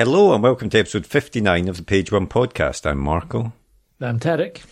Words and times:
Hello 0.00 0.32
and 0.32 0.42
welcome 0.42 0.70
to 0.70 0.78
episode 0.78 1.04
59 1.04 1.68
of 1.68 1.76
the 1.76 1.82
Page 1.82 2.10
One 2.10 2.26
podcast. 2.26 2.86
I'm 2.86 2.96
Marco. 2.96 3.52
I'm 4.00 4.18
Tarek. 4.18 4.62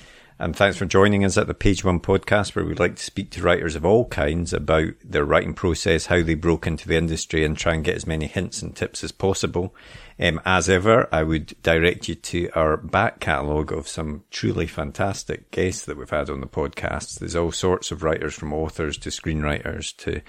And 0.40 0.54
thanks 0.54 0.76
for 0.76 0.86
joining 0.86 1.24
us 1.24 1.36
at 1.36 1.48
the 1.48 1.54
Page 1.54 1.84
One 1.84 1.98
podcast, 1.98 2.54
where 2.54 2.64
we 2.64 2.72
like 2.74 2.94
to 2.94 3.02
speak 3.02 3.30
to 3.30 3.42
writers 3.42 3.74
of 3.74 3.84
all 3.84 4.04
kinds 4.04 4.52
about 4.52 4.92
their 5.02 5.24
writing 5.24 5.52
process, 5.52 6.06
how 6.06 6.22
they 6.22 6.34
broke 6.34 6.64
into 6.64 6.86
the 6.86 6.96
industry, 6.96 7.44
and 7.44 7.56
try 7.56 7.74
and 7.74 7.82
get 7.84 7.96
as 7.96 8.06
many 8.06 8.28
hints 8.28 8.62
and 8.62 8.76
tips 8.76 9.02
as 9.02 9.10
possible. 9.10 9.74
Um, 10.20 10.40
as 10.44 10.68
ever, 10.68 11.08
I 11.10 11.24
would 11.24 11.60
direct 11.64 12.06
you 12.06 12.14
to 12.14 12.50
our 12.54 12.76
back 12.76 13.18
catalogue 13.18 13.72
of 13.72 13.88
some 13.88 14.22
truly 14.30 14.68
fantastic 14.68 15.50
guests 15.50 15.84
that 15.86 15.96
we've 15.96 16.08
had 16.08 16.30
on 16.30 16.40
the 16.40 16.46
podcast. 16.46 17.18
There's 17.18 17.34
all 17.34 17.50
sorts 17.50 17.90
of 17.90 18.04
writers 18.04 18.34
from 18.34 18.52
authors 18.52 18.96
to 18.98 19.10
screenwriters 19.10 19.96
to 20.04 20.20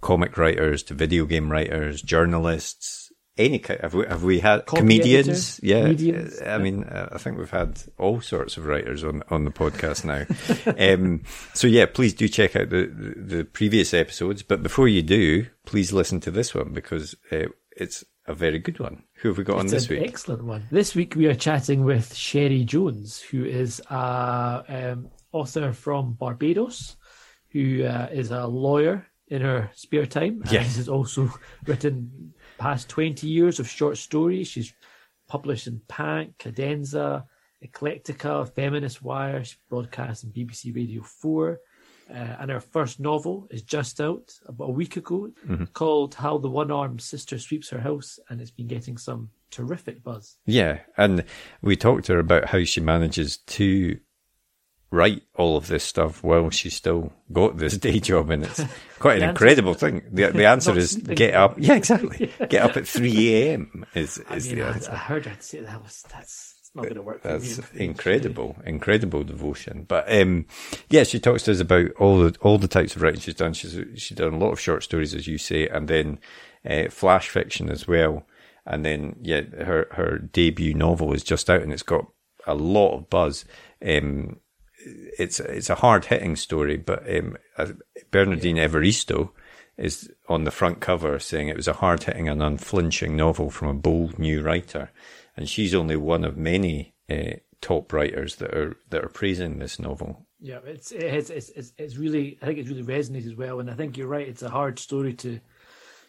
comic 0.00 0.36
writers 0.36 0.82
to 0.84 0.94
video 0.94 1.24
game 1.24 1.52
writers, 1.52 2.02
journalists, 2.02 3.05
any 3.38 3.58
kind 3.58 3.80
have 3.80 3.94
we 3.94 4.06
have 4.06 4.22
we 4.22 4.40
had 4.40 4.64
Copy 4.66 4.80
comedians? 4.80 5.60
yeah. 5.62 5.82
Comedians, 5.82 6.40
i 6.42 6.58
mean 6.58 6.84
uh, 6.84 7.08
i 7.12 7.18
think 7.18 7.36
we've 7.38 7.50
had 7.50 7.80
all 7.98 8.20
sorts 8.20 8.56
of 8.56 8.64
writers 8.66 9.04
on 9.04 9.22
on 9.30 9.44
the 9.44 9.50
podcast 9.50 10.04
now. 10.04 10.24
Um, 10.78 11.22
so 11.54 11.66
yeah 11.66 11.86
please 11.86 12.14
do 12.14 12.28
check 12.28 12.56
out 12.56 12.70
the, 12.70 12.86
the, 13.16 13.44
previous 13.44 13.92
episodes. 13.94 14.42
But 14.42 14.62
before 14.62 14.88
you 14.88 15.02
do 15.02 15.46
please 15.64 15.92
listen 15.92 16.20
to 16.20 16.30
this 16.30 16.54
one 16.54 16.72
because 16.72 17.14
uh, 17.32 17.46
it's 17.76 18.04
a 18.26 18.34
very 18.34 18.58
good 18.58 18.78
one. 18.80 19.04
Who 19.20 19.28
have 19.28 19.38
we 19.38 19.44
got 19.44 19.58
on 19.58 19.66
this 19.68 19.88
an 19.88 19.96
week? 20.00 20.08
excellent 20.08 20.44
one. 20.44 20.66
This 20.70 20.94
week 20.94 21.14
we 21.14 21.26
are 21.26 21.34
chatting 21.34 21.84
with 21.84 22.14
Cherie 22.14 22.64
Jones, 22.64 23.20
who 23.20 23.44
is 23.44 23.80
a 23.90 24.64
um, 24.68 25.10
author 25.32 25.72
from 25.72 26.14
Barbados, 26.14 26.96
who 27.50 27.84
uh, 27.84 28.08
is 28.12 28.30
a 28.32 28.46
lawyer 28.46 29.06
in 29.28 29.42
her 29.42 29.70
spare 29.74 30.06
time. 30.06 30.40
and 30.42 30.52
Yes. 30.52 30.76
has 30.76 30.88
also 30.88 31.30
written 31.66 32.32
past 32.58 32.88
20 32.88 33.26
years 33.26 33.58
of 33.60 33.68
short 33.68 33.96
stories. 33.98 34.48
She's 34.48 34.72
published 35.28 35.66
in 35.66 35.80
Pank, 35.88 36.38
Cadenza, 36.38 37.24
Eclectica, 37.64 38.48
Feminist 38.54 39.02
Wire. 39.02 39.44
She 39.44 39.56
broadcast 39.68 40.24
on 40.24 40.30
BBC 40.30 40.74
Radio 40.74 41.02
4. 41.02 41.58
Uh, 42.08 42.14
and 42.14 42.50
her 42.52 42.60
first 42.60 43.00
novel 43.00 43.48
is 43.50 43.62
just 43.62 44.00
out 44.00 44.32
about 44.46 44.68
a 44.68 44.72
week 44.72 44.96
ago 44.96 45.28
called 45.72 46.14
How 46.14 46.38
the 46.38 46.48
One 46.48 46.70
Armed 46.70 47.00
Sister 47.00 47.36
Sweeps 47.36 47.70
Her 47.70 47.80
House, 47.80 48.20
and 48.28 48.40
it's 48.40 48.52
been 48.52 48.68
getting 48.68 48.96
some 48.96 49.30
terrific 49.50 50.02
buzz. 50.04 50.36
yeah 50.44 50.80
and 50.96 51.24
we 51.62 51.76
talked 51.76 52.04
to 52.04 52.12
her 52.12 52.18
about 52.18 52.46
how 52.46 52.62
she 52.64 52.80
manages 52.80 53.38
to 53.38 53.98
write 54.96 55.22
all 55.34 55.56
of 55.56 55.66
this 55.68 55.84
stuff 55.84 56.22
while 56.24 56.50
she's 56.50 56.74
still 56.74 57.12
got 57.32 57.58
this 57.58 57.76
day 57.86 58.00
job 58.00 58.30
and 58.30 58.44
it's 58.44 58.62
quite 58.98 59.18
an 59.18 59.22
answer- 59.22 59.30
incredible 59.30 59.74
thing 59.74 60.02
the, 60.10 60.30
the 60.30 60.46
answer 60.54 60.76
is 60.76 60.92
sleeping. 60.92 61.14
get 61.14 61.34
up 61.34 61.54
yeah 61.58 61.74
exactly 61.74 62.32
get 62.48 62.62
up 62.62 62.76
at 62.76 62.88
3 62.88 63.34
a.m 63.34 63.84
is, 63.94 64.20
I 64.28 64.36
is 64.36 64.48
mean, 64.48 64.56
the 64.58 64.66
answer 64.66 64.90
I 64.92 64.96
heard 64.96 65.26
her 65.26 65.36
say 65.40 65.60
that 65.60 65.82
was 65.82 66.02
that's 66.10 66.56
not 66.76 66.82
going 66.82 66.96
to 66.96 67.02
work. 67.02 67.22
That's 67.22 67.58
incredible, 67.70 68.56
incredible 68.64 69.24
devotion. 69.24 69.86
But 69.88 70.12
um, 70.12 70.46
yeah, 70.90 71.04
she 71.04 71.18
talks 71.18 71.42
to 71.44 71.52
us 71.52 71.60
about 71.60 71.90
all 71.98 72.18
the 72.18 72.36
all 72.42 72.58
the 72.58 72.68
types 72.68 72.94
of 72.94 73.02
writing 73.02 73.20
she's 73.20 73.34
done. 73.34 73.54
She's 73.54 73.80
she's 73.94 74.16
done 74.16 74.34
a 74.34 74.38
lot 74.38 74.52
of 74.52 74.60
short 74.60 74.82
stories, 74.82 75.14
as 75.14 75.26
you 75.26 75.38
say, 75.38 75.66
and 75.68 75.88
then 75.88 76.18
uh, 76.68 76.90
flash 76.90 77.28
fiction 77.30 77.70
as 77.70 77.88
well. 77.88 78.26
And 78.66 78.84
then 78.84 79.16
yeah, 79.22 79.42
her 79.64 79.88
her 79.92 80.18
debut 80.18 80.74
novel 80.74 81.12
is 81.12 81.24
just 81.24 81.48
out, 81.48 81.62
and 81.62 81.72
it's 81.72 81.82
got 81.82 82.06
a 82.46 82.54
lot 82.54 82.94
of 82.94 83.10
buzz. 83.10 83.44
Um, 83.84 84.36
it's 84.86 85.40
it's 85.40 85.70
a 85.70 85.76
hard 85.76 86.06
hitting 86.06 86.36
story, 86.36 86.76
but 86.76 87.08
um, 87.14 87.36
uh, 87.58 87.72
Bernardine 88.10 88.56
Evaristo 88.56 89.30
is 89.76 90.10
on 90.28 90.44
the 90.44 90.50
front 90.50 90.80
cover 90.80 91.18
saying 91.18 91.48
it 91.48 91.56
was 91.56 91.68
a 91.68 91.74
hard 91.74 92.04
hitting 92.04 92.28
and 92.28 92.42
unflinching 92.42 93.14
novel 93.16 93.50
from 93.50 93.68
a 93.68 93.74
bold 93.74 94.18
new 94.18 94.42
writer, 94.42 94.90
and 95.36 95.48
she's 95.48 95.74
only 95.74 95.96
one 95.96 96.24
of 96.24 96.36
many 96.36 96.94
uh, 97.10 97.36
top 97.60 97.92
writers 97.92 98.36
that 98.36 98.54
are 98.54 98.76
that 98.90 99.04
are 99.04 99.08
praising 99.08 99.58
this 99.58 99.78
novel. 99.78 100.26
Yeah, 100.40 100.60
it's 100.64 100.92
it's, 100.92 101.30
it's 101.30 101.50
it's 101.50 101.72
it's 101.76 101.96
really 101.96 102.38
I 102.42 102.46
think 102.46 102.58
it's 102.58 102.68
really 102.68 102.84
resonated 102.84 103.26
as 103.26 103.36
well, 103.36 103.60
and 103.60 103.70
I 103.70 103.74
think 103.74 103.96
you're 103.96 104.08
right. 104.08 104.28
It's 104.28 104.42
a 104.42 104.50
hard 104.50 104.78
story 104.78 105.14
to 105.14 105.40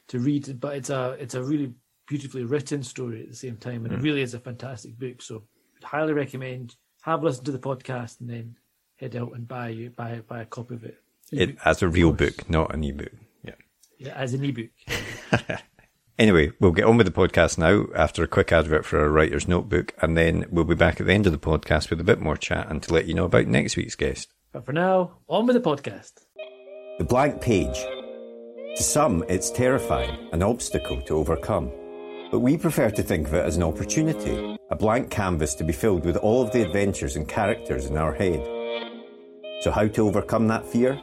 to 0.10 0.20
read, 0.20 0.60
but 0.60 0.76
it's 0.76 0.90
a 0.90 1.18
it's 1.20 1.36
a 1.36 1.44
really 1.44 1.74
beautifully 2.08 2.44
written 2.44 2.84
story 2.84 3.24
at 3.24 3.30
the 3.30 3.36
same 3.36 3.58
time, 3.58 3.86
and 3.86 3.94
it 3.94 4.02
really 4.02 4.22
is 4.22 4.34
a 4.34 4.40
fantastic 4.40 4.98
book. 4.98 5.22
So, 5.22 5.44
I'd 5.78 5.84
highly 5.84 6.14
recommend 6.14 6.76
have 7.08 7.22
a 7.22 7.26
listen 7.26 7.46
to 7.46 7.52
the 7.54 7.60
podcast 7.60 8.20
and 8.20 8.30
then 8.30 8.56
head 8.98 9.16
out 9.16 9.34
and 9.34 9.48
buy 9.48 9.70
you 9.70 9.90
buy 9.90 10.22
buy 10.28 10.42
a 10.42 10.46
copy 10.46 10.76
of 10.76 10.84
it. 10.84 10.98
It 11.32 11.58
as 11.66 11.82
a 11.82 11.88
real 11.88 12.14
book, 12.14 12.50
not 12.50 12.74
an 12.74 12.84
ebook. 12.84 13.12
Yeah. 13.44 13.56
Yeah, 13.98 14.14
as 14.16 14.34
an 14.34 14.44
ebook. 14.44 14.70
Anyway, 16.20 16.52
we'll 16.60 16.72
get 16.72 16.86
on 16.86 16.98
with 16.98 17.06
the 17.06 17.12
podcast 17.12 17.60
now 17.60 17.86
after 17.96 18.24
a 18.24 18.28
quick 18.28 18.52
advert 18.52 18.86
for 18.86 19.00
our 19.00 19.10
writer's 19.10 19.48
notebook, 19.48 19.94
and 20.02 20.18
then 20.18 20.46
we'll 20.50 20.66
be 20.66 20.74
back 20.74 21.00
at 21.00 21.06
the 21.06 21.14
end 21.14 21.28
of 21.28 21.32
the 21.32 21.38
podcast 21.38 21.92
with 21.92 22.02
a 22.02 22.04
bit 22.04 22.20
more 22.20 22.36
chat 22.36 22.72
and 22.72 22.82
to 22.82 22.92
let 22.92 23.06
you 23.06 23.14
know 23.14 23.26
about 23.26 23.46
next 23.46 23.78
week's 23.78 23.94
guest. 23.96 24.34
But 24.52 24.66
for 24.66 24.74
now, 24.74 25.18
on 25.28 25.46
with 25.46 25.56
the 25.56 25.62
podcast. 25.62 26.14
The 26.98 27.04
blank 27.04 27.40
page. 27.40 27.78
To 28.78 28.84
some, 28.84 29.24
it's 29.30 29.52
terrifying, 29.52 30.30
an 30.32 30.42
obstacle 30.42 31.00
to 31.04 31.18
overcome. 31.18 31.72
But 32.32 32.40
we 32.40 32.58
prefer 32.58 32.90
to 32.90 33.04
think 33.04 33.28
of 33.28 33.36
it 33.36 33.46
as 33.46 33.56
an 33.56 33.62
opportunity, 33.64 34.58
a 34.72 34.76
blank 34.76 35.12
canvas 35.12 35.54
to 35.56 35.64
be 35.64 35.72
filled 35.72 36.04
with 36.04 36.18
all 36.18 36.42
of 36.42 36.52
the 36.52 36.64
adventures 36.64 37.16
and 37.16 37.28
characters 37.28 37.86
in 37.86 37.96
our 37.96 38.16
head. 38.16 38.40
So, 39.62 39.72
how 39.72 39.88
to 39.88 40.08
overcome 40.08 40.48
that 40.50 40.66
fear? 40.66 41.02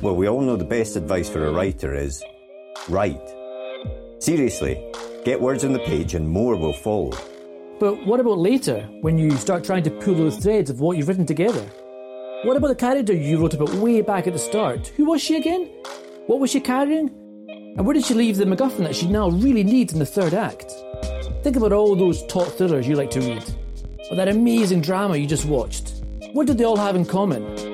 Well, 0.00 0.16
we 0.16 0.28
all 0.28 0.40
know 0.40 0.56
the 0.56 0.64
best 0.64 0.96
advice 0.96 1.28
for 1.28 1.46
a 1.46 1.52
writer 1.52 1.94
is 1.94 2.22
write. 2.88 3.22
Seriously, 4.18 4.84
get 5.24 5.40
words 5.40 5.64
on 5.64 5.72
the 5.72 5.78
page 5.78 6.14
and 6.14 6.28
more 6.28 6.56
will 6.56 6.72
follow. 6.72 7.12
But 7.78 8.04
what 8.04 8.18
about 8.18 8.38
later, 8.38 8.80
when 9.00 9.16
you 9.16 9.30
start 9.36 9.62
trying 9.62 9.84
to 9.84 9.90
pull 9.90 10.14
those 10.14 10.38
threads 10.38 10.70
of 10.70 10.80
what 10.80 10.96
you've 10.96 11.06
written 11.06 11.24
together? 11.26 11.64
What 12.42 12.56
about 12.56 12.68
the 12.68 12.74
character 12.74 13.12
you 13.14 13.40
wrote 13.40 13.54
about 13.54 13.72
way 13.74 14.00
back 14.00 14.26
at 14.26 14.32
the 14.32 14.38
start? 14.40 14.88
Who 14.96 15.04
was 15.04 15.22
she 15.22 15.36
again? 15.36 15.70
What 16.26 16.40
was 16.40 16.50
she 16.50 16.60
carrying? 16.60 17.10
And 17.76 17.86
where 17.86 17.94
did 17.94 18.04
she 18.04 18.14
leave 18.14 18.36
the 18.36 18.44
MacGuffin 18.44 18.84
that 18.84 18.96
she 18.96 19.06
now 19.06 19.30
really 19.30 19.62
needs 19.64 19.92
in 19.92 20.00
the 20.00 20.06
third 20.06 20.34
act? 20.34 20.72
Think 21.42 21.56
about 21.56 21.72
all 21.72 21.94
those 21.94 22.26
top 22.26 22.48
thrillers 22.48 22.88
you 22.88 22.96
like 22.96 23.10
to 23.10 23.20
read, 23.20 23.44
or 24.10 24.16
that 24.16 24.28
amazing 24.28 24.80
drama 24.80 25.16
you 25.16 25.26
just 25.26 25.44
watched. 25.44 26.02
What 26.32 26.48
did 26.48 26.58
they 26.58 26.64
all 26.64 26.76
have 26.76 26.96
in 26.96 27.04
common? 27.04 27.73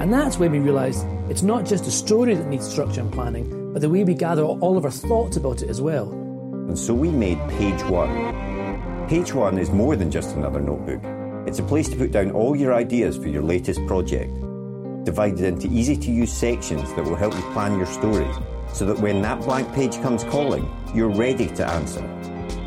And 0.00 0.12
that's 0.12 0.38
when 0.38 0.52
we 0.52 0.60
realised 0.60 1.04
it's 1.28 1.42
not 1.42 1.66
just 1.66 1.88
a 1.88 1.90
story 1.90 2.34
that 2.36 2.46
needs 2.46 2.68
structure 2.68 3.00
and 3.00 3.12
planning, 3.12 3.72
but 3.72 3.82
the 3.82 3.90
way 3.90 4.04
we 4.04 4.14
gather 4.14 4.44
all 4.44 4.78
of 4.78 4.84
our 4.84 4.92
thoughts 4.92 5.36
about 5.36 5.60
it 5.62 5.68
as 5.68 5.80
well. 5.82 6.10
And 6.12 6.78
so 6.78 6.94
we 6.94 7.10
made 7.10 7.38
Page 7.50 7.82
One. 7.84 9.08
Page 9.08 9.34
One 9.34 9.58
is 9.58 9.70
more 9.70 9.96
than 9.96 10.10
just 10.10 10.36
another 10.36 10.60
notebook. 10.60 11.02
It's 11.48 11.58
a 11.58 11.64
place 11.64 11.88
to 11.88 11.96
put 11.96 12.12
down 12.12 12.30
all 12.30 12.54
your 12.54 12.74
ideas 12.74 13.16
for 13.16 13.28
your 13.28 13.42
latest 13.42 13.84
project, 13.86 14.32
divided 15.04 15.40
into 15.40 15.66
easy 15.66 15.96
to 15.96 16.10
use 16.12 16.32
sections 16.32 16.94
that 16.94 17.04
will 17.04 17.16
help 17.16 17.34
you 17.34 17.42
plan 17.52 17.76
your 17.76 17.86
story, 17.86 18.30
so 18.72 18.84
that 18.86 19.00
when 19.00 19.20
that 19.22 19.40
blank 19.40 19.72
page 19.74 20.00
comes 20.00 20.22
calling, 20.24 20.70
you're 20.94 21.08
ready 21.08 21.48
to 21.48 21.66
answer. 21.66 22.04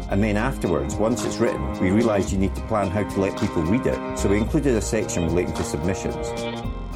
And 0.09 0.21
then 0.21 0.35
afterwards, 0.35 0.95
once 0.95 1.23
it's 1.23 1.37
written, 1.37 1.79
we 1.79 1.91
realised 1.91 2.33
you 2.33 2.37
need 2.37 2.55
to 2.55 2.61
plan 2.63 2.89
how 2.89 3.03
to 3.07 3.21
let 3.21 3.39
people 3.39 3.61
read 3.61 3.85
it, 3.85 4.19
so 4.19 4.27
we 4.27 4.37
included 4.37 4.75
a 4.75 4.81
section 4.81 5.27
relating 5.27 5.53
to 5.53 5.63
submissions. 5.63 6.27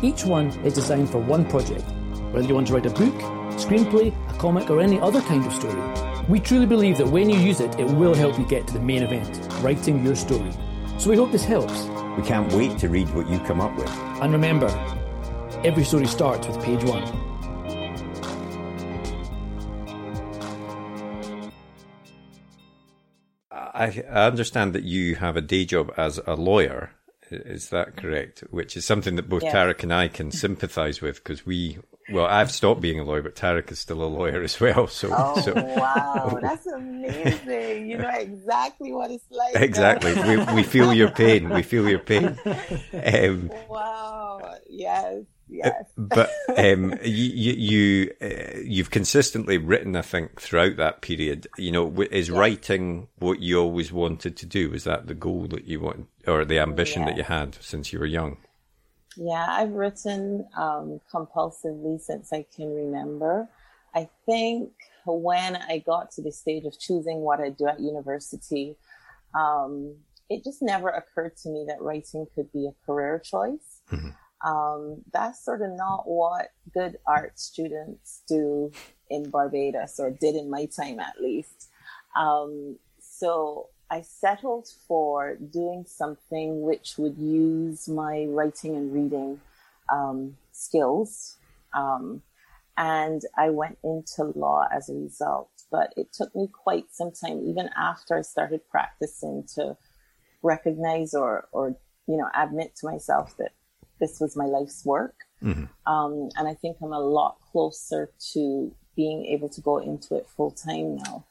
Each 0.02 0.26
one 0.26 0.48
is 0.66 0.74
designed 0.74 1.10
for 1.10 1.20
one 1.20 1.46
project, 1.46 1.84
whether 2.32 2.48
you 2.48 2.56
want 2.56 2.68
to 2.68 2.74
write 2.74 2.86
a 2.86 2.90
book, 2.90 3.14
screenplay, 3.56 4.14
a 4.30 4.34
comic, 4.38 4.70
or 4.70 4.82
any 4.82 5.00
other 5.00 5.22
kind 5.22 5.46
of 5.46 5.54
story. 5.54 5.82
We 6.28 6.40
truly 6.40 6.66
believe 6.66 6.98
that 6.98 7.08
when 7.08 7.30
you 7.30 7.40
use 7.40 7.62
it, 7.62 7.80
it 7.80 7.88
will 7.88 8.14
help 8.14 8.38
you 8.38 8.46
get 8.46 8.68
to 8.68 8.74
the 8.74 8.82
main 8.82 9.04
event, 9.04 9.40
writing 9.62 10.04
your 10.04 10.16
story. 10.16 10.52
So 10.98 11.10
we 11.10 11.16
hope 11.16 11.32
this 11.32 11.46
helps. 11.46 11.86
We 12.18 12.24
can't 12.24 12.52
wait 12.54 12.78
to 12.80 12.90
read 12.90 13.14
what 13.16 13.30
you 13.30 13.40
come 13.40 13.62
up 13.62 13.76
with. 13.78 13.90
And 14.22 14.34
remember, 14.34 14.68
every 15.64 15.84
story 15.84 16.08
starts 16.08 16.48
with 16.48 16.62
page 16.64 16.84
one. 16.84 17.04
I, 23.52 24.04
I 24.10 24.28
understand 24.28 24.74
that 24.74 24.84
you 24.84 25.16
have 25.16 25.36
a 25.36 25.42
day 25.42 25.66
job 25.66 25.94
as 25.98 26.20
a 26.26 26.36
lawyer. 26.36 26.92
Is 27.32 27.70
that 27.70 27.98
correct? 27.98 28.42
Which 28.52 28.78
is 28.78 28.86
something 28.86 29.16
that 29.16 29.28
both 29.30 29.44
Yes. 29.44 29.54
Tarek 29.56 29.84
and 29.84 29.94
I 29.94 30.08
can 30.08 30.32
sympathise 30.32 31.02
with 31.02 31.24
because 31.24 31.46
we, 31.46 31.80
well, 32.12 32.26
I've 32.28 32.52
stopped 32.52 32.82
being 32.82 33.00
a 33.00 33.04
lawyer, 33.04 33.22
but 33.24 33.36
Tarek 33.36 33.72
is 33.72 33.80
still 33.80 34.04
a 34.04 34.06
lawyer 34.06 34.44
as 34.44 34.60
well. 34.60 34.88
So, 34.88 35.10
Oh 35.12 35.42
so 35.42 35.54
wow, 35.56 36.38
that's 36.42 36.68
amazing! 36.68 37.90
You 37.90 37.98
know 37.98 38.10
exactly 38.10 38.92
what 38.94 39.12
it's 39.12 39.26
like. 39.32 39.56
exactly, 39.56 40.14
we 40.14 40.38
we 40.54 40.64
feel 40.64 40.94
your 40.94 41.10
pain. 41.12 41.50
We 41.50 41.64
feel 41.64 41.90
your 41.90 42.00
pain. 42.00 42.38
Um, 42.94 43.52
Wow. 43.70 44.56
Yes. 44.70 45.24
Yes. 45.48 45.86
but 45.96 46.32
um, 46.58 46.98
you 47.04 47.54
you, 47.54 48.12
uh, 48.22 48.58
you've 48.64 48.90
consistently 48.90 49.58
written, 49.60 49.96
I 49.96 50.02
think, 50.02 50.42
throughout 50.42 50.78
that 50.78 51.02
period. 51.02 51.48
You 51.58 51.72
know, 51.72 52.02
is 52.12 52.32
writing 52.32 53.08
what 53.20 53.42
you 53.42 53.60
always 53.60 53.92
wanted 53.92 54.38
to 54.38 54.46
do? 54.48 54.72
Was 54.72 54.86
that 54.86 55.06
the 55.08 55.14
goal 55.14 55.46
that 55.50 55.66
you 55.66 55.80
want, 55.82 56.08
or 56.28 56.46
the 56.46 56.60
ambition 56.60 57.06
that 57.06 57.18
you 57.18 57.24
had 57.24 57.56
since 57.62 57.94
you 57.94 58.00
were 58.00 58.06
young? 58.06 58.38
Yeah, 59.18 59.46
I've 59.50 59.72
written 59.72 60.48
um, 60.58 61.00
compulsively 61.14 62.00
since 62.00 62.34
I 62.34 62.46
can 62.56 62.74
remember. 62.74 63.48
I 63.94 64.10
think 64.26 64.72
when 65.06 65.56
I 65.56 65.80
got 65.80 66.12
to 66.12 66.22
the 66.22 66.32
stage 66.32 66.66
of 66.66 66.78
choosing 66.78 67.20
what 67.22 67.40
I 67.40 67.50
do 67.50 67.68
at 67.68 67.80
university, 67.80 68.76
um, 69.34 69.96
it 70.30 70.44
just 70.44 70.62
never 70.62 70.90
occurred 70.90 71.38
to 71.38 71.50
me 71.50 71.66
that 71.68 71.82
writing 71.82 72.28
could 72.36 72.52
be 72.52 72.68
a 72.68 72.86
career 72.86 73.20
choice. 73.24 73.82
Um, 74.46 75.02
that's 75.12 75.44
sort 75.44 75.62
of 75.62 75.72
not 75.72 76.08
what 76.08 76.50
good 76.74 76.98
art 77.08 77.40
students 77.40 78.22
do 78.28 78.72
in 79.10 79.30
Barbados, 79.30 80.00
or 80.00 80.12
did 80.12 80.36
in 80.36 80.50
my 80.50 80.66
time 80.66 81.00
at 81.00 81.22
least. 81.22 81.70
Um, 82.16 82.78
so 83.18 83.70
I 83.90 84.02
settled 84.02 84.68
for 84.88 85.36
doing 85.36 85.86
something 85.88 86.62
which 86.62 86.98
would 86.98 87.18
use 87.18 87.88
my 87.88 88.26
writing 88.26 88.76
and 88.76 88.94
reading 88.94 89.40
um, 89.92 90.38
skills. 90.52 91.38
Um, 91.74 92.22
and 92.78 93.22
I 93.38 93.52
went 93.52 93.78
into 93.84 94.26
law 94.36 94.66
as 94.72 94.90
a 94.90 94.94
result. 94.94 95.50
But 95.72 95.94
it 95.98 96.12
took 96.14 96.36
me 96.36 96.48
quite 96.52 96.86
some 96.92 97.12
time, 97.12 97.42
even 97.48 97.70
after 97.78 98.18
I 98.18 98.22
started 98.22 98.62
practicing, 98.70 99.46
to 99.56 99.78
recognize 100.44 101.14
or, 101.14 101.48
or 101.52 101.76
you 102.08 102.18
know, 102.18 102.30
admit 102.36 102.76
to 102.78 102.88
myself 102.88 103.36
that 103.38 103.54
this 104.00 104.20
was 104.20 104.36
my 104.36 104.46
life's 104.46 104.86
work. 104.86 105.16
Um, 105.86 106.30
and 106.38 106.48
I 106.48 106.54
think 106.54 106.78
I'm 106.82 106.94
a 106.94 107.00
lot 107.00 107.38
closer 107.52 108.12
to 108.34 108.74
being 108.96 109.26
able 109.26 109.50
to 109.50 109.62
go 109.62 109.78
into 109.78 110.16
it 110.16 110.28
full 110.36 110.52
time 110.52 110.98
now. 110.98 111.26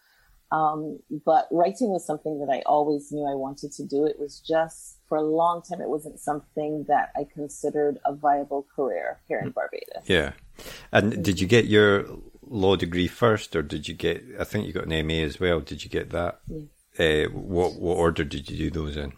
Um, 0.54 1.00
but 1.24 1.48
writing 1.50 1.90
was 1.90 2.06
something 2.06 2.38
that 2.38 2.52
I 2.52 2.62
always 2.64 3.10
knew 3.10 3.26
I 3.26 3.34
wanted 3.34 3.72
to 3.72 3.84
do. 3.84 4.06
It 4.06 4.20
was 4.20 4.38
just 4.38 4.98
for 5.08 5.18
a 5.18 5.22
long 5.22 5.62
time, 5.62 5.80
it 5.80 5.88
wasn't 5.88 6.20
something 6.20 6.84
that 6.86 7.10
I 7.16 7.24
considered 7.24 7.98
a 8.04 8.14
viable 8.14 8.64
career 8.76 9.20
here 9.26 9.40
in 9.40 9.50
Barbados. 9.50 10.04
Yeah. 10.06 10.32
And 10.92 11.24
did 11.24 11.40
you 11.40 11.48
get 11.48 11.64
your 11.64 12.06
law 12.42 12.76
degree 12.76 13.08
first, 13.08 13.56
or 13.56 13.62
did 13.62 13.88
you 13.88 13.94
get? 13.94 14.22
I 14.38 14.44
think 14.44 14.66
you 14.66 14.72
got 14.72 14.86
an 14.86 15.06
MA 15.06 15.14
as 15.14 15.40
well. 15.40 15.58
Did 15.58 15.82
you 15.82 15.90
get 15.90 16.10
that? 16.10 16.40
Uh, 16.98 17.24
what 17.32 17.74
what 17.74 17.96
order 17.96 18.22
did 18.22 18.48
you 18.48 18.56
do 18.56 18.70
those 18.70 18.96
in? 18.96 19.12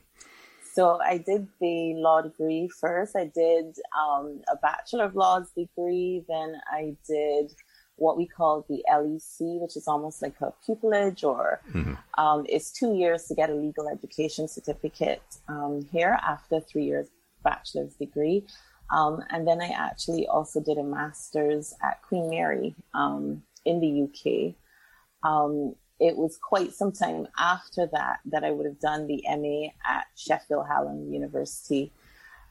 So 0.73 0.99
I 1.01 1.19
did 1.19 1.49
the 1.61 1.95
law 1.97 2.23
degree 2.23 2.69
first. 2.81 3.15
I 3.17 3.31
did 3.35 3.77
um, 3.99 4.43
a 4.51 4.57
Bachelor 4.57 5.05
of 5.05 5.15
Laws 5.15 5.51
degree. 5.57 6.25
Then 6.29 6.61
I 6.71 6.97
did 7.07 7.53
what 7.97 8.17
we 8.17 8.27
call 8.27 8.65
the 8.69 8.85
LEC, 8.91 9.61
which 9.61 9.77
is 9.77 9.89
almost 9.89 10.23
like 10.23 10.35
a 10.41 10.53
pupillage, 10.67 11.25
or 11.25 11.61
um, 12.19 12.45
it's 12.49 12.71
two 12.71 12.95
years 12.95 13.25
to 13.25 13.35
get 13.35 13.51
a 13.51 13.55
legal 13.55 13.89
education 13.89 14.47
certificate 14.49 15.23
um, 15.49 15.87
here 15.93 16.19
after 16.23 16.61
three 16.61 16.85
years 16.85 17.09
bachelor's 17.43 17.95
degree. 17.95 18.45
Um, 18.91 19.23
and 19.31 19.47
then 19.47 19.61
I 19.61 19.69
actually 19.69 20.27
also 20.27 20.61
did 20.61 20.79
a 20.79 20.83
master's 20.83 21.75
at 21.83 22.03
Queen 22.03 22.31
Mary 22.31 22.75
um, 22.95 23.43
in 23.65 23.81
the 23.81 24.03
UK. 24.05 24.55
Um, 25.29 25.75
it 25.99 26.17
was 26.17 26.37
quite 26.37 26.73
some 26.73 26.93
time 26.93 27.27
after 27.39 27.87
that 27.87 28.19
that 28.27 28.45
I 28.45 28.51
would 28.51 28.67
have 28.67 28.79
done 28.79 29.07
the 29.07 29.25
MA 29.29 29.69
at 29.91 30.07
Sheffield 30.15 30.67
Hallam 30.69 31.13
University. 31.13 31.91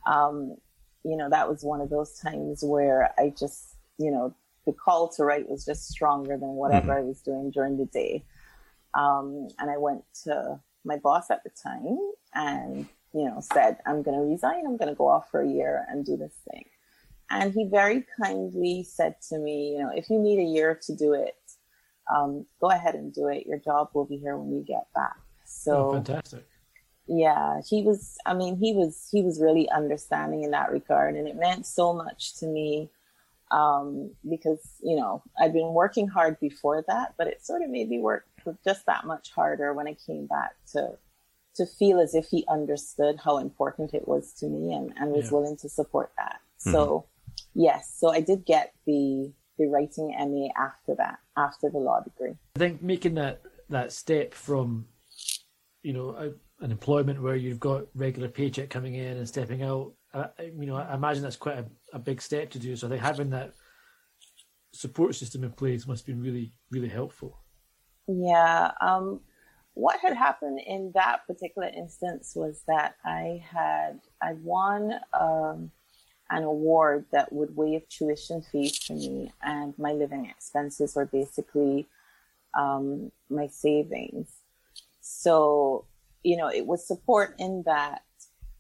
Um, 0.08 0.58
you 1.04 1.16
know, 1.16 1.30
that 1.30 1.48
was 1.48 1.64
one 1.64 1.82
of 1.82 1.90
those 1.90 2.18
times 2.20 2.64
where 2.64 3.14
I 3.20 3.32
just, 3.38 3.76
you 4.00 4.10
know, 4.10 4.34
the 4.66 4.74
call 4.74 5.10
to 5.10 5.24
write 5.24 5.48
was 5.50 5.66
just 5.66 5.88
stronger 5.88 6.38
than 6.38 6.50
whatever 6.56 6.98
I 6.98 7.02
was 7.02 7.22
doing 7.22 7.52
during 7.52 7.78
the 7.78 7.86
day. 7.86 8.26
Um, 8.94 9.50
and 9.60 9.70
I 9.70 9.78
went 9.78 10.04
to 10.24 10.60
my 10.84 10.98
boss 10.98 11.30
at 11.30 11.44
the 11.44 11.52
time 11.62 11.98
and, 12.34 12.88
you 13.14 13.26
know, 13.26 13.40
said, 13.54 13.78
I'm 13.86 14.02
going 14.04 14.18
to 14.18 14.24
resign. 14.24 14.66
I'm 14.66 14.78
going 14.78 14.90
to 14.90 14.96
go 14.96 15.08
off 15.08 15.30
for 15.30 15.42
a 15.42 15.48
year 15.48 15.86
and 15.90 16.06
do 16.06 16.16
this 16.18 16.34
thing. 16.50 16.66
And 17.30 17.54
he 17.54 17.66
very 17.66 18.06
kindly 18.22 18.84
said 18.84 19.16
to 19.30 19.38
me, 19.40 19.74
you 19.74 19.80
know, 19.80 19.92
if 19.94 20.10
you 20.10 20.20
need 20.20 20.40
a 20.40 20.44
year 20.44 20.80
to 20.86 20.96
do 20.96 21.14
it, 21.14 21.36
um, 22.16 22.46
go 22.62 22.70
ahead 22.70 22.96
and 22.96 23.14
do 23.14 23.28
it. 23.28 23.48
Your 23.48 23.58
job 23.58 23.90
will 23.94 24.06
be 24.06 24.18
here 24.18 24.38
when 24.38 24.52
you 24.54 24.64
get 24.64 24.88
back. 24.94 25.18
So 25.46 25.90
Oh, 25.90 25.94
fantastic. 25.94 26.46
yeah, 27.08 27.62
he 27.68 27.82
was, 27.82 28.16
I 28.26 28.34
mean, 28.36 28.58
he 28.58 28.74
was, 28.74 29.08
he 29.12 29.24
was 29.24 29.42
really 29.42 29.68
understanding 29.72 30.44
in 30.44 30.52
that 30.52 30.72
regard. 30.72 31.16
And 31.16 31.28
it 31.28 31.36
meant 31.36 31.66
so 31.66 31.94
much 31.94 32.36
to 32.38 32.48
me. 32.48 32.90
Um, 33.56 34.12
because, 34.30 34.64
you 34.84 34.98
know, 34.98 35.24
I'd 35.40 35.54
been 35.54 35.74
working 35.74 36.08
hard 36.08 36.40
before 36.42 36.84
that, 36.90 37.14
but 37.18 37.28
it 37.28 37.46
sort 37.46 37.62
of 37.62 37.70
made 37.70 37.88
me 37.90 38.00
work 38.00 38.26
just 38.66 38.86
that 38.86 39.06
much 39.06 39.32
harder 39.32 39.74
when 39.74 39.88
I 39.88 39.96
came 40.06 40.26
back 40.28 40.52
to, 40.74 40.98
to 41.56 41.66
feel 41.66 42.00
as 42.02 42.14
if 42.16 42.26
he 42.26 42.44
understood 42.50 43.16
how 43.24 43.38
important 43.38 43.94
it 43.94 44.08
was 44.08 44.34
to 44.40 44.48
me 44.48 44.74
and, 44.74 44.94
and 45.00 45.12
was 45.12 45.28
Yeah. 45.28 45.32
willing 45.38 45.58
to 45.58 45.70
support 45.70 46.12
that. 46.18 46.40
So 46.58 47.06
yes, 47.54 47.82
so 47.98 48.10
I 48.10 48.20
did 48.22 48.46
get 48.46 48.74
the, 48.86 49.32
the 49.58 49.68
writing 49.68 50.08
MA 50.20 50.48
after 50.62 50.94
that, 50.96 51.20
after 51.38 51.70
the 51.70 51.78
law 51.80 52.02
degree. 52.02 52.36
I 52.58 52.60
think 52.60 52.82
making 52.82 53.16
that 53.16 53.42
that 53.70 53.92
step 53.94 54.34
from, 54.34 54.86
you 55.82 55.94
know, 55.94 56.10
a, 56.10 56.26
an 56.64 56.72
employment 56.72 57.22
where 57.22 57.36
you've 57.36 57.60
got 57.60 57.86
regular 57.96 58.30
paycheck 58.30 58.70
coming 58.70 58.96
in 58.96 59.18
and 59.18 59.28
stepping 59.28 59.64
out, 59.64 59.94
uh, 60.14 60.28
you 60.40 60.66
know, 60.66 60.76
I 60.76 60.94
imagine 60.94 61.24
that's 61.24 61.36
quite 61.36 61.58
a, 61.60 61.66
a 61.96 62.00
big 62.00 62.22
step 62.22 62.52
to 62.52 62.60
do. 62.60 62.76
So 62.76 62.86
I 62.86 62.90
think 62.92 63.02
having 63.02 63.30
that 63.32 63.54
support 64.74 65.16
system 65.16 65.44
in 65.46 65.52
place 65.52 65.88
must 65.88 66.06
be 66.06 66.14
really, 66.14 66.52
really 66.70 66.90
helpful. 66.90 67.40
Yeah. 68.08 68.72
Um, 68.82 69.22
what 69.74 70.00
had 70.02 70.16
happened 70.16 70.60
in 70.60 70.92
that 70.94 71.26
particular 71.26 71.70
instance 71.70 72.34
was 72.36 72.64
that 72.68 72.96
I 73.04 73.44
had 73.50 74.00
I 74.22 74.34
won 74.34 74.94
um, 75.14 75.72
an 76.30 76.44
award 76.44 77.06
that 77.12 77.32
would 77.32 77.56
waive 77.56 77.88
tuition 77.90 78.42
fees 78.42 78.78
for 78.78 78.94
me, 78.94 79.32
and 79.42 79.78
my 79.78 79.92
living 79.92 80.26
expenses 80.26 80.96
were 80.96 81.06
basically 81.06 81.88
um, 82.58 83.12
my 83.30 83.48
savings. 83.48 84.30
So 85.02 85.86
you 86.24 86.38
know, 86.38 86.50
it 86.50 86.66
was 86.66 86.88
support 86.88 87.36
in 87.38 87.64
that 87.66 88.02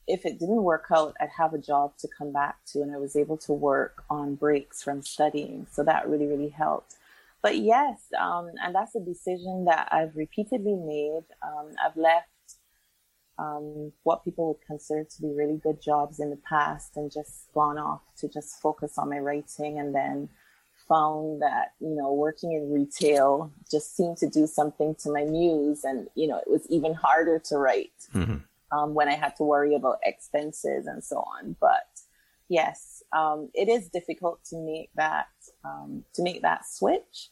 if 0.08 0.26
it 0.26 0.40
didn't 0.40 0.64
work 0.64 0.86
out, 0.92 1.16
I'd 1.20 1.30
have 1.38 1.54
a 1.54 1.58
job 1.58 1.98
to 2.00 2.08
come 2.18 2.32
back 2.32 2.58
to, 2.68 2.82
and 2.82 2.94
I 2.94 2.98
was 2.98 3.16
able 3.16 3.38
to 3.38 3.54
work 3.54 4.04
on 4.10 4.36
breaks 4.36 4.84
from 4.84 5.02
studying. 5.02 5.68
So 5.72 5.84
that 5.84 6.08
really, 6.08 6.28
really 6.28 6.50
helped. 6.50 6.96
But 7.42 7.58
yes, 7.58 8.02
um, 8.20 8.52
and 8.64 8.74
that's 8.74 8.96
a 8.96 9.00
decision 9.00 9.66
that 9.66 9.90
I've 9.92 10.16
repeatedly 10.16 10.76
made. 10.76 11.24
Um, 11.44 11.72
I've 11.84 11.98
left 11.98 12.28
um, 13.38 13.92
what 14.04 14.24
people 14.24 14.48
would 14.48 14.66
consider 14.66 15.04
to 15.04 15.22
be 15.22 15.28
really 15.28 15.58
good 15.58 15.82
jobs 15.82 16.20
in 16.20 16.30
the 16.30 16.38
past 16.38 16.98
and 16.98 17.12
just 17.12 17.52
gone 17.54 17.78
off 17.78 18.02
to 18.20 18.28
just 18.28 18.62
focus 18.62 18.98
on 18.98 19.10
my 19.10 19.20
writing 19.20 19.78
and 19.80 19.94
then 19.94 20.30
found 20.88 21.42
that, 21.42 21.74
you 21.80 21.96
know, 21.96 22.14
working 22.14 22.54
in 22.54 22.72
retail 22.72 23.52
just 23.70 23.96
seemed 23.96 24.18
to 24.18 24.30
do 24.30 24.48
something 24.48 24.96
to 24.96 25.12
my 25.12 25.24
muse. 25.24 25.84
And, 25.84 26.08
you 26.16 26.28
know, 26.28 26.38
it 26.38 26.50
was 26.50 26.66
even 26.70 26.94
harder 26.94 27.40
to 27.50 27.58
write 27.58 27.92
um, 28.72 28.94
when 28.94 29.08
I 29.08 29.16
had 29.16 29.36
to 29.38 29.44
worry 29.44 29.76
about 29.76 30.00
expenses 30.04 30.88
and 30.88 31.04
so 31.04 31.18
on. 31.18 31.56
But 31.60 31.88
yes, 32.50 33.04
um, 33.14 33.50
it 33.54 33.70
is 33.70 33.90
difficult 33.90 34.44
to 34.46 34.58
make 34.58 34.90
that 34.96 35.28
um, 35.64 36.04
to 36.14 36.24
make 36.24 36.42
that 36.42 36.66
switch, 36.68 37.30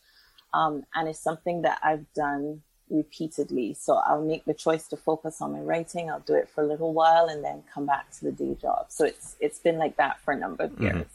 um, 0.53 0.83
and 0.95 1.07
it's 1.07 1.19
something 1.19 1.63
that 1.63 1.79
I've 1.83 2.05
done 2.13 2.61
repeatedly. 2.89 3.73
So 3.73 3.95
I'll 3.95 4.23
make 4.23 4.45
the 4.45 4.53
choice 4.53 4.87
to 4.89 4.97
focus 4.97 5.41
on 5.41 5.53
my 5.53 5.59
writing. 5.59 6.09
I'll 6.09 6.19
do 6.19 6.35
it 6.35 6.49
for 6.49 6.63
a 6.63 6.67
little 6.67 6.93
while 6.93 7.27
and 7.27 7.43
then 7.43 7.63
come 7.73 7.85
back 7.85 8.11
to 8.11 8.25
the 8.25 8.31
day 8.31 8.55
job. 8.61 8.87
So 8.89 9.05
it's 9.05 9.35
it's 9.39 9.59
been 9.59 9.77
like 9.77 9.97
that 9.97 10.19
for 10.19 10.33
a 10.33 10.37
number 10.37 10.65
of 10.65 10.79
years. 10.79 11.05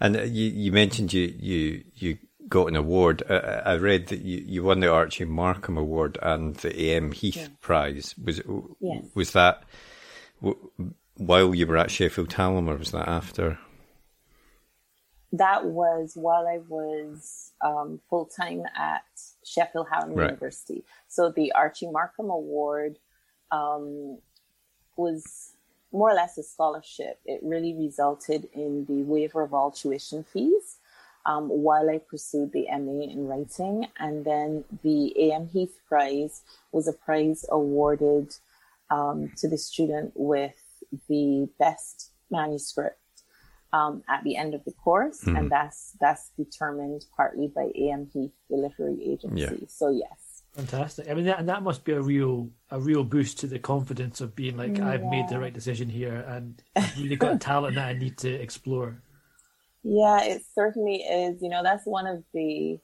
And 0.00 0.16
uh, 0.16 0.22
you, 0.22 0.50
you 0.50 0.72
mentioned 0.72 1.12
you, 1.12 1.34
you, 1.38 1.84
you 1.94 2.18
got 2.48 2.66
an 2.68 2.76
award. 2.76 3.22
Uh, 3.28 3.62
I 3.64 3.74
read 3.76 4.08
that 4.08 4.20
you, 4.20 4.38
you 4.46 4.62
won 4.64 4.80
the 4.80 4.92
Archie 4.92 5.24
Markham 5.24 5.76
Award 5.76 6.18
and 6.22 6.54
the 6.56 6.90
AM 6.90 7.12
Heath 7.12 7.50
Prize. 7.60 8.14
Was 8.22 8.40
Yes. 8.80 9.04
was 9.14 9.32
that 9.32 9.62
w- 10.40 10.70
while 11.16 11.54
you 11.54 11.66
were 11.66 11.76
at 11.78 11.90
Sheffield 11.90 12.32
Hallam, 12.32 12.68
or 12.68 12.76
was 12.76 12.90
that 12.92 13.08
after? 13.08 13.58
That 15.32 15.66
was 15.66 16.12
while 16.14 16.46
I 16.46 16.58
was 16.68 17.52
um, 17.60 18.00
full 18.08 18.26
time 18.26 18.62
at 18.76 19.04
Sheffield 19.44 19.88
Hallam 19.90 20.14
Right. 20.14 20.30
University. 20.30 20.84
So 21.08 21.30
the 21.30 21.52
Archie 21.52 21.90
Markham 21.90 22.30
Award 22.30 22.98
um, 23.50 24.18
was 24.96 25.52
more 25.92 26.10
or 26.10 26.14
less 26.14 26.38
a 26.38 26.42
scholarship. 26.42 27.18
It 27.26 27.40
really 27.42 27.74
resulted 27.74 28.48
in 28.52 28.84
the 28.86 29.02
waiver 29.02 29.42
of 29.42 29.52
all 29.52 29.70
tuition 29.72 30.22
fees 30.24 30.76
um, 31.26 31.48
while 31.48 31.90
I 31.90 31.98
pursued 31.98 32.52
the 32.52 32.66
MA 32.70 33.04
in 33.04 33.26
writing. 33.26 33.88
And 33.98 34.24
then 34.24 34.64
the 34.82 35.12
A.M. 35.18 35.48
Heath 35.48 35.78
Prize 35.88 36.42
was 36.72 36.88
a 36.88 36.92
prize 36.92 37.44
awarded 37.50 38.34
um, 38.90 39.32
to 39.38 39.48
the 39.48 39.58
student 39.58 40.12
with 40.14 40.54
the 41.08 41.48
best 41.58 42.12
manuscript 42.30 43.00
um, 43.72 44.02
at 44.08 44.22
the 44.24 44.36
end 44.36 44.54
of 44.54 44.64
the 44.64 44.72
course, 44.72 45.20
mm-hmm. 45.20 45.36
and 45.36 45.50
that's 45.50 45.96
that's 46.00 46.30
determined 46.36 47.04
partly 47.16 47.48
by 47.48 47.70
A.M. 47.74 48.08
Heath, 48.12 48.32
the 48.48 48.56
literary 48.56 49.02
agency. 49.04 49.40
Yeah. 49.40 49.66
So 49.68 49.90
yes, 49.90 50.42
fantastic. 50.52 51.10
I 51.10 51.14
mean, 51.14 51.26
that, 51.26 51.40
and 51.40 51.48
that 51.48 51.62
must 51.62 51.84
be 51.84 51.92
a 51.92 52.00
real 52.00 52.50
a 52.70 52.80
real 52.80 53.04
boost 53.04 53.40
to 53.40 53.46
the 53.46 53.58
confidence 53.58 54.20
of 54.20 54.36
being 54.36 54.56
like, 54.56 54.78
yeah. 54.78 54.88
I've 54.88 55.04
made 55.04 55.28
the 55.28 55.38
right 55.38 55.52
decision 55.52 55.88
here, 55.88 56.24
and 56.28 56.62
I've 56.76 56.98
really 56.98 57.16
got 57.16 57.40
talent 57.40 57.74
that 57.74 57.88
I 57.88 57.92
need 57.92 58.18
to 58.18 58.32
explore. 58.32 59.02
Yeah, 59.88 60.22
it 60.24 60.42
certainly 60.52 60.96
is. 60.96 61.40
You 61.40 61.48
know, 61.48 61.62
that's 61.62 61.86
one 61.86 62.08
of 62.08 62.24
the 62.34 62.80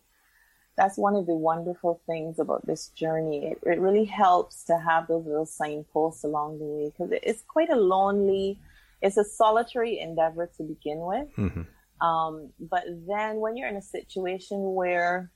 that's 0.76 0.97
one 0.97 1.16
of 1.16 1.26
the 1.26 1.35
wonderful 1.35 2.00
things 2.06 2.38
about 2.38 2.64
this 2.66 2.88
journey. 2.88 3.44
It, 3.44 3.59
it 3.66 3.80
really 3.80 4.04
helps 4.04 4.64
to 4.64 4.78
have 4.78 5.09
those 5.09 5.26
little 5.26 5.44
signposts 5.44 6.25
along 6.25 6.61
the 6.61 6.64
way 6.64 6.87
because 6.87 7.12
it's 7.23 7.42
quite 7.42 7.71
a 7.71 7.76
lonely, 7.76 8.59
it's 9.02 9.16
a 9.16 9.25
solitary 9.25 9.99
endeavor 9.99 10.50
to 10.56 10.62
begin 10.62 11.00
with. 11.00 11.28
Mm-hmm. 11.37 12.06
Um, 12.06 12.50
but 12.59 12.85
then 13.06 13.37
when 13.37 13.56
you're 13.56 13.68
in 13.68 13.76
a 13.76 13.82
situation 13.82 14.75
where, 14.75 15.30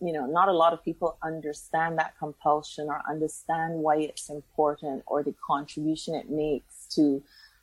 you 0.00 0.12
know, 0.12 0.26
not 0.26 0.48
a 0.48 0.52
lot 0.52 0.72
of 0.72 0.84
people 0.84 1.16
understand 1.22 1.98
that 1.98 2.14
compulsion 2.18 2.88
or 2.88 3.00
understand 3.08 3.74
why 3.74 3.98
it's 3.98 4.28
important 4.28 5.02
or 5.06 5.22
the 5.22 5.34
contribution 5.46 6.14
it 6.14 6.28
makes 6.28 6.86
to 6.94 7.22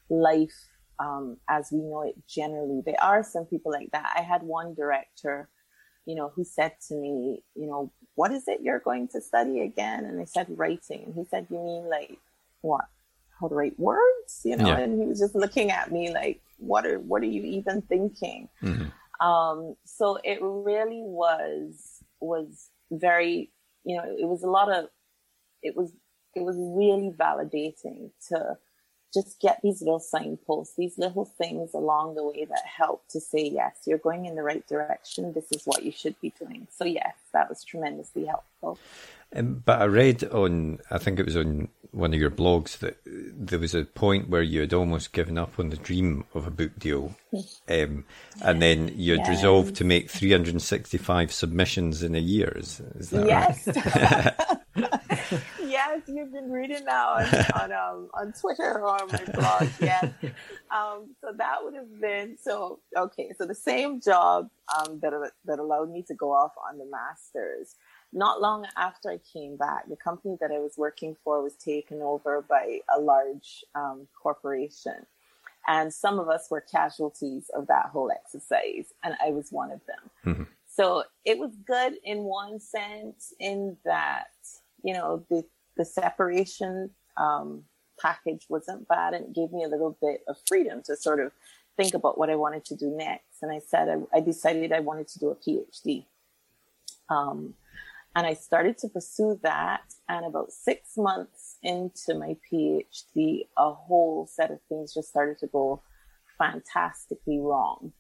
life 0.10 0.71
um, 1.00 1.38
as 1.50 1.70
we 1.72 1.80
know 1.80 2.04
it 2.04 2.16
generally. 2.28 2.82
There 2.86 3.02
are 3.02 3.24
some 3.24 3.46
people 3.46 3.72
like 3.72 3.92
that. 3.92 4.14
I 4.16 4.22
had 4.22 4.44
one 4.44 4.74
director, 4.74 5.50
you 6.06 6.16
know, 6.16 6.32
who 6.36 6.44
said 6.44 6.74
to 6.88 6.96
me, 6.96 7.44
you 7.56 7.68
know, 7.68 7.92
what 8.16 8.32
is 8.32 8.48
it 8.48 8.62
you're 8.62 8.80
going 8.80 9.08
to 9.10 9.22
study 9.22 9.62
again? 9.62 10.06
And 10.06 10.20
I 10.22 10.26
said 10.26 10.48
writing. 10.50 11.04
And 11.06 11.16
he 11.16 11.24
said, 11.26 11.48
you 11.50 11.58
mean 11.58 11.90
like 11.90 12.18
what? 12.62 12.86
How 13.40 13.48
to 13.48 13.56
write 13.56 13.80
words? 13.80 14.42
You 14.44 14.58
know, 14.58 14.68
yeah. 14.68 14.78
and 14.78 15.02
he 15.02 15.08
was 15.08 15.20
just 15.20 15.36
looking 15.36 15.72
at 15.72 15.92
me 15.92 16.14
like, 16.14 16.42
what 16.58 16.86
are, 16.86 17.00
what 17.00 17.24
are 17.24 17.28
you 17.28 17.44
even 17.44 17.82
thinking? 17.82 18.50
Mm-hmm. 18.62 19.26
Um, 19.26 19.76
so 19.86 20.20
it 20.24 20.40
really 20.42 21.02
was, 21.02 22.04
was 22.20 22.70
very, 22.92 23.52
you 23.84 23.98
know, 23.98 24.04
it 24.06 24.28
was 24.28 24.44
a 24.44 24.50
lot 24.50 24.72
of, 24.72 24.86
it 25.64 25.76
was, 25.76 25.92
it 26.36 26.42
was 26.42 26.56
really 26.58 27.12
validating 27.12 28.12
to, 28.30 28.58
just 29.14 29.40
get 29.40 29.60
these 29.62 29.82
little 29.82 30.00
signposts, 30.00 30.76
these 30.76 30.98
little 30.98 31.26
things 31.26 31.74
along 31.74 32.16
the 32.16 32.26
way 32.26 32.46
that 32.46 32.64
help 32.66 33.08
to 33.10 33.20
say, 33.20 33.44
yes, 33.44 33.76
you're 33.86 33.98
going 33.98 34.26
in 34.26 34.36
the 34.36 34.44
right 34.44 34.66
direction. 34.68 35.34
This 35.34 35.52
is 35.52 35.64
what 35.66 35.84
you 35.84 35.92
should 35.92 36.20
be 36.22 36.34
doing. 36.40 36.68
So, 36.72 36.86
yes, 36.86 37.14
that 37.34 37.50
was 37.50 37.64
tremendously 37.64 38.26
helpful. 38.26 38.80
Um, 39.36 39.62
but 39.66 39.82
I 39.82 39.86
read 39.86 40.24
on, 40.26 40.80
I 40.90 40.98
think 40.98 41.20
it 41.20 41.26
was 41.26 41.38
on 41.38 41.70
one 41.92 42.14
of 42.14 42.20
your 42.20 42.32
blogs, 42.32 42.80
that 42.80 42.98
there 43.06 43.60
was 43.60 43.76
a 43.76 43.84
point 43.84 44.30
where 44.30 44.42
you 44.42 44.62
had 44.62 44.74
almost 44.74 45.14
given 45.14 45.38
up 45.38 45.60
on 45.60 45.70
the 45.70 45.78
dream 45.78 46.26
of 46.34 46.48
a 46.48 46.52
book 46.52 46.78
deal. 46.78 47.16
Um, 47.70 48.04
and 48.42 48.62
then 48.62 48.92
you 48.98 49.18
had 49.18 49.30
resolved 49.30 49.78
to 49.78 49.86
make 49.86 50.10
365 50.10 51.32
submissions 51.32 52.04
in 52.04 52.14
a 52.14 52.20
year. 52.20 52.52
Is, 52.58 52.82
is 52.96 53.10
that 53.12 53.26
yes. 53.26 53.68
right? 54.76 55.42
yes, 55.88 56.02
you've 56.08 56.32
been 56.32 56.52
reading 56.52 56.86
now 56.86 57.10
on 57.10 57.26
on, 57.62 57.72
um, 57.72 58.10
on 58.14 58.34
Twitter 58.34 58.80
or 58.80 59.02
on 59.02 59.08
my 59.12 59.24
blog. 59.34 59.70
Yes. 59.82 60.12
Um, 60.70 61.16
so 61.22 61.34
that 61.36 61.58
would 61.64 61.74
have 61.74 62.00
been 62.00 62.38
so 62.42 62.80
okay. 62.96 63.32
So 63.38 63.46
the 63.46 63.56
same 63.56 64.00
job 64.00 64.50
um, 64.78 65.00
that 65.02 65.14
that 65.46 65.60
allowed 65.60 65.92
me 65.92 66.04
to 66.04 66.14
go 66.14 66.32
off 66.32 66.52
on 66.70 66.78
the 66.78 66.86
masters. 66.86 67.76
Not 68.14 68.42
long 68.42 68.66
after 68.76 69.10
I 69.10 69.20
came 69.34 69.56
back, 69.56 69.88
the 69.88 69.96
company 69.96 70.38
that 70.42 70.52
I 70.52 70.60
was 70.60 70.74
working 70.78 71.16
for 71.24 71.42
was 71.42 71.56
taken 71.56 72.02
over 72.02 72.42
by 72.42 72.80
a 72.94 73.00
large 73.00 73.64
um, 73.74 74.08
corporation. 74.22 75.06
And 75.68 75.94
some 75.94 76.20
of 76.20 76.28
us 76.28 76.48
were 76.50 76.62
casualties 76.62 77.50
of 77.56 77.68
that 77.68 77.88
whole 77.88 78.12
exercise, 78.12 78.94
and 79.04 79.16
I 79.24 79.30
was 79.30 79.52
one 79.52 79.72
of 79.72 79.80
them. 79.86 80.10
Mm-hmm. 80.26 80.44
So 80.68 81.04
it 81.24 81.38
was 81.38 81.52
good 81.66 81.94
in 82.04 82.24
one 82.24 82.60
sense, 82.60 83.34
in 83.40 83.78
that, 83.86 84.32
you 84.84 84.94
know, 84.94 85.24
the 85.30 85.46
the 85.82 85.86
separation 85.86 86.92
um, 87.18 87.64
package 88.00 88.46
wasn't 88.50 88.88
bad 88.88 89.16
and 89.16 89.26
it 89.26 89.34
gave 89.34 89.52
me 89.52 89.64
a 89.64 89.68
little 89.68 89.98
bit 90.00 90.22
of 90.28 90.36
freedom 90.48 90.84
to 90.86 90.96
sort 90.96 91.20
of 91.20 91.32
think 91.76 91.96
about 91.96 92.20
what 92.20 92.30
I 92.30 92.36
wanted 92.36 92.64
to 92.66 92.76
do 92.76 92.96
next. 92.96 93.42
And 93.42 93.52
I 93.52 93.60
said, 93.68 93.90
I, 93.90 94.18
I 94.18 94.22
decided 94.22 94.72
I 94.72 94.80
wanted 94.80 95.08
to 95.08 95.20
do 95.20 95.32
a 95.32 95.36
PhD. 95.36 96.06
Um, 97.10 97.56
and 98.16 98.28
I 98.28 98.36
started 98.36 98.78
to 98.80 98.90
pursue 98.90 99.40
that. 99.42 99.82
And 100.08 100.24
about 100.24 100.52
six 100.52 100.98
months 100.98 101.58
into 101.64 102.14
my 102.14 102.38
PhD, 102.46 103.48
a 103.58 103.74
whole 103.74 104.28
set 104.32 104.52
of 104.52 104.60
things 104.70 104.94
just 104.94 105.10
started 105.10 105.40
to 105.40 105.48
go 105.48 105.82
fantastically 106.38 107.40
wrong. 107.40 107.92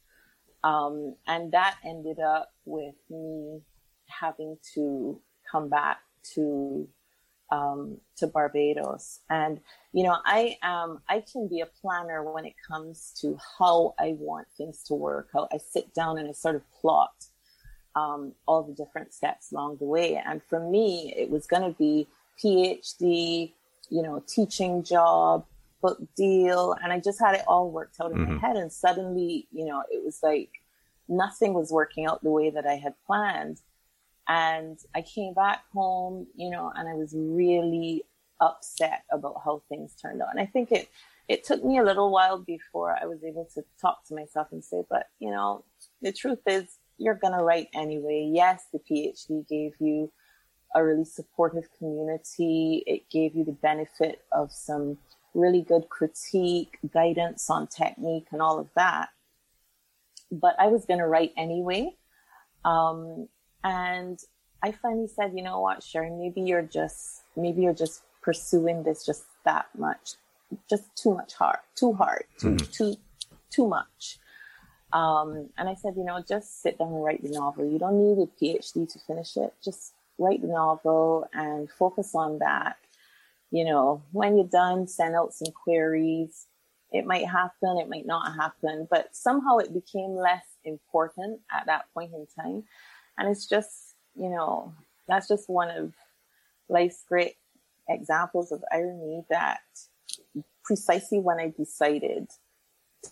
Um, 0.63 1.15
and 1.25 1.51
that 1.53 1.77
ended 1.83 2.19
up 2.19 2.53
with 2.65 2.93
me 3.09 3.61
having 4.05 4.57
to 4.75 5.19
come 5.51 5.67
back 5.67 5.97
to 6.35 6.87
um, 7.51 7.97
to 8.17 8.27
Barbados. 8.27 9.19
And, 9.29 9.59
you 9.93 10.03
know, 10.03 10.17
I 10.25 10.57
um, 10.63 11.01
I 11.09 11.23
can 11.31 11.47
be 11.47 11.59
a 11.61 11.65
planner 11.65 12.23
when 12.23 12.45
it 12.45 12.55
comes 12.67 13.13
to 13.21 13.37
how 13.59 13.93
I 13.99 14.15
want 14.17 14.47
things 14.57 14.83
to 14.83 14.93
work. 14.93 15.29
How 15.33 15.47
I 15.53 15.57
sit 15.57 15.93
down 15.93 16.17
and 16.17 16.29
I 16.29 16.31
sort 16.31 16.55
of 16.55 16.63
plot 16.71 17.11
um, 17.95 18.33
all 18.47 18.63
the 18.63 18.73
different 18.73 19.13
steps 19.13 19.51
along 19.51 19.77
the 19.77 19.85
way. 19.85 20.21
And 20.25 20.41
for 20.49 20.59
me, 20.59 21.13
it 21.15 21.29
was 21.29 21.45
going 21.45 21.63
to 21.63 21.77
be 21.77 22.07
PhD, 22.43 23.51
you 23.89 24.01
know, 24.01 24.23
teaching 24.27 24.83
job, 24.83 25.45
book 25.81 25.99
deal. 26.15 26.75
And 26.81 26.93
I 26.93 26.99
just 26.99 27.19
had 27.19 27.35
it 27.35 27.43
all 27.47 27.69
worked 27.69 27.97
out 28.01 28.11
in 28.11 28.17
mm-hmm. 28.17 28.35
my 28.35 28.39
head. 28.39 28.55
And 28.55 28.71
suddenly, 28.71 29.47
you 29.51 29.65
know, 29.65 29.83
it 29.91 30.03
was 30.03 30.19
like 30.23 30.49
nothing 31.07 31.53
was 31.53 31.71
working 31.71 32.05
out 32.05 32.23
the 32.23 32.31
way 32.31 32.49
that 32.49 32.65
I 32.65 32.75
had 32.75 32.93
planned. 33.05 33.59
And 34.31 34.79
I 34.95 35.01
came 35.01 35.33
back 35.33 35.65
home, 35.73 36.25
you 36.37 36.49
know, 36.49 36.71
and 36.73 36.87
I 36.87 36.93
was 36.93 37.13
really 37.13 38.05
upset 38.39 39.03
about 39.11 39.41
how 39.43 39.61
things 39.67 39.93
turned 40.01 40.21
out. 40.21 40.29
And 40.31 40.39
I 40.39 40.45
think 40.45 40.71
it, 40.71 40.87
it 41.27 41.43
took 41.43 41.65
me 41.65 41.79
a 41.79 41.83
little 41.83 42.11
while 42.11 42.37
before 42.37 42.97
I 42.97 43.07
was 43.07 43.25
able 43.25 43.49
to 43.55 43.61
talk 43.81 44.07
to 44.07 44.15
myself 44.15 44.47
and 44.53 44.63
say, 44.63 44.83
but 44.89 45.07
you 45.19 45.31
know, 45.31 45.65
the 46.01 46.13
truth 46.13 46.39
is 46.47 46.77
you're 46.97 47.15
going 47.15 47.37
to 47.37 47.43
write 47.43 47.67
anyway. 47.73 48.31
Yes, 48.33 48.67
the 48.71 48.79
PhD 48.79 49.45
gave 49.49 49.73
you 49.81 50.09
a 50.73 50.81
really 50.81 51.03
supportive 51.03 51.67
community. 51.77 52.85
It 52.87 53.09
gave 53.09 53.35
you 53.35 53.43
the 53.43 53.51
benefit 53.51 54.21
of 54.31 54.53
some 54.53 54.97
really 55.33 55.61
good 55.61 55.89
critique, 55.89 56.77
guidance 56.93 57.49
on 57.49 57.67
technique 57.67 58.27
and 58.31 58.41
all 58.41 58.59
of 58.59 58.69
that. 58.77 59.09
But 60.31 60.55
I 60.57 60.67
was 60.67 60.85
going 60.85 60.99
to 60.99 61.05
write 61.05 61.33
anyway. 61.35 61.97
Um, 62.63 63.27
and 63.63 64.19
I 64.63 64.71
finally 64.71 65.07
said, 65.07 65.33
you 65.35 65.43
know 65.43 65.59
what, 65.59 65.83
Sharon, 65.83 66.19
maybe 66.19 66.41
you're 66.41 66.61
just, 66.61 67.23
maybe 67.35 67.63
you're 67.63 67.73
just 67.73 68.03
pursuing 68.21 68.83
this 68.83 69.05
just 69.05 69.23
that 69.45 69.67
much, 69.77 70.13
just 70.69 70.83
too 70.95 71.13
much 71.13 71.33
hard, 71.33 71.59
too 71.75 71.93
hard, 71.93 72.25
too, 72.37 72.51
mm. 72.51 72.71
too, 72.71 72.95
too 73.49 73.67
much. 73.67 74.19
Um, 74.93 75.49
and 75.57 75.69
I 75.69 75.75
said, 75.75 75.93
you 75.95 76.03
know, 76.03 76.21
just 76.27 76.61
sit 76.61 76.77
down 76.77 76.89
and 76.89 77.03
write 77.03 77.23
the 77.23 77.29
novel. 77.29 77.65
You 77.65 77.79
don't 77.79 77.97
need 77.97 78.21
a 78.21 78.27
PhD 78.43 78.91
to 78.91 78.99
finish 78.99 79.37
it. 79.37 79.53
Just 79.63 79.93
write 80.17 80.41
the 80.41 80.47
novel 80.47 81.27
and 81.33 81.69
focus 81.71 82.11
on 82.13 82.39
that. 82.39 82.75
You 83.51 83.65
know, 83.65 84.03
when 84.11 84.37
you're 84.37 84.45
done, 84.47 84.87
send 84.87 85.15
out 85.15 85.33
some 85.33 85.53
queries. 85.53 86.47
It 86.91 87.05
might 87.05 87.25
happen, 87.25 87.77
it 87.77 87.87
might 87.87 88.05
not 88.05 88.35
happen, 88.35 88.87
but 88.91 89.15
somehow 89.15 89.57
it 89.57 89.73
became 89.73 90.13
less 90.13 90.43
important 90.65 91.39
at 91.49 91.65
that 91.67 91.85
point 91.93 92.11
in 92.13 92.27
time. 92.37 92.65
And 93.17 93.29
it's 93.29 93.47
just, 93.47 93.95
you 94.15 94.29
know, 94.29 94.73
that's 95.07 95.27
just 95.27 95.49
one 95.49 95.69
of 95.69 95.93
life's 96.69 97.03
great 97.07 97.35
examples 97.89 98.51
of 98.51 98.63
irony 98.71 99.23
that 99.29 99.59
precisely 100.63 101.19
when 101.19 101.39
I 101.39 101.53
decided 101.55 102.29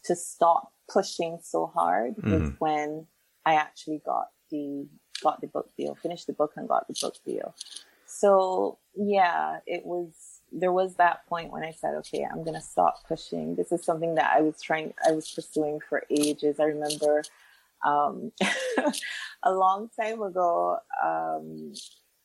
to 0.03 0.15
stop 0.15 0.71
pushing 0.91 1.39
so 1.43 1.67
hard 1.67 2.15
mm. 2.17 2.31
was 2.31 2.51
when 2.59 3.07
I 3.45 3.55
actually 3.55 4.01
got 4.05 4.27
the 4.51 4.87
got 5.21 5.41
the 5.41 5.47
book 5.47 5.69
deal, 5.77 5.95
finished 5.95 6.27
the 6.27 6.33
book 6.33 6.53
and 6.55 6.67
got 6.67 6.87
the 6.87 6.95
book 7.01 7.15
deal. 7.25 7.53
So 8.05 8.77
yeah, 8.95 9.59
it 9.67 9.85
was 9.85 10.41
there 10.51 10.71
was 10.71 10.95
that 10.95 11.27
point 11.27 11.51
when 11.51 11.63
I 11.63 11.71
said, 11.71 11.95
okay, 11.95 12.25
I'm 12.29 12.43
gonna 12.43 12.61
stop 12.61 13.07
pushing. 13.07 13.55
This 13.55 13.71
is 13.71 13.83
something 13.83 14.15
that 14.15 14.33
I 14.35 14.41
was 14.41 14.61
trying 14.61 14.93
I 15.07 15.11
was 15.11 15.29
pursuing 15.31 15.79
for 15.87 16.03
ages. 16.09 16.59
I 16.59 16.63
remember 16.63 17.23
um, 17.85 18.31
a 19.43 19.51
long 19.51 19.89
time 19.99 20.21
ago, 20.21 20.77
um, 21.03 21.73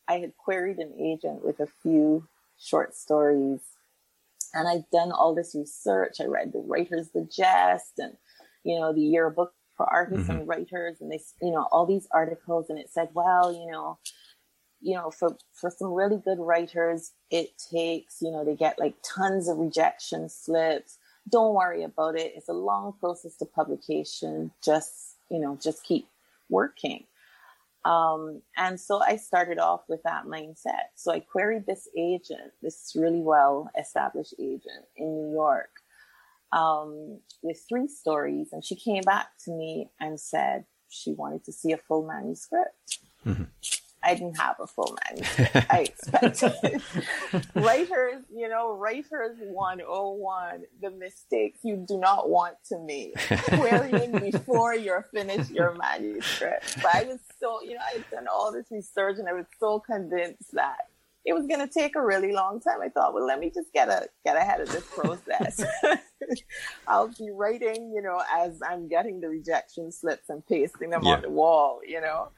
I 0.07 0.19
had 0.19 0.35
queried 0.37 0.77
an 0.77 0.93
agent 0.99 1.43
with 1.43 1.59
a 1.59 1.67
few 1.81 2.27
short 2.57 2.95
stories 2.95 3.61
And 4.53 4.67
I'd 4.67 4.89
done 4.91 5.11
all 5.11 5.35
this 5.35 5.55
research. 5.55 6.17
I 6.21 6.25
read 6.25 6.53
the 6.53 6.59
Writer's 6.59 7.09
Digest 7.09 7.99
and, 7.99 8.15
you 8.63 8.79
know, 8.79 8.93
the 8.93 9.01
yearbook 9.01 9.53
for 9.75 9.85
artists 9.85 10.29
mm-hmm. 10.29 10.39
and 10.39 10.47
writers 10.47 10.97
and 11.01 11.11
they, 11.11 11.19
you 11.41 11.51
know, 11.51 11.67
all 11.71 11.85
these 11.85 12.07
articles 12.11 12.69
and 12.69 12.79
it 12.79 12.89
said, 12.89 13.09
well, 13.13 13.51
you 13.51 13.69
know, 13.69 13.99
you 14.81 14.95
know, 14.95 15.11
for, 15.11 15.35
for 15.53 15.69
some 15.69 15.91
really 15.91 16.17
good 16.23 16.39
writers, 16.39 17.11
it 17.31 17.49
takes, 17.71 18.21
you 18.21 18.31
know, 18.31 18.45
they 18.45 18.55
get 18.55 18.79
like 18.79 18.95
tons 19.03 19.49
of 19.49 19.57
rejection 19.57 20.29
slips. 20.29 20.97
Don't 21.29 21.55
worry 21.55 21.83
about 21.83 22.17
it. 22.17 22.33
It's 22.35 22.49
a 22.49 22.53
long 22.53 22.93
process 22.99 23.35
to 23.37 23.45
publication. 23.45 24.51
Just, 24.63 25.14
you 25.29 25.39
know, 25.39 25.57
just 25.61 25.83
keep 25.83 26.07
working. 26.49 27.05
Um, 27.83 28.41
and 28.57 28.79
so 28.79 29.01
I 29.01 29.15
started 29.15 29.59
off 29.59 29.81
with 29.87 30.01
that 30.03 30.25
mindset. 30.25 30.89
So 30.95 31.11
I 31.11 31.19
queried 31.19 31.67
this 31.67 31.87
agent, 31.95 32.51
this 32.61 32.93
really 32.95 33.21
well 33.21 33.69
established 33.79 34.33
agent 34.39 34.85
in 34.97 35.15
New 35.15 35.31
York, 35.31 35.69
um, 36.51 37.19
with 37.43 37.63
three 37.69 37.87
stories. 37.87 38.49
And 38.51 38.65
she 38.65 38.75
came 38.75 39.03
back 39.03 39.27
to 39.45 39.51
me 39.51 39.91
and 39.99 40.19
said 40.19 40.65
she 40.89 41.13
wanted 41.13 41.43
to 41.45 41.51
see 41.51 41.73
a 41.73 41.77
full 41.77 42.07
manuscript. 42.07 42.99
Mm-hmm. 43.25 43.43
I 44.05 44.13
didn't 44.13 44.37
have 44.37 44.57
a 44.59 44.67
full 44.67 44.95
manuscript. 45.09 45.55
I 45.69 45.79
expected 45.79 46.81
writers, 47.55 48.23
you 48.33 48.47
know, 48.47 48.71
writers 48.71 49.37
101, 49.39 50.63
the 50.81 50.91
mistakes 50.91 51.59
you 51.63 51.83
do 51.87 51.97
not 51.97 52.29
want 52.29 52.55
to 52.69 52.77
make. 52.79 53.17
Querying 53.17 54.11
before 54.31 54.75
you're 54.75 55.07
finished 55.11 55.49
your 55.49 55.73
manuscript. 55.73 56.75
But 56.83 56.95
I 56.95 57.03
was 57.03 57.19
so, 57.39 57.61
you 57.63 57.73
know, 57.73 57.81
I 57.85 57.97
had 57.97 58.09
done 58.11 58.27
all 58.31 58.51
this 58.51 58.67
research 58.69 59.17
and 59.17 59.27
I 59.27 59.33
was 59.33 59.45
so 59.59 59.79
convinced 59.79 60.53
that 60.53 60.77
it 61.25 61.33
was 61.33 61.47
going 61.47 61.67
to 61.67 61.67
take 61.67 61.95
a 61.95 62.01
really 62.01 62.31
long 62.31 62.59
time. 62.59 62.81
I 62.83 62.89
thought, 62.89 63.15
well, 63.15 63.25
let 63.25 63.39
me 63.39 63.49
just 63.49 63.73
get 63.73 63.89
a 63.89 64.07
get 64.23 64.37
ahead 64.37 64.61
of 64.61 64.71
this 64.71 64.85
process. 64.85 65.65
I'll 66.87 67.07
be 67.07 67.31
writing, 67.31 67.91
you 67.95 68.03
know, 68.03 68.21
as 68.31 68.59
I'm 68.61 68.87
getting 68.87 69.19
the 69.19 69.29
rejection 69.29 69.91
slips 69.91 70.29
and 70.29 70.45
pasting 70.45 70.91
them 70.91 71.01
yeah. 71.03 71.15
on 71.15 71.21
the 71.23 71.31
wall, 71.31 71.79
you 71.83 72.01
know. 72.01 72.29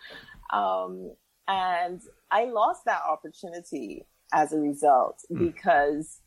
Um, 0.54 1.12
and 1.48 2.02
I 2.32 2.46
lost 2.46 2.86
that 2.86 3.02
opportunity 3.08 4.06
as 4.34 4.54
a 4.54 4.60
result 4.60 5.24
mm. 5.32 5.40
because 5.40 6.20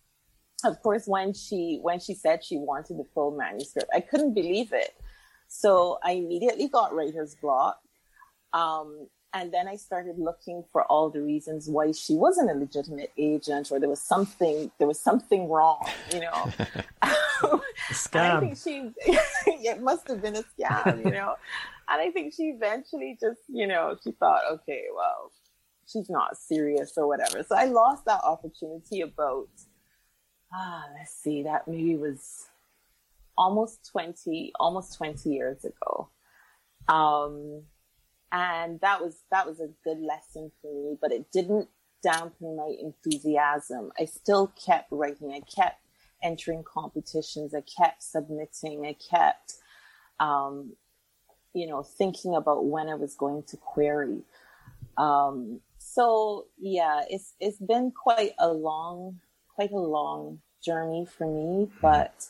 of 0.64 0.80
course 0.82 1.06
when 1.06 1.32
she 1.32 1.78
when 1.82 2.00
she 2.00 2.14
said 2.14 2.44
she 2.44 2.56
wanted 2.56 2.98
the 2.98 3.04
full 3.14 3.30
manuscript, 3.36 3.90
I 3.94 4.00
couldn't 4.00 4.34
believe 4.34 4.72
it. 4.72 4.94
So 5.48 5.98
I 6.02 6.12
immediately 6.12 6.68
got 6.68 6.94
writer's 6.94 7.34
block. 7.34 7.80
Um, 8.52 9.08
and 9.32 9.52
then 9.52 9.68
I 9.68 9.76
started 9.76 10.18
looking 10.18 10.64
for 10.72 10.84
all 10.84 11.08
the 11.08 11.22
reasons 11.22 11.68
why 11.68 11.92
she 11.92 12.14
wasn't 12.14 12.50
a 12.50 12.54
legitimate 12.54 13.12
agent 13.16 13.70
or 13.70 13.78
there 13.78 13.88
was 13.88 14.02
something 14.02 14.70
there 14.78 14.88
was 14.88 15.00
something 15.00 15.48
wrong, 15.48 15.86
you 16.12 16.20
know. 16.20 16.52
scam. 17.90 18.14
I 18.14 18.40
think 18.40 18.58
she 18.58 18.90
it 19.46 19.80
must 19.80 20.08
have 20.08 20.20
been 20.20 20.36
a 20.36 20.42
scam, 20.42 21.04
you 21.04 21.12
know. 21.12 21.36
And 21.90 22.00
I 22.00 22.11
think 22.11 22.32
she 22.35 22.44
eventually 22.44 23.18
just, 23.20 23.40
you 23.49 23.66
know, 23.66 23.97
she 24.02 24.12
thought, 24.12 24.42
okay, 24.52 24.85
well, 24.94 25.32
she's 25.90 26.09
not 26.09 26.37
serious 26.37 26.92
or 26.97 27.09
whatever. 27.09 27.42
So 27.42 27.56
I 27.56 27.64
lost 27.64 28.04
that 28.04 28.23
opportunity 28.23 29.00
about, 29.00 29.49
ah, 30.54 30.85
let's 30.97 31.14
see, 31.14 31.42
that 31.42 31.66
maybe 31.66 31.97
was 31.97 32.47
almost 33.37 33.90
20, 33.90 34.52
almost 34.61 34.97
20 34.97 35.30
years 35.30 35.64
ago. 35.64 36.11
Um, 36.88 37.64
and 38.30 38.80
that 38.80 39.00
was, 39.00 39.25
that 39.32 39.47
was 39.47 39.59
a 39.59 39.70
good 39.82 39.99
lesson 39.99 40.52
for 40.62 40.73
me, 40.73 40.97
but 41.00 41.11
it 41.11 41.32
didn't 41.32 41.68
dampen 42.04 42.56
my 42.56 42.73
enthusiasm. 42.80 43.90
I 43.99 44.04
still 44.04 44.52
kept 44.64 44.88
writing. 44.92 45.32
I 45.32 45.40
kept 45.40 45.80
entering 46.23 46.62
competitions. 46.62 47.52
I 47.52 47.62
kept 47.62 48.02
submitting. 48.02 48.87
I 48.87 48.97
kept, 49.11 49.54
um, 50.20 50.75
you 51.54 51.66
know, 51.66 51.82
thinking 51.82 52.34
about 52.34 52.66
when 52.66 52.88
I 52.88 52.94
was 52.94 53.14
going 53.14 53.42
to 53.44 53.56
query. 53.56 54.22
Um, 54.96 55.60
so 55.78 56.46
yeah, 56.58 57.02
it's 57.08 57.34
it's 57.40 57.58
been 57.58 57.90
quite 57.90 58.32
a 58.38 58.48
long, 58.48 59.20
quite 59.54 59.72
a 59.72 59.78
long 59.78 60.40
journey 60.64 61.06
for 61.06 61.26
me. 61.26 61.70
But 61.80 62.26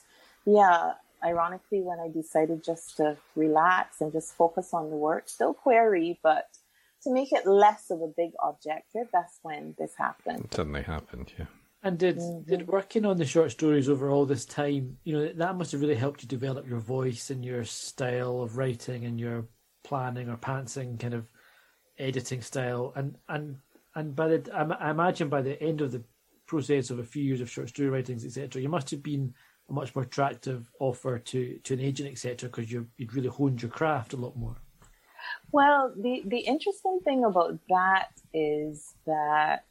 yeah, 0.47 0.95
ironically, 1.25 1.83
when 1.83 1.99
I 1.99 2.09
decided 2.09 2.65
just 2.65 2.97
to 2.99 3.17
relax 3.37 4.01
and 4.01 4.13
just 4.13 4.35
focus 4.35 4.71
on 4.73 4.91
the 4.91 4.97
work, 4.97 5.29
still 5.29 5.55
query, 5.55 6.19
but 6.23 6.49
to 7.03 7.13
make 7.13 7.33
it 7.33 7.47
less 7.47 7.91
of 7.91 8.03
a 8.03 8.09
big 8.09 8.33
objective, 8.43 9.09
that's 9.13 9.39
when 9.43 9.75
this 9.79 9.95
happened. 9.97 10.45
It 10.45 10.55
suddenly 10.55 10.83
happened, 10.83 11.33
yeah. 11.39 11.47
And 11.83 11.99
did 11.99 12.19
mm-hmm. 12.19 12.49
did 12.49 12.69
working 12.69 13.07
on 13.07 13.17
the 13.17 13.25
short 13.25 13.51
stories 13.53 13.89
over 13.89 14.11
all 14.11 14.27
this 14.27 14.45
time, 14.45 14.99
you 15.05 15.15
know, 15.15 15.33
that 15.33 15.57
must 15.57 15.73
have 15.73 15.81
really 15.81 15.95
helped 15.95 16.23
you 16.23 16.29
develop 16.29 16.69
your 16.69 16.81
voice 16.81 17.31
and 17.31 17.45
your 17.45 17.65
style 17.65 18.43
of 18.43 18.59
writing 18.59 19.07
and 19.07 19.19
your 19.19 19.47
planning 19.83 20.29
or 20.29 20.37
pantsing 20.37 21.01
kind 21.01 21.15
of 21.15 21.27
editing 21.99 22.43
style. 22.43 22.93
And 22.97 23.17
and 23.29 23.57
and 23.95 24.15
by 24.15 24.29
the 24.29 24.77
I 24.81 24.91
imagine 24.91 25.31
by 25.31 25.41
the 25.41 25.61
end 25.63 25.81
of 25.81 25.93
the 25.93 26.03
process 26.47 26.91
of 26.91 26.99
a 26.99 27.05
few 27.05 27.23
years 27.23 27.41
of 27.41 27.51
short 27.51 27.69
story 27.71 27.89
writings, 27.89 28.27
etc., 28.27 28.61
you 28.61 28.69
must 28.69 28.91
have 28.91 29.03
been 29.03 29.33
a 29.71 29.73
much 29.73 29.95
more 29.95 30.05
attractive 30.05 30.71
offer 30.81 31.19
to 31.19 31.59
to 31.65 31.75
an 31.75 31.81
agent, 31.81 32.11
etc., 32.11 32.51
because 32.51 32.71
you 32.71 32.89
you'd 32.99 33.15
really 33.15 33.29
honed 33.29 33.63
your 33.63 33.71
craft 33.71 34.13
a 34.13 34.17
lot 34.17 34.37
more. 34.37 34.57
Well, 35.53 35.95
the 35.97 36.23
the 36.27 36.41
interesting 36.41 37.01
thing 37.05 37.25
about 37.25 37.59
that 37.69 38.11
is 38.35 38.95
that 39.07 39.65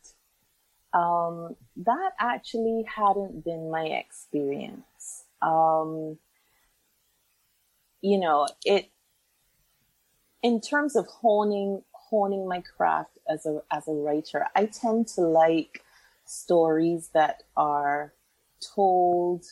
um, 0.93 1.56
that 1.78 2.12
actually 2.19 2.84
hadn't 2.84 3.43
been 3.43 3.69
my 3.71 3.86
experience. 3.86 5.25
Um, 5.41 6.17
you 8.02 8.17
know, 8.17 8.47
it, 8.65 8.89
in 10.41 10.62
terms 10.62 10.95
of 10.95 11.06
honing, 11.08 11.84
honing 11.91 12.47
my 12.47 12.62
craft 12.62 13.17
as 13.30 13.45
a, 13.45 13.62
as 13.71 13.88
a 13.88 13.93
writer, 13.93 14.47
I 14.56 14.65
tend 14.65 15.08
to 15.10 15.21
like 15.21 15.84
stories 16.25 17.10
that 17.13 17.43
are 17.58 18.13
told, 18.75 19.45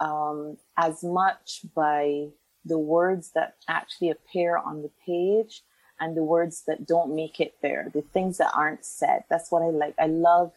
um, 0.00 0.56
as 0.76 1.02
much 1.02 1.62
by 1.74 2.28
the 2.64 2.78
words 2.78 3.32
that 3.34 3.56
actually 3.68 4.10
appear 4.10 4.56
on 4.56 4.82
the 4.82 4.90
page 5.04 5.62
and 6.00 6.16
the 6.16 6.22
words 6.22 6.64
that 6.66 6.86
don't 6.86 7.14
make 7.14 7.40
it 7.40 7.54
there, 7.62 7.90
the 7.92 8.02
things 8.02 8.38
that 8.38 8.52
aren't 8.54 8.84
said. 8.84 9.24
That's 9.28 9.50
what 9.50 9.62
I 9.62 9.70
like. 9.70 9.94
I 9.98 10.06
love 10.06 10.52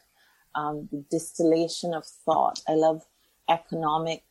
um, 0.55 0.87
the 0.91 1.03
distillation 1.09 1.93
of 1.93 2.05
thought. 2.05 2.61
I 2.67 2.73
love 2.73 3.05
economic 3.49 4.23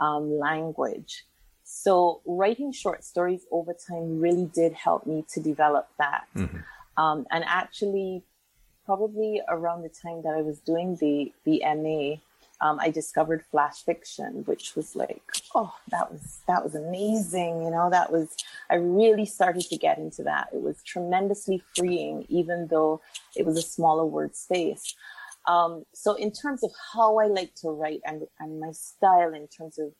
um, 0.00 0.38
language. 0.38 1.24
So 1.64 2.20
writing 2.24 2.72
short 2.72 3.04
stories 3.04 3.44
over 3.50 3.74
time 3.74 4.20
really 4.20 4.50
did 4.54 4.72
help 4.72 5.06
me 5.06 5.24
to 5.30 5.40
develop 5.40 5.88
that. 5.98 6.24
Mm-hmm. 6.36 6.58
Um, 6.96 7.26
and 7.30 7.44
actually, 7.46 8.22
probably 8.84 9.42
around 9.48 9.82
the 9.82 9.88
time 9.88 10.22
that 10.22 10.34
I 10.36 10.42
was 10.42 10.60
doing 10.60 10.96
the 10.96 11.32
the 11.44 11.62
MA, 11.74 12.20
um, 12.60 12.78
I 12.80 12.90
discovered 12.90 13.44
flash 13.50 13.82
fiction, 13.84 14.42
which 14.46 14.74
was 14.76 14.96
like, 14.96 15.22
oh, 15.54 15.74
that 15.90 16.10
was 16.10 16.40
that 16.48 16.64
was 16.64 16.74
amazing. 16.74 17.62
You 17.62 17.70
know, 17.70 17.90
that 17.90 18.10
was 18.10 18.34
I 18.70 18.76
really 18.76 19.26
started 19.26 19.62
to 19.62 19.76
get 19.76 19.98
into 19.98 20.22
that. 20.22 20.48
It 20.52 20.62
was 20.62 20.82
tremendously 20.82 21.62
freeing, 21.74 22.24
even 22.28 22.68
though 22.68 23.00
it 23.34 23.44
was 23.44 23.58
a 23.58 23.62
smaller 23.62 24.06
word 24.06 24.34
space. 24.34 24.94
Um, 25.46 25.84
so 25.94 26.14
in 26.14 26.32
terms 26.32 26.64
of 26.64 26.70
how 26.92 27.18
I 27.18 27.26
like 27.26 27.54
to 27.56 27.70
write 27.70 28.00
and, 28.04 28.22
and 28.40 28.58
my 28.58 28.72
style 28.72 29.32
in 29.32 29.46
terms 29.46 29.78
of 29.78 29.92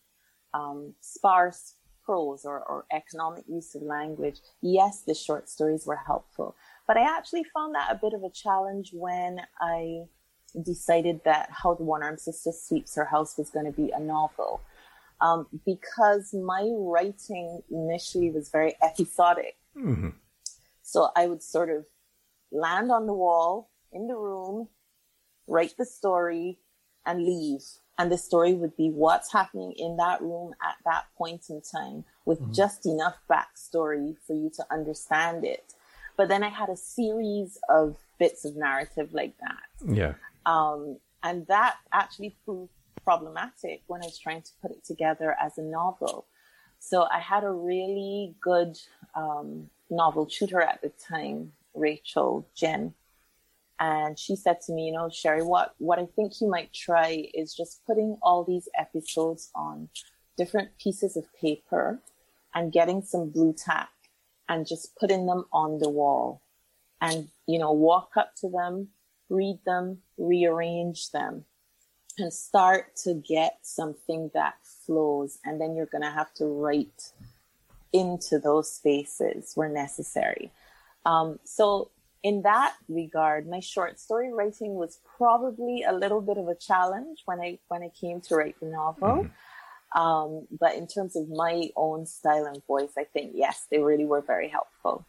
um, 0.55 0.95
sparse 1.01 1.75
prose 2.05 2.45
or, 2.45 2.61
or 2.65 2.87
economic 2.93 3.45
use 3.49 3.75
of 3.75 3.83
language, 3.83 4.39
yes, 4.63 5.03
the 5.07 5.15
short 5.15 5.49
stories 5.49 5.87
were 5.87 6.01
helpful. 6.07 6.57
But 6.87 6.97
I 6.97 7.03
actually 7.03 7.45
found 7.55 7.75
that 7.75 7.91
a 7.91 7.99
bit 8.01 8.13
of 8.13 8.23
a 8.23 8.31
challenge 8.31 8.91
when 8.93 9.41
I 9.61 10.05
decided 10.65 11.21
that 11.25 11.51
How 11.51 11.75
the 11.75 11.85
One 11.85 12.03
Armed 12.03 12.21
Sister 12.21 12.51
Sweeps 12.53 12.95
Her 12.97 13.05
House 13.05 13.37
was 13.37 13.51
going 13.51 13.67
to 13.67 13.73
be 13.73 13.91
a 13.91 14.01
novel. 14.01 14.61
Um, 15.21 15.47
because 15.65 16.35
my 16.35 16.71
writing 16.77 17.63
initially 17.71 18.31
was 18.31 18.51
very 18.51 18.75
episodic. 18.83 19.57
Mm-hmm. 19.77 20.11
So 20.83 21.09
I 21.17 21.27
would 21.27 21.43
sort 21.43 21.71
of 21.71 21.87
land 22.53 22.93
on 22.93 23.07
the 23.07 23.15
wall 23.15 23.71
in 23.93 24.09
the 24.09 24.17
room, 24.17 24.69
write 25.47 25.75
the 25.79 25.87
story, 25.87 26.59
and 27.05 27.25
leave. 27.25 27.63
And 27.99 28.13
the 28.13 28.19
story 28.19 28.53
would 28.53 28.77
be 28.77 28.91
what's 28.91 29.33
happening 29.33 29.73
in 29.73 29.97
that 29.97 30.21
room 30.21 30.53
at 30.63 30.77
that 30.85 31.05
point 31.17 31.47
in 31.49 31.63
time 31.63 32.05
with 32.27 32.41
mm-hmm. 32.41 32.53
just 32.53 32.85
enough 32.85 33.17
backstory 33.31 34.17
for 34.27 34.35
you 34.35 34.51
to 34.57 34.67
understand 34.71 35.45
it. 35.47 35.73
But 36.17 36.29
then 36.29 36.43
I 36.43 36.51
had 36.51 36.69
a 36.69 36.77
series 36.77 37.59
of 37.71 37.97
bits 38.19 38.45
of 38.45 38.57
narrative 38.57 39.13
like 39.13 39.35
that. 39.39 39.95
Yeah. 39.95 40.15
Um, 40.47 40.99
and 41.23 41.47
that 41.49 41.77
actually 41.93 42.37
proved 42.45 42.73
problematic 43.05 43.83
when 43.89 44.03
I 44.03 44.07
was 44.07 44.19
trying 44.19 44.43
to 44.43 44.51
put 44.63 44.71
it 44.71 44.85
together 44.85 45.37
as 45.41 45.59
a 45.59 45.63
novel. 45.63 46.27
So 46.79 47.07
I 47.13 47.19
had 47.19 47.45
a 47.45 47.51
really 47.51 48.35
good 48.41 48.77
um, 49.15 49.71
novel 49.91 50.27
tutor 50.27 50.61
at 50.61 50.81
the 50.83 50.93
time, 51.09 51.53
Rachel 51.75 52.49
Genn 52.57 52.95
And 53.79 54.19
she 54.19 54.37
said 54.37 54.61
to 54.63 54.73
me, 54.73 54.87
you 54.87 54.93
know, 54.93 55.09
Cherie, 55.11 55.43
what, 55.43 55.75
what 55.79 55.99
I 55.99 56.07
think 56.17 56.41
you 56.41 56.49
might 56.49 56.73
try 56.73 57.29
is 57.35 57.55
just 57.55 57.85
putting 57.87 58.17
all 58.23 58.45
these 58.45 58.69
episodes 58.79 59.51
on 59.55 59.89
different 60.37 60.71
pieces 60.79 61.17
of 61.17 61.25
paper 61.35 62.01
and 62.55 62.73
getting 62.73 63.03
some 63.03 63.31
Blu 63.31 63.53
Tack 63.53 63.91
and 64.49 64.67
just 64.67 64.97
putting 64.97 65.27
them 65.27 65.45
on 65.53 65.79
the 65.79 65.91
wall 65.91 66.43
and, 67.01 67.29
you 67.47 67.59
know, 67.59 67.73
walk 67.73 68.13
up 68.17 68.35
to 68.41 68.49
them, 68.49 68.89
read 69.29 69.59
them, 69.65 69.99
rearrange 70.19 71.11
them 71.11 71.45
and 72.19 72.33
start 72.33 72.97
to 72.97 73.15
get 73.15 73.59
something 73.63 74.31
that 74.35 74.55
flows. 74.65 75.39
And 75.45 75.61
then 75.61 75.75
you're 75.75 75.87
going 75.87 76.03
to 76.03 76.11
have 76.11 76.33
to 76.35 76.47
write 76.47 77.13
into 77.93 78.39
those 78.39 78.73
spaces 78.73 79.53
where 79.55 79.69
necessary. 79.69 80.53
Um, 81.05 81.39
so 81.45 81.91
in 82.23 82.43
that 82.43 82.75
regard, 82.89 83.49
my 83.49 83.61
short 83.61 84.01
story 84.01 84.33
writing 84.33 84.75
was 84.75 84.99
probably 85.17 85.85
a 85.85 85.93
little 85.93 86.21
bit 86.21 86.39
of 86.39 86.49
a 86.49 86.55
challenge 86.55 87.23
when 87.25 87.41
I 87.41 87.59
when 87.69 87.83
I 87.83 87.91
came 88.01 88.21
to 88.23 88.35
write 88.35 88.59
the 88.61 88.67
novel. 88.67 89.09
Mm-hmm. 89.25 90.01
Um, 90.01 90.47
but 90.51 90.75
in 90.75 90.87
terms 90.89 91.15
of 91.15 91.29
my 91.29 91.71
own 91.77 92.07
style 92.07 92.45
and 92.47 92.61
voice, 92.67 92.93
I 92.99 93.05
think 93.05 93.33
yes, 93.35 93.67
they 93.71 93.79
really 93.79 94.05
were 94.05 94.21
very 94.21 94.49
helpful. 94.49 95.07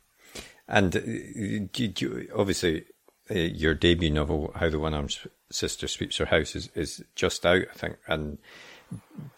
And 0.68 0.96
uh, 0.96 1.00
you, 1.04 1.70
you, 1.76 2.30
obviously, 2.36 2.86
uh, 3.30 3.36
your 3.36 3.74
debut 3.74 4.12
novel, 4.12 4.52
"How 4.56 4.70
the 4.70 4.80
One-Armed 4.80 5.18
Sister 5.50 5.88
Sweeps 5.88 6.18
Her 6.18 6.26
House," 6.26 6.56
is, 6.56 6.70
is 6.76 7.04
just 7.16 7.46
out, 7.46 7.64
I 7.72 7.78
think. 7.78 7.98
And 8.08 8.38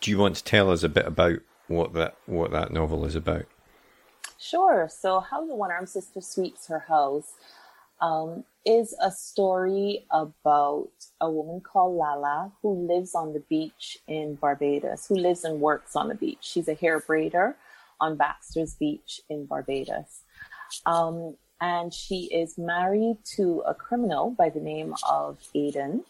do 0.01 0.11
you 0.11 0.17
want 0.17 0.35
to 0.37 0.43
tell 0.43 0.69
us 0.69 0.83
a 0.83 0.89
bit 0.89 1.05
about 1.05 1.39
what 1.67 1.93
that 1.93 2.15
what 2.25 2.51
that 2.51 2.71
novel 2.71 3.05
is 3.05 3.15
about? 3.15 3.45
Sure. 4.37 4.89
So, 4.91 5.19
How 5.19 5.45
the 5.45 5.55
One 5.55 5.71
Armed 5.71 5.89
Sister 5.89 6.21
Sweeps 6.21 6.67
Her 6.67 6.79
House 6.79 7.33
um, 8.01 8.45
is 8.65 8.95
a 9.01 9.11
story 9.11 10.05
about 10.11 10.89
a 11.19 11.29
woman 11.29 11.61
called 11.61 11.97
Lala 11.97 12.51
who 12.61 12.87
lives 12.87 13.15
on 13.15 13.33
the 13.33 13.41
beach 13.41 13.97
in 14.07 14.35
Barbados, 14.35 15.07
who 15.07 15.15
lives 15.15 15.43
and 15.43 15.59
works 15.59 15.95
on 15.95 16.07
the 16.07 16.15
beach. 16.15 16.39
She's 16.41 16.67
a 16.67 16.73
hair 16.73 16.99
braider 16.99 17.55
on 17.99 18.15
Baxter's 18.15 18.75
Beach 18.75 19.21
in 19.29 19.45
Barbados. 19.45 20.21
Um, 20.85 21.35
and 21.61 21.93
she 21.93 22.25
is 22.25 22.57
married 22.57 23.17
to 23.35 23.61
a 23.67 23.73
criminal 23.73 24.31
by 24.31 24.49
the 24.49 24.59
name 24.59 24.95
of 25.09 25.39
Aiden. 25.55 26.03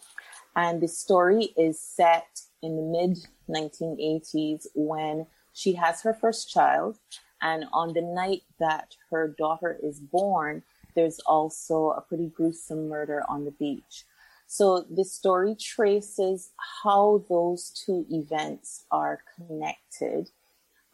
And 0.56 0.80
the 0.80 0.88
story 0.88 1.54
is 1.56 1.80
set 1.80 2.42
in 2.62 2.76
the 2.76 2.82
mid 2.82 3.18
1980s 3.48 4.66
when 4.74 5.26
she 5.52 5.74
has 5.74 6.02
her 6.02 6.14
first 6.14 6.50
child. 6.50 6.98
And 7.42 7.64
on 7.72 7.94
the 7.94 8.02
night 8.02 8.42
that 8.58 8.96
her 9.10 9.34
daughter 9.38 9.78
is 9.82 9.98
born, 9.98 10.62
there's 10.94 11.20
also 11.20 11.90
a 11.90 12.00
pretty 12.00 12.28
gruesome 12.28 12.88
murder 12.88 13.22
on 13.28 13.44
the 13.44 13.52
beach. 13.52 14.04
So 14.46 14.84
the 14.90 15.04
story 15.04 15.54
traces 15.54 16.50
how 16.82 17.24
those 17.28 17.70
two 17.70 18.04
events 18.10 18.84
are 18.90 19.22
connected. 19.36 20.30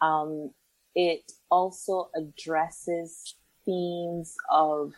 Um, 0.01 0.51
it 0.95 1.33
also 1.51 2.11
addresses 2.15 3.35
themes 3.67 4.37
of 4.51 4.95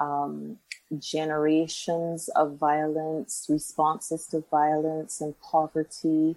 um, 0.00 0.58
generations 0.98 2.28
of 2.30 2.58
violence, 2.58 3.46
responses 3.48 4.26
to 4.26 4.44
violence 4.50 5.20
and 5.20 5.34
poverty. 5.40 6.36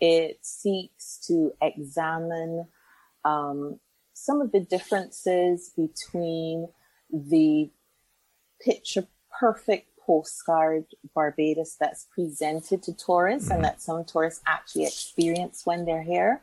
It 0.00 0.38
seeks 0.42 1.18
to 1.26 1.52
examine 1.60 2.66
um, 3.24 3.80
some 4.14 4.40
of 4.40 4.52
the 4.52 4.60
differences 4.60 5.72
between 5.76 6.68
the 7.10 7.70
picture 8.60 9.06
perfect 9.38 9.88
postcard 9.98 10.84
Barbados 11.14 11.76
that's 11.78 12.06
presented 12.14 12.82
to 12.84 12.92
tourists 12.92 13.48
mm-hmm. 13.48 13.56
and 13.56 13.64
that 13.64 13.80
some 13.80 14.04
tourists 14.04 14.42
actually 14.46 14.84
experience 14.84 15.62
when 15.64 15.84
they're 15.84 16.02
here, 16.02 16.42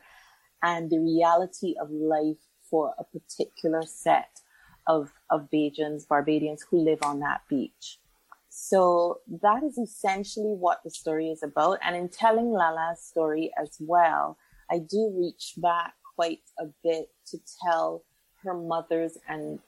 and 0.62 0.90
the 0.90 0.98
reality 0.98 1.74
of 1.80 1.90
life 1.90 2.38
for 2.68 2.94
a 2.98 3.04
particular 3.04 3.82
set 3.86 4.40
of, 4.88 5.12
of 5.30 5.48
Bajans, 5.52 6.08
Barbadians 6.08 6.64
who 6.68 6.78
live 6.84 6.98
on 7.02 7.20
that 7.20 7.42
beach. 7.48 8.00
So 8.48 9.20
that 9.42 9.62
is 9.62 9.78
essentially 9.78 10.54
what 10.54 10.80
the 10.82 10.90
story 10.90 11.28
is 11.30 11.42
about. 11.44 11.78
And 11.82 11.94
in 11.94 12.08
telling 12.08 12.50
Lala's 12.50 13.00
story 13.00 13.52
as 13.60 13.76
well, 13.78 14.36
I 14.70 14.78
do 14.78 15.12
reach 15.16 15.54
back 15.58 15.94
quite 16.16 16.40
a 16.58 16.64
bit 16.82 17.10
to 17.26 17.38
tell 17.62 18.02
her 18.42 18.54
mother's 18.54 19.18
and 19.28 19.60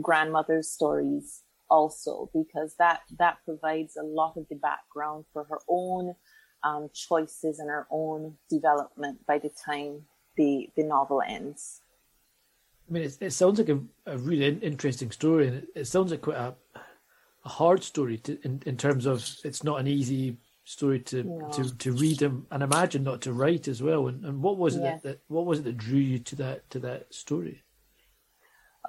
grandmother's 0.00 0.70
stories 0.70 1.42
also 1.70 2.30
because 2.32 2.74
that 2.78 3.00
that 3.18 3.38
provides 3.44 3.96
a 3.96 4.02
lot 4.02 4.36
of 4.36 4.46
the 4.48 4.56
background 4.56 5.24
for 5.32 5.44
her 5.44 5.58
own 5.68 6.14
um, 6.64 6.88
choices 6.94 7.58
and 7.58 7.68
her 7.68 7.86
own 7.90 8.36
development 8.48 9.18
by 9.26 9.38
the 9.38 9.50
time 9.64 10.02
the 10.36 10.70
the 10.76 10.84
novel 10.84 11.22
ends. 11.26 11.82
I 12.88 12.92
mean, 12.92 13.02
it, 13.02 13.18
it 13.20 13.30
sounds 13.32 13.58
like 13.58 13.68
a, 13.68 13.80
a 14.06 14.16
really 14.18 14.58
interesting 14.60 15.10
story, 15.10 15.48
and 15.48 15.56
it, 15.56 15.68
it 15.74 15.84
sounds 15.86 16.10
like 16.10 16.22
quite 16.22 16.36
a, 16.38 16.54
a 17.44 17.48
hard 17.48 17.82
story 17.82 18.18
to, 18.18 18.38
in 18.44 18.62
in 18.66 18.76
terms 18.76 19.06
of 19.06 19.24
it's 19.44 19.62
not 19.62 19.80
an 19.80 19.86
easy 19.86 20.38
story 20.64 21.00
to 21.00 21.22
no. 21.22 21.48
to, 21.50 21.76
to 21.78 21.92
read 21.92 22.22
and, 22.22 22.44
and 22.50 22.62
imagine 22.62 23.02
not 23.02 23.20
to 23.22 23.32
write 23.32 23.68
as 23.68 23.82
well. 23.82 24.08
And, 24.08 24.24
and 24.24 24.42
what 24.42 24.58
was 24.58 24.76
it 24.76 24.82
that, 24.82 25.02
that 25.02 25.20
what 25.28 25.46
was 25.46 25.60
it 25.60 25.64
that 25.64 25.78
drew 25.78 25.98
you 25.98 26.18
to 26.18 26.36
that 26.36 26.68
to 26.70 26.78
that 26.80 27.12
story? 27.12 27.62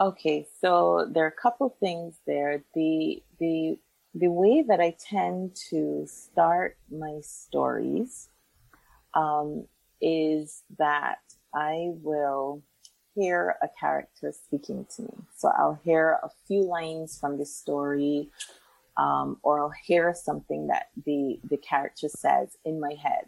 Okay, 0.01 0.47
so 0.61 1.09
there 1.11 1.25
are 1.25 1.27
a 1.27 1.41
couple 1.41 1.75
things 1.79 2.15
there. 2.25 2.63
The 2.73 3.21
the 3.39 3.79
the 4.13 4.27
way 4.27 4.63
that 4.67 4.79
I 4.79 4.95
tend 4.99 5.55
to 5.69 6.05
start 6.07 6.77
my 6.91 7.19
stories 7.21 8.29
um, 9.13 9.65
is 10.01 10.63
that 10.77 11.19
I 11.53 11.89
will 12.01 12.63
hear 13.19 13.55
a 13.61 13.67
character 13.79 14.31
speaking 14.31 14.85
to 14.95 15.03
me. 15.03 15.13
So 15.35 15.51
I'll 15.57 15.79
hear 15.83 16.17
a 16.23 16.29
few 16.47 16.63
lines 16.63 17.17
from 17.19 17.37
the 17.37 17.45
story, 17.45 18.29
um, 18.97 19.37
or 19.43 19.59
I'll 19.59 19.73
hear 19.85 20.13
something 20.13 20.67
that 20.67 20.87
the 21.05 21.39
the 21.49 21.57
character 21.57 22.07
says 22.09 22.57
in 22.63 22.79
my 22.79 22.93
head. 22.93 23.25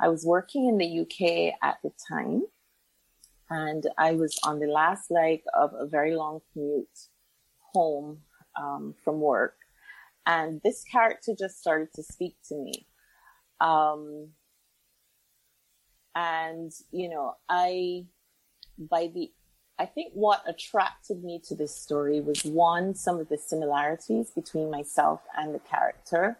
I 0.00 0.08
was 0.08 0.24
working 0.24 0.66
in 0.66 0.78
the 0.78 1.00
UK 1.02 1.54
at 1.62 1.78
the 1.82 1.92
time, 2.08 2.42
and 3.48 3.86
I 3.96 4.12
was 4.12 4.38
on 4.44 4.58
the 4.58 4.66
last 4.66 5.10
leg 5.10 5.42
of 5.54 5.72
a 5.74 5.86
very 5.86 6.16
long 6.16 6.40
commute 6.52 7.08
home 7.72 8.18
um, 8.60 8.94
from 9.04 9.20
work, 9.20 9.56
and 10.26 10.60
this 10.62 10.82
character 10.82 11.32
just 11.38 11.60
started 11.60 11.92
to 11.94 12.02
speak 12.02 12.36
to 12.48 12.56
me. 12.56 12.86
Um, 13.60 14.30
and 16.14 16.72
you 16.90 17.08
know, 17.08 17.36
I 17.48 18.06
by 18.88 19.10
the 19.12 19.30
I 19.78 19.86
think 19.86 20.12
what 20.12 20.42
attracted 20.46 21.24
me 21.24 21.40
to 21.48 21.56
this 21.56 21.74
story 21.74 22.20
was 22.20 22.44
one, 22.44 22.94
some 22.94 23.18
of 23.18 23.28
the 23.28 23.38
similarities 23.38 24.30
between 24.30 24.70
myself 24.70 25.22
and 25.36 25.54
the 25.54 25.58
character. 25.58 26.38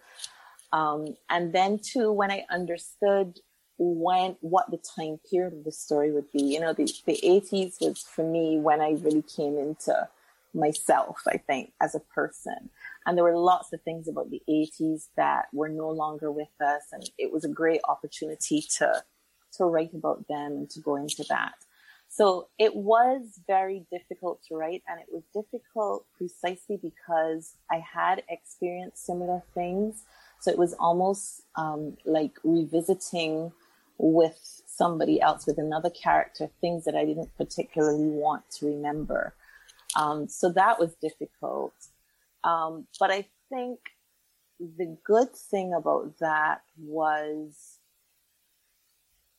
Um, 0.70 1.16
and 1.28 1.52
then 1.52 1.80
two, 1.82 2.12
when 2.12 2.30
I 2.30 2.44
understood 2.50 3.40
when 3.78 4.36
what 4.40 4.70
the 4.70 4.78
time 4.78 5.18
period 5.30 5.52
of 5.54 5.64
the 5.64 5.72
story 5.72 6.12
would 6.12 6.30
be. 6.32 6.42
You 6.42 6.60
know, 6.60 6.72
the, 6.72 6.92
the 7.06 7.18
80s 7.22 7.80
was 7.80 8.02
for 8.02 8.24
me 8.24 8.58
when 8.58 8.80
I 8.80 8.90
really 8.90 9.22
came 9.22 9.58
into 9.58 10.08
myself, 10.54 11.22
I 11.26 11.38
think, 11.38 11.72
as 11.80 11.94
a 11.94 12.00
person. 12.00 12.70
And 13.06 13.16
there 13.16 13.24
were 13.24 13.36
lots 13.36 13.72
of 13.72 13.82
things 13.82 14.06
about 14.06 14.30
the 14.30 14.42
80s 14.48 15.08
that 15.16 15.46
were 15.52 15.68
no 15.68 15.90
longer 15.90 16.30
with 16.30 16.48
us. 16.60 16.82
And 16.92 17.08
it 17.18 17.32
was 17.32 17.44
a 17.44 17.48
great 17.48 17.80
opportunity 17.88 18.62
to, 18.78 19.02
to 19.54 19.64
write 19.64 19.94
about 19.94 20.28
them 20.28 20.52
and 20.52 20.70
to 20.70 20.80
go 20.80 20.96
into 20.96 21.24
that. 21.28 21.54
So 22.14 22.48
it 22.58 22.76
was 22.76 23.40
very 23.46 23.86
difficult 23.90 24.42
to 24.48 24.54
write 24.54 24.82
and 24.86 25.00
it 25.00 25.06
was 25.10 25.22
difficult 25.32 26.04
precisely 26.14 26.76
because 26.76 27.56
I 27.70 27.78
had 27.78 28.22
experienced 28.28 29.06
similar 29.06 29.42
things. 29.54 30.04
So 30.38 30.50
it 30.50 30.58
was 30.58 30.74
almost 30.74 31.44
um, 31.56 31.96
like 32.04 32.32
revisiting 32.44 33.50
with 33.96 34.60
somebody 34.66 35.22
else, 35.22 35.46
with 35.46 35.56
another 35.56 35.88
character, 35.88 36.50
things 36.60 36.84
that 36.84 36.94
I 36.94 37.06
didn't 37.06 37.34
particularly 37.38 38.08
want 38.08 38.42
to 38.58 38.66
remember. 38.66 39.34
Um, 39.96 40.28
so 40.28 40.52
that 40.52 40.78
was 40.78 40.94
difficult. 41.00 41.72
Um, 42.44 42.88
but 43.00 43.10
I 43.10 43.26
think 43.48 43.78
the 44.60 44.98
good 45.02 45.34
thing 45.34 45.72
about 45.72 46.18
that 46.18 46.60
was 46.78 47.71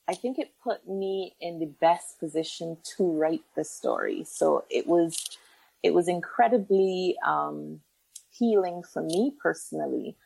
I 0.08 0.16
think 0.16 0.38
it 0.38 0.52
put 0.62 0.88
me 0.88 1.36
in 1.40 1.60
the 1.60 1.72
best 1.80 2.20
position 2.20 2.78
to 2.98 3.04
write 3.04 3.44
the 3.56 3.64
story. 3.64 4.26
So 4.26 4.66
it 4.70 4.86
was, 4.86 5.38
it 5.82 5.94
was 5.94 6.08
incredibly 6.08 7.16
um, 7.26 7.80
healing 8.38 8.84
for 8.84 9.02
me 9.02 9.34
personally, 9.42 10.18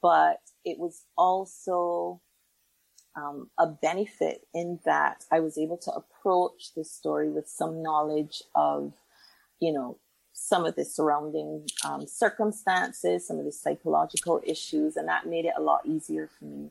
but 0.00 0.40
it 0.64 0.78
was 0.78 1.04
also 1.16 2.20
um, 3.16 3.50
a 3.58 3.66
benefit 3.66 4.46
in 4.54 4.78
that 4.84 5.24
I 5.32 5.40
was 5.40 5.58
able 5.58 5.78
to 5.78 5.92
approach 5.92 6.74
this 6.76 6.92
story 6.92 7.28
with 7.28 7.48
some 7.48 7.82
knowledge 7.82 8.42
of, 8.54 8.92
you 9.60 9.72
know, 9.72 9.98
some 10.32 10.64
of 10.64 10.76
the 10.76 10.84
surrounding 10.84 11.66
um, 11.84 12.06
circumstances, 12.06 13.26
some 13.26 13.40
of 13.40 13.44
the 13.44 13.50
psychological 13.50 14.40
issues, 14.46 14.96
and 14.96 15.08
that 15.08 15.26
made 15.26 15.46
it 15.46 15.54
a 15.56 15.62
lot 15.62 15.80
easier 15.84 16.28
for 16.38 16.44
me 16.44 16.70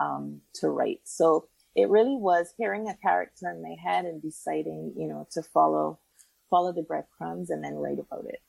um, 0.00 0.40
to 0.54 0.68
write. 0.68 1.00
So 1.04 1.46
it 1.74 1.88
really 1.88 2.16
was 2.16 2.52
hearing 2.56 2.88
a 2.88 2.96
character 2.96 3.50
in 3.50 3.62
my 3.62 3.76
head 3.82 4.04
and 4.04 4.20
deciding, 4.20 4.92
you 4.96 5.08
know, 5.08 5.26
to 5.32 5.42
follow 5.42 5.98
follow 6.50 6.72
the 6.72 6.82
breadcrumbs 6.82 7.48
and 7.48 7.64
then 7.64 7.74
write 7.76 7.98
about 7.98 8.26
it. 8.26 8.42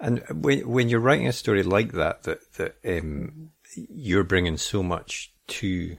And 0.00 0.22
when 0.44 0.68
when 0.68 0.88
you're 0.88 1.00
writing 1.00 1.28
a 1.28 1.32
story 1.32 1.62
like 1.62 1.92
that, 1.92 2.24
that 2.24 2.40
that 2.54 2.76
um, 2.86 3.50
you're 3.76 4.24
bringing 4.24 4.56
so 4.56 4.82
much 4.82 5.32
to, 5.46 5.96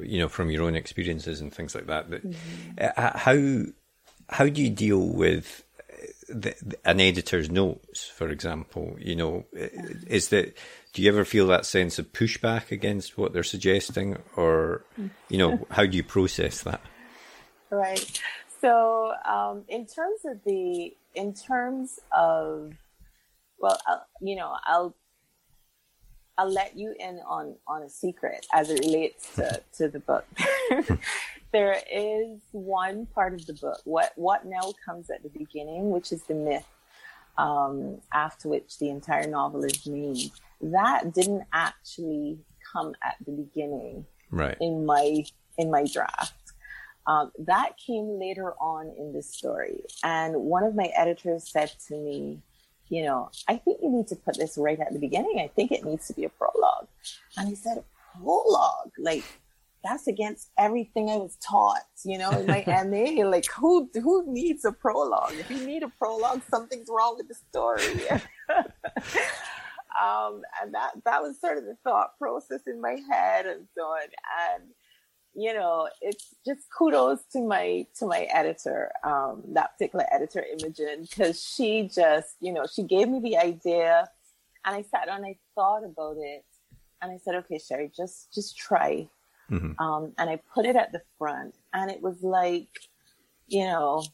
you 0.00 0.18
know, 0.18 0.28
from 0.28 0.50
your 0.50 0.62
own 0.62 0.76
experiences 0.76 1.40
and 1.40 1.52
things 1.52 1.74
like 1.74 1.86
that. 1.86 2.10
That 2.10 2.24
mm-hmm. 2.24 2.78
uh, 2.96 3.18
how 3.18 3.64
how 4.28 4.48
do 4.48 4.62
you 4.62 4.70
deal 4.70 5.00
with 5.00 5.64
the, 6.28 6.54
an 6.84 7.00
editor's 7.00 7.50
notes, 7.50 8.06
for 8.06 8.28
example? 8.28 8.96
You 8.98 9.16
know, 9.16 9.44
is 9.52 10.28
that 10.28 10.56
do 10.92 11.02
you 11.02 11.08
ever 11.08 11.24
feel 11.24 11.48
that 11.48 11.66
sense 11.66 11.98
of 11.98 12.12
pushback 12.12 12.70
against 12.70 13.18
what 13.18 13.32
they're 13.32 13.42
suggesting, 13.42 14.18
or 14.36 14.84
you 15.28 15.38
know, 15.38 15.66
how 15.70 15.84
do 15.84 15.96
you 15.96 16.04
process 16.04 16.62
that? 16.62 16.80
Right. 17.70 18.20
So, 18.60 19.12
um, 19.28 19.64
in 19.68 19.86
terms 19.86 20.20
of 20.24 20.38
the, 20.46 20.96
in 21.14 21.34
terms 21.34 21.98
of, 22.16 22.72
well, 23.58 23.78
I'll, 23.86 24.06
you 24.20 24.36
know, 24.36 24.54
I'll, 24.64 24.94
I'll 26.38 26.50
let 26.50 26.76
you 26.76 26.94
in 26.98 27.20
on 27.28 27.56
on 27.68 27.82
a 27.82 27.88
secret 27.88 28.46
as 28.52 28.70
it 28.70 28.80
relates 28.80 29.34
to 29.36 29.62
to 29.76 29.88
the 29.88 30.00
book. 30.00 30.26
there 31.54 31.80
is 31.90 32.40
one 32.50 33.06
part 33.06 33.32
of 33.32 33.46
the 33.46 33.54
book, 33.54 33.80
what 33.84 34.12
what 34.16 34.44
now 34.44 34.74
comes 34.84 35.08
at 35.08 35.22
the 35.22 35.28
beginning, 35.30 35.90
which 35.90 36.10
is 36.10 36.24
the 36.24 36.34
myth, 36.34 36.66
um, 37.38 38.00
after 38.12 38.48
which 38.48 38.78
the 38.78 38.90
entire 38.90 39.28
novel 39.28 39.64
is 39.64 39.86
made 39.86 40.32
that 40.72 41.12
didn't 41.12 41.44
actually 41.52 42.38
come 42.72 42.94
at 43.02 43.16
the 43.24 43.32
beginning 43.32 44.06
right. 44.30 44.56
in 44.60 44.86
my 44.86 45.24
in 45.58 45.70
my 45.70 45.84
draft. 45.84 46.34
Um, 47.06 47.32
that 47.38 47.72
came 47.76 48.18
later 48.18 48.54
on 48.60 48.92
in 48.98 49.12
the 49.12 49.22
story, 49.22 49.82
and 50.02 50.34
one 50.34 50.64
of 50.64 50.74
my 50.74 50.90
editors 50.96 51.48
said 51.50 51.70
to 51.88 51.96
me, 51.96 52.40
"You 52.88 53.04
know, 53.04 53.30
I 53.46 53.56
think 53.56 53.80
you 53.82 53.90
need 53.90 54.08
to 54.08 54.16
put 54.16 54.38
this 54.38 54.56
right 54.56 54.80
at 54.80 54.92
the 54.92 54.98
beginning. 54.98 55.38
I 55.38 55.48
think 55.48 55.70
it 55.70 55.84
needs 55.84 56.06
to 56.08 56.14
be 56.14 56.24
a 56.24 56.30
prologue." 56.30 56.88
And 57.36 57.48
he 57.48 57.54
said, 57.54 57.84
"Prologue? 58.16 58.92
Like 58.98 59.24
that's 59.84 60.06
against 60.08 60.50
everything 60.58 61.10
I 61.10 61.16
was 61.16 61.36
taught, 61.46 61.84
you 62.04 62.18
know, 62.18 62.30
in 62.30 62.46
my 62.46 62.64
MA. 62.86 63.28
Like 63.28 63.46
who 63.52 63.90
who 63.94 64.24
needs 64.26 64.64
a 64.64 64.72
prologue? 64.72 65.34
If 65.34 65.50
you 65.50 65.64
need 65.64 65.82
a 65.82 65.88
prologue, 65.88 66.42
something's 66.50 66.88
wrong 66.88 67.16
with 67.16 67.28
the 67.28 67.36
story." 67.50 68.04
Um, 70.02 70.42
and 70.60 70.74
that, 70.74 70.92
that 71.04 71.22
was 71.22 71.40
sort 71.40 71.58
of 71.58 71.64
the 71.64 71.76
thought 71.84 72.18
process 72.18 72.62
in 72.66 72.80
my 72.80 72.98
head 73.10 73.46
and 73.46 73.66
so 73.76 73.82
on. 73.82 74.08
And, 74.52 74.64
you 75.34 75.54
know, 75.54 75.88
it's 76.00 76.34
just 76.44 76.62
kudos 76.76 77.20
to 77.32 77.40
my, 77.40 77.86
to 77.98 78.06
my 78.06 78.22
editor, 78.32 78.90
um, 79.04 79.42
that 79.52 79.72
particular 79.72 80.04
editor, 80.12 80.44
Imogen, 80.44 81.06
because 81.08 81.42
she 81.42 81.88
just, 81.94 82.36
you 82.40 82.52
know, 82.52 82.66
she 82.72 82.82
gave 82.82 83.08
me 83.08 83.20
the 83.20 83.36
idea 83.36 84.08
and 84.64 84.76
I 84.76 84.82
sat 84.82 85.06
down 85.06 85.18
and 85.18 85.26
I 85.26 85.36
thought 85.54 85.84
about 85.84 86.16
it 86.18 86.44
and 87.00 87.12
I 87.12 87.18
said, 87.18 87.34
okay, 87.36 87.58
Cherie, 87.58 87.92
just, 87.94 88.32
just 88.32 88.56
try. 88.56 89.08
Mm-hmm. 89.50 89.82
Um, 89.82 90.12
and 90.18 90.30
I 90.30 90.40
put 90.54 90.66
it 90.66 90.76
at 90.76 90.92
the 90.92 91.02
front 91.18 91.54
and 91.72 91.90
it 91.90 92.00
was 92.00 92.22
like, 92.22 92.68
you 93.46 93.64
know, 93.64 94.04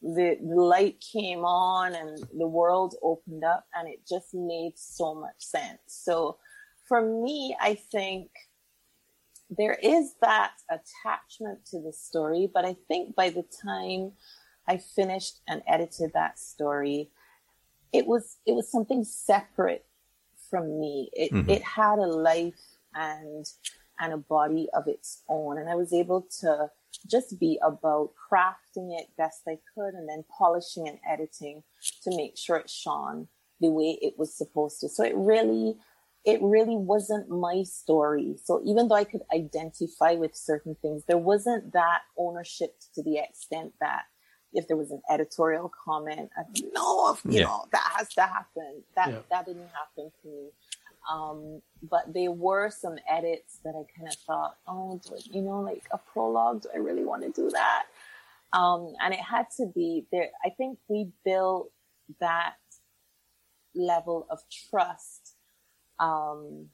the, 0.00 0.36
the 0.42 0.60
light 0.60 1.02
came 1.12 1.44
on 1.44 1.94
and 1.94 2.18
the 2.38 2.46
world 2.46 2.94
opened 3.02 3.44
up 3.44 3.66
and 3.74 3.88
it 3.88 4.00
just 4.08 4.34
made 4.34 4.72
so 4.76 5.14
much 5.14 5.36
sense. 5.38 5.80
So 5.86 6.38
for 6.86 7.02
me, 7.02 7.56
I 7.60 7.74
think 7.74 8.28
there 9.50 9.78
is 9.82 10.14
that 10.20 10.52
attachment 10.70 11.64
to 11.66 11.80
the 11.80 11.92
story, 11.92 12.50
but 12.52 12.64
I 12.64 12.76
think 12.88 13.14
by 13.14 13.30
the 13.30 13.44
time 13.64 14.12
I 14.66 14.78
finished 14.78 15.40
and 15.48 15.62
edited 15.66 16.12
that 16.14 16.38
story, 16.38 17.10
it 17.92 18.06
was 18.06 18.38
it 18.46 18.52
was 18.52 18.70
something 18.70 19.04
separate 19.04 19.86
from 20.50 20.80
me. 20.80 21.10
It 21.12 21.32
mm-hmm. 21.32 21.48
it 21.48 21.62
had 21.62 21.98
a 21.98 22.06
life 22.06 22.73
and 22.94 23.46
and 24.00 24.12
a 24.12 24.16
body 24.16 24.68
of 24.74 24.88
its 24.88 25.22
own, 25.28 25.58
and 25.58 25.68
I 25.68 25.74
was 25.76 25.92
able 25.92 26.26
to 26.40 26.70
just 27.08 27.38
be 27.38 27.58
about 27.62 28.10
crafting 28.30 28.98
it 28.98 29.08
best 29.16 29.42
I 29.48 29.58
could 29.74 29.94
and 29.94 30.08
then 30.08 30.24
polishing 30.36 30.88
and 30.88 30.98
editing 31.08 31.62
to 32.02 32.16
make 32.16 32.36
sure 32.36 32.56
it 32.56 32.70
shone 32.70 33.28
the 33.60 33.70
way 33.70 33.98
it 34.00 34.14
was 34.18 34.36
supposed 34.36 34.80
to. 34.80 34.88
So 34.88 35.04
it 35.04 35.14
really, 35.16 35.76
it 36.24 36.40
really 36.42 36.76
wasn't 36.76 37.28
my 37.28 37.62
story. 37.64 38.36
So 38.42 38.62
even 38.64 38.88
though 38.88 38.94
I 38.96 39.04
could 39.04 39.22
identify 39.32 40.12
with 40.12 40.34
certain 40.34 40.76
things, 40.82 41.04
there 41.06 41.18
wasn't 41.18 41.72
that 41.72 42.02
ownership 42.18 42.76
to 42.94 43.02
the 43.02 43.18
extent 43.18 43.72
that 43.80 44.02
if 44.52 44.68
there 44.68 44.76
was 44.76 44.92
an 44.92 45.02
editorial 45.10 45.70
comment, 45.84 46.30
I'd 46.38 46.52
be, 46.52 46.68
no, 46.72 47.16
you 47.24 47.40
yeah. 47.40 47.42
know, 47.42 47.64
that 47.72 47.92
has 47.96 48.08
to 48.14 48.22
happen. 48.22 48.82
That, 48.94 49.08
yeah. 49.08 49.18
that 49.30 49.46
didn't 49.46 49.68
happen 49.68 50.12
to 50.22 50.28
me. 50.28 50.50
Um, 51.10 51.60
but 51.82 52.12
there 52.14 52.32
were 52.32 52.70
some 52.70 52.96
edits 53.10 53.58
that 53.64 53.74
I 53.74 53.84
kind 53.96 54.08
of 54.08 54.14
thought, 54.26 54.56
oh, 54.66 55.00
you 55.30 55.42
know, 55.42 55.60
like 55.60 55.84
a 55.92 55.98
prologue, 55.98 56.62
do 56.62 56.68
I 56.74 56.78
really 56.78 57.04
want 57.04 57.22
to 57.22 57.30
do 57.30 57.50
that? 57.50 57.84
Um, 58.52 58.94
and 59.02 59.12
it 59.12 59.20
had 59.20 59.46
to 59.58 59.66
be 59.66 60.06
there. 60.10 60.30
I 60.44 60.50
think 60.50 60.78
we 60.88 61.10
built 61.24 61.70
that 62.20 62.54
level 63.74 64.26
of 64.30 64.40
trust, 64.70 65.34
um, 65.98 66.66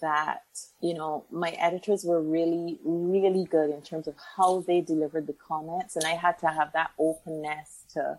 that, 0.00 0.42
you 0.80 0.94
know, 0.94 1.24
my 1.30 1.50
editors 1.50 2.04
were 2.04 2.20
really, 2.20 2.78
really 2.84 3.44
good 3.44 3.70
in 3.70 3.82
terms 3.82 4.08
of 4.08 4.14
how 4.36 4.60
they 4.60 4.80
delivered 4.80 5.26
the 5.26 5.32
comments. 5.34 5.96
And 5.96 6.04
I 6.04 6.14
had 6.14 6.38
to 6.40 6.48
have 6.48 6.72
that 6.72 6.90
openness 6.98 7.84
to, 7.94 8.18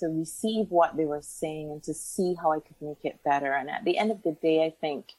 to 0.00 0.08
receive 0.08 0.70
what 0.70 0.96
they 0.96 1.04
were 1.04 1.22
saying 1.22 1.70
and 1.70 1.82
to 1.84 1.94
see 1.94 2.34
how 2.40 2.52
I 2.52 2.60
could 2.60 2.76
make 2.80 3.04
it 3.04 3.20
better. 3.24 3.52
And 3.52 3.70
at 3.70 3.84
the 3.84 3.98
end 3.98 4.10
of 4.10 4.22
the 4.22 4.32
day, 4.32 4.64
I 4.64 4.74
think 4.80 5.12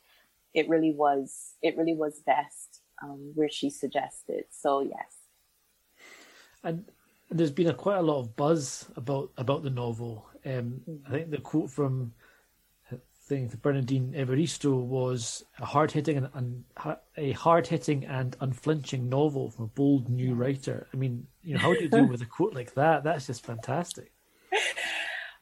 it 0.54 0.70
really 0.70 0.92
was, 0.92 1.54
it 1.62 1.78
really 1.78 1.94
was 1.94 2.22
best 2.26 2.82
um, 3.02 3.32
where 3.36 3.50
she 3.50 3.70
suggested. 3.70 4.46
So 4.52 4.82
yes. 4.82 5.16
And 6.64 6.86
there's 7.32 7.52
been 7.52 7.68
a, 7.68 7.74
quite 7.74 7.98
a 7.98 8.02
lot 8.02 8.20
of 8.20 8.36
buzz 8.36 8.88
about 8.96 9.32
about 9.38 9.64
the 9.64 9.70
novel. 9.70 10.28
Um, 10.46 10.82
I 11.08 11.12
think 11.12 11.30
the 11.30 11.38
quote 11.38 11.70
from 11.70 12.14
I 12.92 12.98
think 13.30 13.62
Bernardine 13.62 14.14
Evaristo 14.16 14.76
was 14.76 15.46
a 15.60 15.66
hard 15.66 15.92
hitting 15.92 16.18
and, 16.18 16.30
and, 16.34 16.64
a 17.16 17.32
hard 17.34 17.68
hitting 17.68 18.06
and 18.06 18.36
unflinching 18.42 19.08
novel 19.08 19.52
from 19.52 19.66
a 19.66 19.68
bold 19.68 20.10
new 20.10 20.34
writer. 20.34 20.88
I 20.92 20.98
mean, 20.98 21.28
you 21.44 21.54
know, 21.54 21.60
how 21.60 21.74
do 21.74 21.84
you 21.84 21.90
deal 21.90 22.08
with 22.08 22.24
a 22.24 22.26
quote 22.26 22.56
like 22.56 22.74
that? 22.74 23.04
That's 23.04 23.28
just 23.28 23.46
fantastic. 23.46 24.12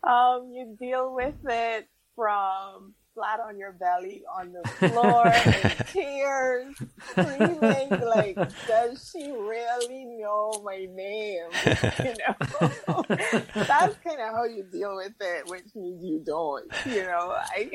Um, 0.07 0.51
you 0.51 0.75
deal 0.79 1.13
with 1.13 1.35
it 1.45 1.87
from 2.15 2.93
flat 3.17 3.39
on 3.39 3.57
your 3.57 3.71
belly 3.71 4.23
on 4.37 4.53
the 4.53 4.69
floor 4.69 5.25
in 5.25 5.85
tears, 5.91 6.75
screaming 7.09 7.89
like, 8.05 8.35
does 8.67 9.11
she 9.11 9.31
really 9.31 10.05
know 10.05 10.61
my 10.63 10.87
name? 10.93 11.49
You 11.97 12.13
know, 12.13 13.03
that's 13.55 13.97
kind 13.97 14.19
of 14.21 14.33
how 14.33 14.45
you 14.45 14.63
deal 14.71 14.95
with 14.95 15.13
it, 15.19 15.49
which 15.49 15.65
means 15.75 16.03
you 16.03 16.21
don't. 16.23 16.71
You 16.85 17.03
know, 17.03 17.33
I. 17.35 17.71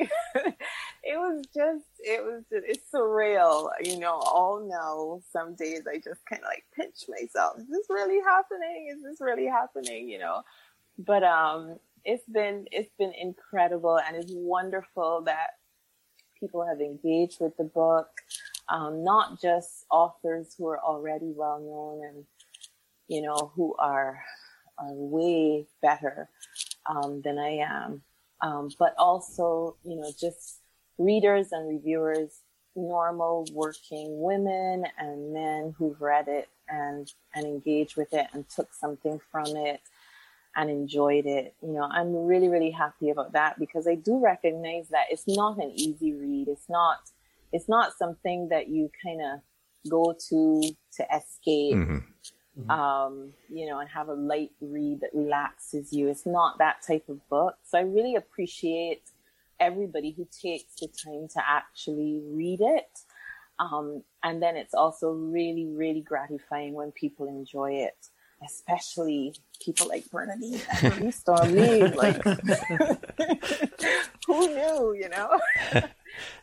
it 1.03 1.17
was 1.17 1.43
just, 1.53 1.85
it 1.99 2.23
was, 2.23 2.43
just, 2.49 2.65
it's 2.65 2.89
surreal. 2.93 3.69
You 3.83 3.99
know, 3.99 4.13
all 4.13 4.65
now, 4.65 5.21
some 5.31 5.55
days 5.55 5.81
I 5.87 5.97
just 5.97 6.21
kind 6.25 6.41
of 6.41 6.47
like 6.47 6.63
pinch 6.75 7.05
myself. 7.09 7.59
Is 7.59 7.67
this 7.67 7.85
really 7.89 8.19
happening? 8.23 8.93
Is 8.95 9.03
this 9.03 9.19
really 9.19 9.47
happening? 9.47 10.07
You 10.07 10.19
know, 10.19 10.41
but 10.97 11.23
um 11.23 11.77
it's 12.05 12.25
been 12.25 12.65
it's 12.71 12.91
been 12.97 13.13
incredible 13.13 13.99
and 13.99 14.15
it's 14.15 14.31
wonderful 14.33 15.21
that 15.25 15.51
people 16.39 16.65
have 16.65 16.81
engaged 16.81 17.37
with 17.39 17.55
the 17.57 17.63
book 17.63 18.07
um, 18.69 19.03
not 19.03 19.41
just 19.41 19.85
authors 19.91 20.55
who 20.57 20.67
are 20.67 20.79
already 20.79 21.31
well 21.35 21.59
known 21.59 22.07
and 22.07 22.25
you 23.07 23.21
know 23.21 23.51
who 23.55 23.75
are 23.79 24.21
are 24.77 24.93
way 24.93 25.65
better 25.81 26.29
um, 26.89 27.21
than 27.23 27.37
I 27.37 27.57
am 27.59 28.01
um, 28.41 28.69
but 28.79 28.95
also 28.97 29.75
you 29.83 29.95
know 29.95 30.11
just 30.19 30.59
readers 30.97 31.51
and 31.51 31.69
reviewers 31.69 32.41
normal 32.75 33.45
working 33.53 34.21
women 34.21 34.85
and 34.97 35.33
men 35.33 35.75
who've 35.77 36.01
read 36.01 36.27
it 36.27 36.49
and 36.69 37.11
and 37.35 37.45
engaged 37.45 37.95
with 37.95 38.13
it 38.13 38.27
and 38.33 38.47
took 38.49 38.73
something 38.73 39.19
from 39.31 39.45
it 39.55 39.79
and 40.55 40.69
enjoyed 40.69 41.25
it. 41.25 41.55
You 41.61 41.73
know, 41.73 41.83
I'm 41.83 42.15
really, 42.25 42.47
really 42.47 42.71
happy 42.71 43.09
about 43.09 43.33
that 43.33 43.59
because 43.59 43.87
I 43.87 43.95
do 43.95 44.19
recognize 44.19 44.89
that 44.89 45.05
it's 45.09 45.27
not 45.27 45.57
an 45.57 45.71
easy 45.75 46.13
read. 46.13 46.47
It's 46.47 46.69
not, 46.69 46.99
it's 47.51 47.69
not 47.69 47.97
something 47.97 48.49
that 48.49 48.69
you 48.69 48.89
kind 49.03 49.21
of 49.21 49.39
go 49.89 50.15
to 50.29 50.61
to 50.97 51.03
escape. 51.15 51.75
Mm-hmm. 51.75 51.97
mm-hmm. 52.59 52.69
um, 52.69 53.33
you 53.49 53.67
know, 53.67 53.79
and 53.79 53.89
have 53.89 54.09
a 54.09 54.13
light 54.13 54.51
read 54.61 55.01
that 55.01 55.09
relaxes 55.13 55.91
you. 55.91 56.07
It's 56.07 56.25
not 56.25 56.59
that 56.59 56.77
type 56.85 57.09
of 57.09 57.27
book. 57.29 57.55
So 57.63 57.77
I 57.77 57.81
really 57.81 58.15
appreciate 58.15 59.09
everybody 59.59 60.11
who 60.11 60.27
takes 60.41 60.75
the 60.75 60.87
time 60.87 61.27
to 61.29 61.41
actually 61.47 62.21
read 62.25 62.59
it. 62.61 62.99
Um, 63.59 64.03
and 64.23 64.41
then 64.41 64.57
it's 64.57 64.73
also 64.73 65.11
really, 65.11 65.67
really 65.67 66.01
gratifying 66.01 66.73
when 66.73 66.91
people 66.91 67.27
enjoy 67.27 67.73
it, 67.73 68.07
especially 68.45 69.35
people 69.63 69.87
like 69.87 70.09
Bernardine 70.09 70.59
released 70.83 71.29
on 71.29 71.53
me. 71.53 71.87
Like, 71.87 72.21
who 74.27 74.47
knew, 74.47 74.93
you 74.93 75.09
know? 75.09 75.39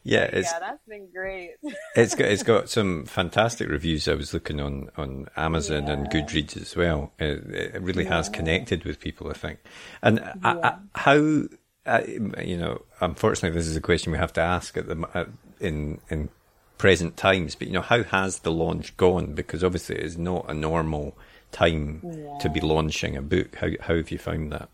yeah, 0.02 0.30
yeah, 0.33 0.42
that's 0.59 0.87
been 0.88 1.09
great. 1.12 1.56
it's 1.94 2.14
got 2.14 2.28
it's 2.28 2.42
got 2.42 2.70
some 2.70 3.04
fantastic 3.04 3.68
reviews. 3.68 4.09
I 4.09 4.14
was 4.14 4.33
looking 4.33 4.61
on 4.61 4.90
on 4.96 5.28
Amazon 5.37 5.87
yeah. 5.87 5.92
and 5.92 6.11
Goodreads 6.11 6.56
as 6.56 6.76
well. 6.76 7.12
It, 7.18 7.44
it 7.50 7.83
really 7.83 8.04
yeah. 8.04 8.16
has 8.16 8.28
connected 8.28 8.85
with 8.85 9.00
people, 9.00 9.30
I 9.30 9.35
think. 9.35 9.59
And. 10.02 10.20
I, 10.42 10.52
I, 10.52 10.76
how, 10.94 11.42
I, 11.87 12.02
you 12.42 12.56
know, 12.56 12.83
unfortunately, 13.00 13.59
this 13.59 13.66
is 13.66 13.76
a 13.76 13.80
question 13.80 14.12
we 14.12 14.18
have 14.18 14.33
to 14.35 14.40
ask 14.40 14.76
at 14.76 14.87
the 14.87 15.09
at, 15.14 15.28
in 15.61 16.00
in 16.09 16.30
present 16.78 17.16
times. 17.16 17.54
But 17.54 17.68
you 17.68 17.74
know, 17.74 17.83
how 17.83 18.02
has 18.02 18.40
the 18.40 18.52
launch 18.52 18.96
gone? 18.96 19.35
Because 19.35 19.62
obviously, 19.62 19.96
it's 19.96 20.16
not 20.16 20.46
a 20.48 20.54
normal 20.54 21.16
time 21.52 22.00
to 22.40 22.48
be 22.48 22.60
launching 22.60 23.16
a 23.16 23.22
book. 23.22 23.56
How 23.56 23.68
how 23.80 23.96
have 23.96 24.10
you 24.10 24.18
found 24.18 24.52
that? 24.52 24.68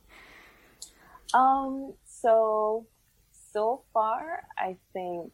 Um. 1.34 1.94
So 2.04 2.86
so 3.56 3.80
far, 3.94 4.42
I 4.58 4.76
think, 4.92 5.32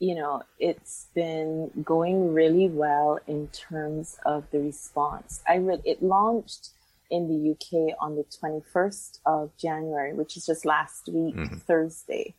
you 0.00 0.14
know, 0.14 0.42
it's 0.58 1.06
been 1.14 1.70
going 1.82 2.34
really 2.34 2.68
well 2.68 3.18
in 3.26 3.48
terms 3.48 4.18
of 4.26 4.44
the 4.50 4.58
response. 4.58 5.42
I 5.48 5.56
read 5.56 5.80
it 5.86 6.02
launched 6.02 6.72
in 7.08 7.26
the 7.26 7.52
UK 7.52 7.96
on 7.98 8.16
the 8.16 8.24
21st 8.24 9.20
of 9.24 9.50
January, 9.56 10.12
which 10.12 10.36
is 10.36 10.44
just 10.44 10.66
last 10.66 11.08
week, 11.08 11.34
mm-hmm. 11.34 11.56
Thursday. 11.56 12.34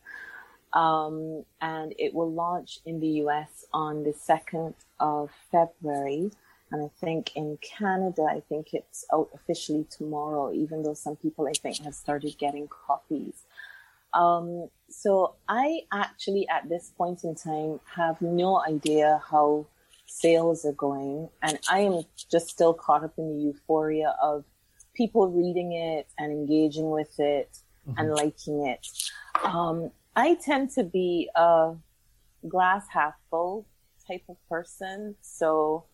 Um, 0.72 1.44
and 1.60 1.92
it 1.98 2.14
will 2.14 2.30
launch 2.30 2.78
in 2.86 3.00
the 3.00 3.22
US 3.24 3.64
on 3.72 4.04
the 4.04 4.12
2nd 4.12 4.74
of 5.00 5.30
February. 5.50 6.30
And 6.72 6.82
I 6.82 6.90
think 7.04 7.32
in 7.36 7.58
Canada, 7.60 8.22
I 8.22 8.40
think 8.48 8.72
it's 8.72 9.04
out 9.12 9.28
officially 9.34 9.86
tomorrow, 9.90 10.52
even 10.52 10.82
though 10.82 10.94
some 10.94 11.16
people 11.16 11.46
I 11.46 11.52
think 11.52 11.84
have 11.84 11.94
started 11.94 12.36
getting 12.38 12.66
copies. 12.68 13.44
Um, 14.14 14.68
so 14.88 15.34
I 15.48 15.82
actually, 15.92 16.48
at 16.48 16.68
this 16.68 16.90
point 16.96 17.24
in 17.24 17.34
time, 17.34 17.80
have 17.94 18.20
no 18.22 18.60
idea 18.60 19.20
how 19.30 19.66
sales 20.06 20.64
are 20.64 20.72
going, 20.72 21.28
and 21.42 21.58
I 21.70 21.80
am 21.80 22.02
just 22.30 22.48
still 22.48 22.74
caught 22.74 23.04
up 23.04 23.14
in 23.18 23.36
the 23.36 23.42
euphoria 23.42 24.14
of 24.22 24.44
people 24.94 25.28
reading 25.28 25.72
it 25.72 26.08
and 26.18 26.32
engaging 26.32 26.90
with 26.90 27.18
it 27.18 27.58
mm-hmm. 27.88 27.98
and 27.98 28.14
liking 28.14 28.66
it. 28.66 28.86
Um, 29.42 29.90
I 30.14 30.34
tend 30.34 30.70
to 30.72 30.84
be 30.84 31.30
a 31.34 31.74
glass 32.48 32.86
half 32.90 33.14
full 33.30 33.66
type 34.06 34.24
of 34.28 34.36
person, 34.48 35.16
so 35.22 35.84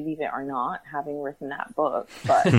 believe 0.00 0.20
it 0.20 0.30
or 0.32 0.44
not, 0.44 0.82
having 0.90 1.20
written 1.20 1.48
that 1.48 1.74
book, 1.74 2.08
but 2.26 2.46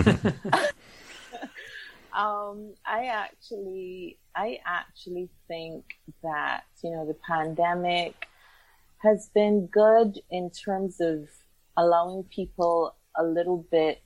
um, 2.13 2.73
I 2.85 3.05
actually, 3.05 4.17
I 4.35 4.59
actually 4.65 5.29
think 5.47 5.85
that 6.23 6.63
you 6.83 6.91
know 6.91 7.05
the 7.05 7.17
pandemic 7.27 8.27
has 8.99 9.29
been 9.33 9.67
good 9.67 10.19
in 10.31 10.49
terms 10.49 10.99
of 10.99 11.29
allowing 11.77 12.23
people 12.23 12.95
a 13.15 13.23
little 13.23 13.65
bit 13.69 14.01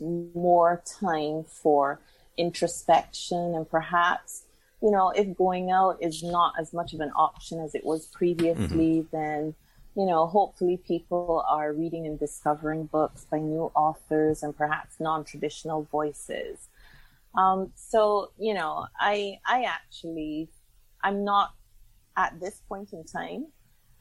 more 0.00 0.82
time 1.00 1.44
for 1.44 2.00
introspection 2.36 3.54
and 3.56 3.68
perhaps 3.68 4.44
you 4.80 4.92
know 4.92 5.10
if 5.10 5.36
going 5.36 5.72
out 5.72 5.98
is 6.00 6.22
not 6.22 6.54
as 6.56 6.72
much 6.72 6.94
of 6.94 7.00
an 7.00 7.10
option 7.16 7.58
as 7.58 7.74
it 7.74 7.84
was 7.84 8.06
previously 8.06 9.02
mm-hmm. 9.02 9.16
then 9.16 9.54
you 9.98 10.06
know 10.06 10.26
hopefully 10.26 10.78
people 10.86 11.44
are 11.48 11.72
reading 11.72 12.06
and 12.06 12.18
discovering 12.18 12.84
books 12.86 13.26
by 13.30 13.38
new 13.38 13.70
authors 13.74 14.42
and 14.42 14.56
perhaps 14.56 15.00
non-traditional 15.00 15.82
voices 15.90 16.68
um, 17.34 17.72
so 17.74 18.32
you 18.38 18.54
know, 18.54 18.86
I 18.98 19.38
I 19.46 19.64
actually 19.64 20.48
I'm 21.02 21.24
not 21.24 21.54
at 22.16 22.40
this 22.40 22.60
point 22.68 22.92
in 22.92 23.04
time. 23.04 23.46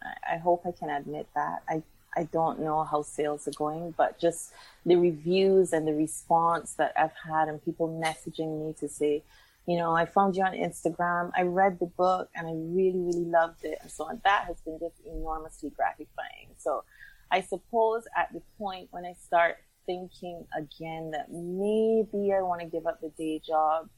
I, 0.02 0.36
I 0.36 0.38
hope 0.38 0.64
I 0.66 0.72
can 0.72 0.90
admit 0.90 1.28
that 1.36 1.64
I 1.70 1.84
I 2.16 2.24
don't 2.24 2.60
know 2.60 2.84
how 2.84 3.04
sales 3.04 3.48
are 3.48 3.52
going, 3.52 3.94
but 3.96 4.18
just 4.20 4.54
the 4.86 4.96
reviews 4.96 5.74
and 5.74 5.88
the 5.88 5.94
response 5.94 6.74
that 6.74 6.94
I've 6.98 7.12
had 7.24 7.48
and 7.48 7.64
people 7.64 7.88
messaging 7.90 8.66
me 8.66 8.74
to 8.80 8.90
say, 8.90 9.24
you 9.68 9.78
know, 9.78 9.94
I 9.94 10.06
found 10.06 10.38
you 10.38 10.44
on 10.44 10.54
Instagram, 10.54 11.32
I 11.36 11.42
read 11.42 11.80
the 11.80 11.88
book 11.88 12.30
and 12.34 12.48
I 12.48 12.52
really, 12.54 13.00
really 13.00 13.26
loved 13.26 13.66
it 13.66 13.78
and 13.82 13.92
so 13.92 14.06
on. 14.06 14.22
That 14.24 14.46
has 14.48 14.62
been 14.62 14.80
just 14.80 15.02
enormously 15.06 15.72
gratifying. 15.72 16.56
So 16.58 16.86
I 17.30 17.42
suppose 17.42 18.06
at 18.16 18.32
the 18.32 18.42
point 18.58 18.88
when 18.92 19.06
I 19.06 19.12
start 19.14 19.58
thinking 19.86 20.46
again 20.58 21.12
that 21.12 21.30
maybe 21.30 22.32
I 22.34 22.42
want 22.42 22.62
to 22.62 22.68
give 22.68 22.88
up 22.88 23.02
the 23.02 23.10
day 23.18 23.42
job, 23.46 23.90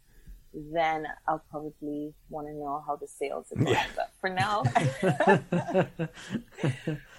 then 0.53 1.05
I'll 1.27 1.43
probably 1.51 2.15
want 2.29 2.47
to 2.47 2.53
know 2.53 2.83
how 2.87 2.95
the 2.95 3.07
sales 3.07 3.51
are 3.51 3.57
going. 3.63 3.75
Yeah. 3.75 3.85
But 3.95 4.11
for 4.19 4.31
now, 4.31 4.63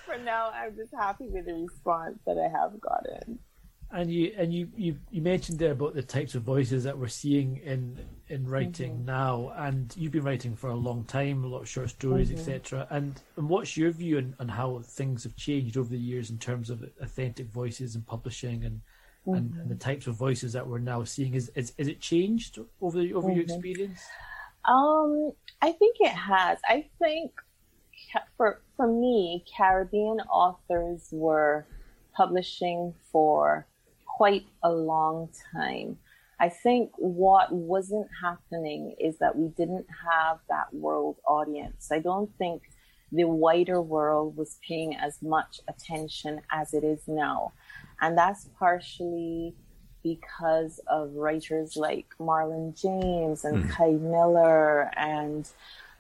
for 0.07 0.19
now, 0.25 0.51
I'm 0.53 0.75
just 0.75 0.93
happy 0.93 1.29
with 1.29 1.47
the 1.47 1.55
response 1.55 2.19
that 2.27 2.37
I 2.37 2.49
have 2.49 2.81
gotten. 2.81 3.39
And 3.93 4.13
you 4.13 4.33
and 4.37 4.53
you, 4.53 4.69
you 4.77 4.99
you 5.11 5.23
mentioned 5.23 5.61
there 5.61 5.71
about 5.73 5.95
the 5.95 6.03
types 6.03 6.35
of 6.35 6.43
voices 6.43 6.83
that 6.85 6.99
we're 6.99 7.09
seeing 7.09 7.59
in 7.59 8.01
in 8.31 8.47
writing 8.47 8.95
mm-hmm. 8.95 9.07
now, 9.07 9.53
and 9.57 9.93
you've 9.97 10.12
been 10.12 10.25
writing 10.25 10.55
for 10.55 10.71
a 10.71 10.75
long 10.75 11.05
time, 11.05 11.45
a 11.45 11.47
lot 11.47 11.62
of 11.62 11.69
short 11.69 11.90
stories, 11.90 12.31
mm-hmm. 12.31 12.38
etc. 12.38 12.87
And 12.90 13.21
and 13.37 13.49
what's 13.49 13.77
your 13.77 13.90
view 13.90 14.19
on, 14.19 14.35
on 14.38 14.49
how 14.49 14.81
things 14.85 15.25
have 15.25 15.37
changed 15.37 15.77
over 15.77 15.88
the 15.88 15.99
years 15.99 16.31
in 16.31 16.38
terms 16.38 16.71
of 16.71 16.85
authentic 17.01 17.49
voices 17.49 17.97
and 17.97 18.07
publishing 18.07 18.64
and 18.64 18.81
mm-hmm. 19.27 19.35
and, 19.35 19.55
and, 19.55 19.71
the 19.71 19.75
types 19.75 20.07
of 20.07 20.14
voices 20.14 20.53
that 20.53 20.66
we're 20.66 20.79
now 20.79 21.05
seeing? 21.05 21.35
Is 21.35 21.51
is, 21.55 21.73
is 21.77 21.88
it 21.88 22.01
changed 22.01 22.59
over 22.81 23.01
the, 23.01 23.12
over 23.12 23.31
your 23.31 23.45
mm-hmm. 23.45 23.53
experience? 23.53 24.01
Um, 24.64 25.33
I 25.61 25.73
think 25.73 25.97
it 26.01 26.14
has. 26.14 26.59
I 26.69 26.87
think 26.99 27.33
for 28.37 28.62
for 28.77 28.87
me, 28.87 29.45
Caribbean 29.57 30.21
authors 30.31 31.09
were 31.11 31.66
publishing 32.14 32.95
for 33.11 33.66
quite 34.07 34.47
a 34.62 34.71
long 34.71 35.29
time. 35.53 35.99
I 36.40 36.48
think 36.48 36.90
what 36.96 37.53
wasn't 37.53 38.09
happening 38.22 38.96
is 38.98 39.18
that 39.18 39.37
we 39.37 39.48
didn't 39.48 39.87
have 40.11 40.38
that 40.48 40.72
world 40.72 41.18
audience. 41.29 41.92
I 41.92 41.98
don't 41.98 42.35
think 42.38 42.62
the 43.12 43.24
wider 43.24 43.83
world 43.83 44.37
was 44.38 44.59
paying 44.66 44.96
as 44.96 45.20
much 45.20 45.61
attention 45.68 46.40
as 46.50 46.72
it 46.72 46.83
is 46.83 47.07
now. 47.07 47.53
And 48.00 48.16
that's 48.16 48.48
partially 48.59 49.55
because 50.03 50.81
of 50.87 51.14
writers 51.14 51.76
like 51.76 52.07
Marlon 52.18 52.81
James 52.81 53.44
and 53.44 53.64
mm. 53.64 53.76
Kei 53.76 53.92
Miller 53.92 54.90
and 54.96 55.46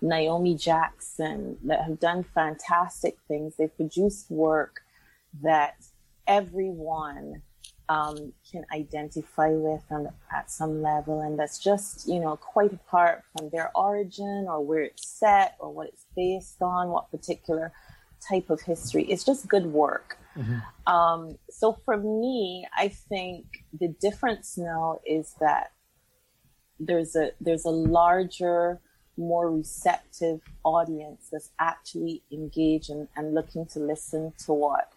Naomi 0.00 0.54
Jackson 0.54 1.58
that 1.64 1.84
have 1.84 2.00
done 2.00 2.24
fantastic 2.34 3.18
things. 3.28 3.56
They've 3.56 3.76
produced 3.76 4.30
work 4.30 4.80
that 5.42 5.76
everyone 6.26 7.42
um, 7.90 8.32
can 8.48 8.64
identify 8.72 9.48
with 9.48 9.82
on, 9.90 10.08
at 10.32 10.48
some 10.48 10.80
level. 10.80 11.20
And 11.22 11.36
that's 11.36 11.58
just, 11.58 12.08
you 12.08 12.20
know, 12.20 12.36
quite 12.36 12.72
apart 12.72 13.24
from 13.32 13.50
their 13.50 13.72
origin 13.74 14.46
or 14.48 14.64
where 14.64 14.82
it's 14.82 15.06
set 15.08 15.56
or 15.58 15.72
what 15.72 15.88
it's 15.88 16.06
based 16.14 16.62
on, 16.62 16.90
what 16.90 17.10
particular 17.10 17.72
type 18.26 18.48
of 18.48 18.60
history. 18.60 19.02
It's 19.10 19.24
just 19.24 19.48
good 19.48 19.66
work. 19.66 20.18
Mm-hmm. 20.36 20.92
Um, 20.92 21.38
so 21.50 21.72
for 21.84 21.96
me, 21.96 22.64
I 22.76 22.88
think 22.88 23.46
the 23.76 23.88
difference 24.00 24.56
now 24.56 25.00
is 25.04 25.34
that 25.40 25.72
there's 26.78 27.16
a 27.16 27.32
there's 27.40 27.64
a 27.64 27.70
larger, 27.70 28.80
more 29.16 29.50
receptive 29.50 30.40
audience 30.64 31.28
that's 31.32 31.50
actually 31.58 32.22
engaged 32.30 32.88
and, 32.88 33.08
and 33.16 33.34
looking 33.34 33.66
to 33.66 33.80
listen 33.80 34.32
to 34.46 34.52
what 34.52 34.92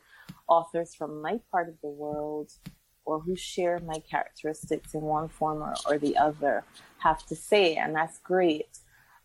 authors 0.48 0.94
from 0.94 1.22
my 1.22 1.40
part 1.52 1.68
of 1.68 1.76
the 1.82 1.90
world 1.90 2.52
or 3.06 3.20
who 3.20 3.36
share 3.36 3.80
my 3.80 4.00
characteristics 4.10 4.94
in 4.94 5.02
one 5.02 5.28
form 5.28 5.62
or, 5.62 5.74
or 5.88 5.98
the 5.98 6.18
other 6.18 6.64
have 7.00 7.26
to 7.28 7.36
say, 7.36 7.76
and 7.76 7.96
that's 7.96 8.20
great. 8.20 8.80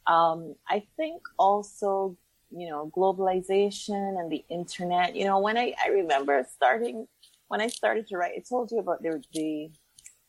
Um, 0.06 0.54
I 0.68 0.84
think 0.96 1.22
also, 1.38 2.16
you 2.50 2.68
know, 2.68 2.90
globalization 2.96 4.18
and 4.18 4.30
the 4.32 4.44
internet. 4.48 5.14
You 5.14 5.26
know, 5.26 5.38
when 5.38 5.56
I, 5.56 5.74
I 5.82 5.88
remember 5.88 6.46
starting 6.54 7.06
when 7.48 7.60
I 7.60 7.68
started 7.68 8.06
to 8.08 8.16
write, 8.16 8.32
I 8.36 8.42
told 8.46 8.70
you 8.70 8.78
about 8.78 9.02
the, 9.02 9.22
the 9.32 9.70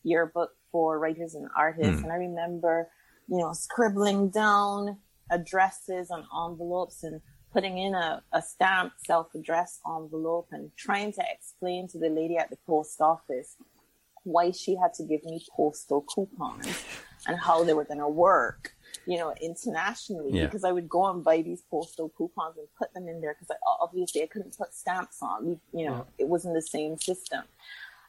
yearbook 0.04 0.52
for 0.72 1.00
writers 1.00 1.36
and 1.36 1.50
artists, 1.58 2.00
mm. 2.00 2.04
and 2.04 2.12
I 2.12 2.16
remember, 2.16 2.89
you 3.28 3.38
know, 3.38 3.52
scribbling 3.54 4.30
down 4.30 4.97
addresses 5.32 6.12
on 6.12 6.26
envelopes 6.34 7.04
and 7.04 7.22
putting 7.54 7.78
in 7.78 7.95
a, 7.95 8.22
a 8.32 8.41
stamped 8.41 9.06
self-addressed 9.06 9.82
envelope 9.88 10.47
and 10.52 10.72
trying 10.76 11.12
to 11.14 11.24
explain 11.34 11.88
to 11.89 11.97
the 11.97 12.10
lady 12.10 12.38
at 12.38 12.50
the 12.50 12.58
post 12.68 13.02
office 13.02 13.56
why 14.24 14.52
she 14.52 14.76
had 14.76 14.93
to 14.93 15.04
give 15.04 15.24
me 15.24 15.41
postal 15.56 16.02
coupons 16.02 16.84
and 17.28 17.39
how 17.39 17.64
they 17.64 17.74
were 17.74 17.86
going 17.86 18.00
to 18.00 18.08
work 18.08 18.74
you 19.06 19.18
know, 19.18 19.34
internationally 19.41 20.32
yeah. 20.32 20.45
because 20.45 20.64
I 20.64 20.72
would 20.72 20.89
go 20.89 21.10
and 21.10 21.24
buy 21.24 21.41
these 21.41 21.64
postal 21.70 22.10
coupons 22.10 22.58
and 22.58 22.68
put 22.78 22.93
them 22.93 23.08
in 23.08 23.22
there 23.22 23.36
because 23.39 23.56
obviously 23.82 24.22
I 24.22 24.28
couldn't 24.28 24.58
put 24.58 24.74
stamps 24.74 25.20
on. 25.22 25.60
You 25.74 25.86
know, 25.86 26.06
yeah. 26.18 26.26
it 26.26 26.28
wasn't 26.28 26.56
the 26.56 26.62
same 26.62 26.97
system. 27.00 27.43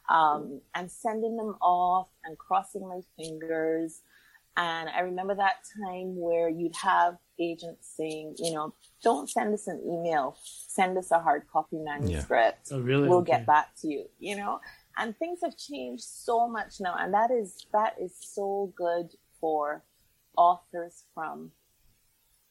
Um, 0.09 0.61
and 0.75 0.91
sending 0.91 1.37
them 1.37 1.55
off 1.61 2.09
and 2.25 2.37
crossing 2.37 2.87
my 2.87 3.01
fingers. 3.17 4.01
And 4.57 4.89
I 4.89 4.99
remember 4.99 5.33
that 5.35 5.63
time 5.85 6.19
where 6.19 6.49
you'd 6.49 6.75
have 6.75 7.17
agents 7.39 7.93
saying, 7.95 8.35
you 8.37 8.53
know, 8.53 8.73
don't 9.01 9.29
send 9.29 9.53
us 9.53 9.67
an 9.67 9.81
email, 9.85 10.37
send 10.43 10.97
us 10.97 11.11
a 11.11 11.19
hard 11.19 11.43
copy 11.51 11.77
manuscript. 11.77 12.69
Yeah. 12.69 12.77
Oh, 12.77 12.81
really? 12.81 13.07
We'll 13.07 13.19
okay. 13.19 13.31
get 13.31 13.45
back 13.45 13.69
to 13.81 13.87
you, 13.87 14.05
you 14.19 14.35
know? 14.35 14.59
And 14.97 15.17
things 15.17 15.39
have 15.43 15.57
changed 15.57 16.03
so 16.03 16.49
much 16.49 16.81
now. 16.81 16.95
And 16.99 17.13
that 17.13 17.31
is, 17.31 17.65
that 17.71 17.95
is 17.99 18.13
so 18.19 18.73
good 18.75 19.11
for 19.39 19.83
authors 20.37 21.05
from, 21.13 21.51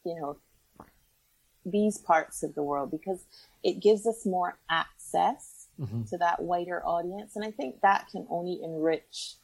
you 0.05 0.14
know, 0.18 0.38
these 1.66 1.98
parts 1.98 2.42
of 2.42 2.55
the 2.55 2.62
world 2.62 2.90
because 2.90 3.26
it 3.62 3.82
gives 3.82 4.07
us 4.07 4.24
more 4.24 4.59
access 4.70 5.68
mm-hmm. 5.78 6.05
to 6.05 6.16
that 6.16 6.42
wider 6.42 6.82
audience. 6.86 7.36
And 7.36 7.44
I 7.44 7.51
think 7.51 7.82
that 7.82 8.09
can 8.11 8.26
only 8.30 8.61
enrich 8.64 9.34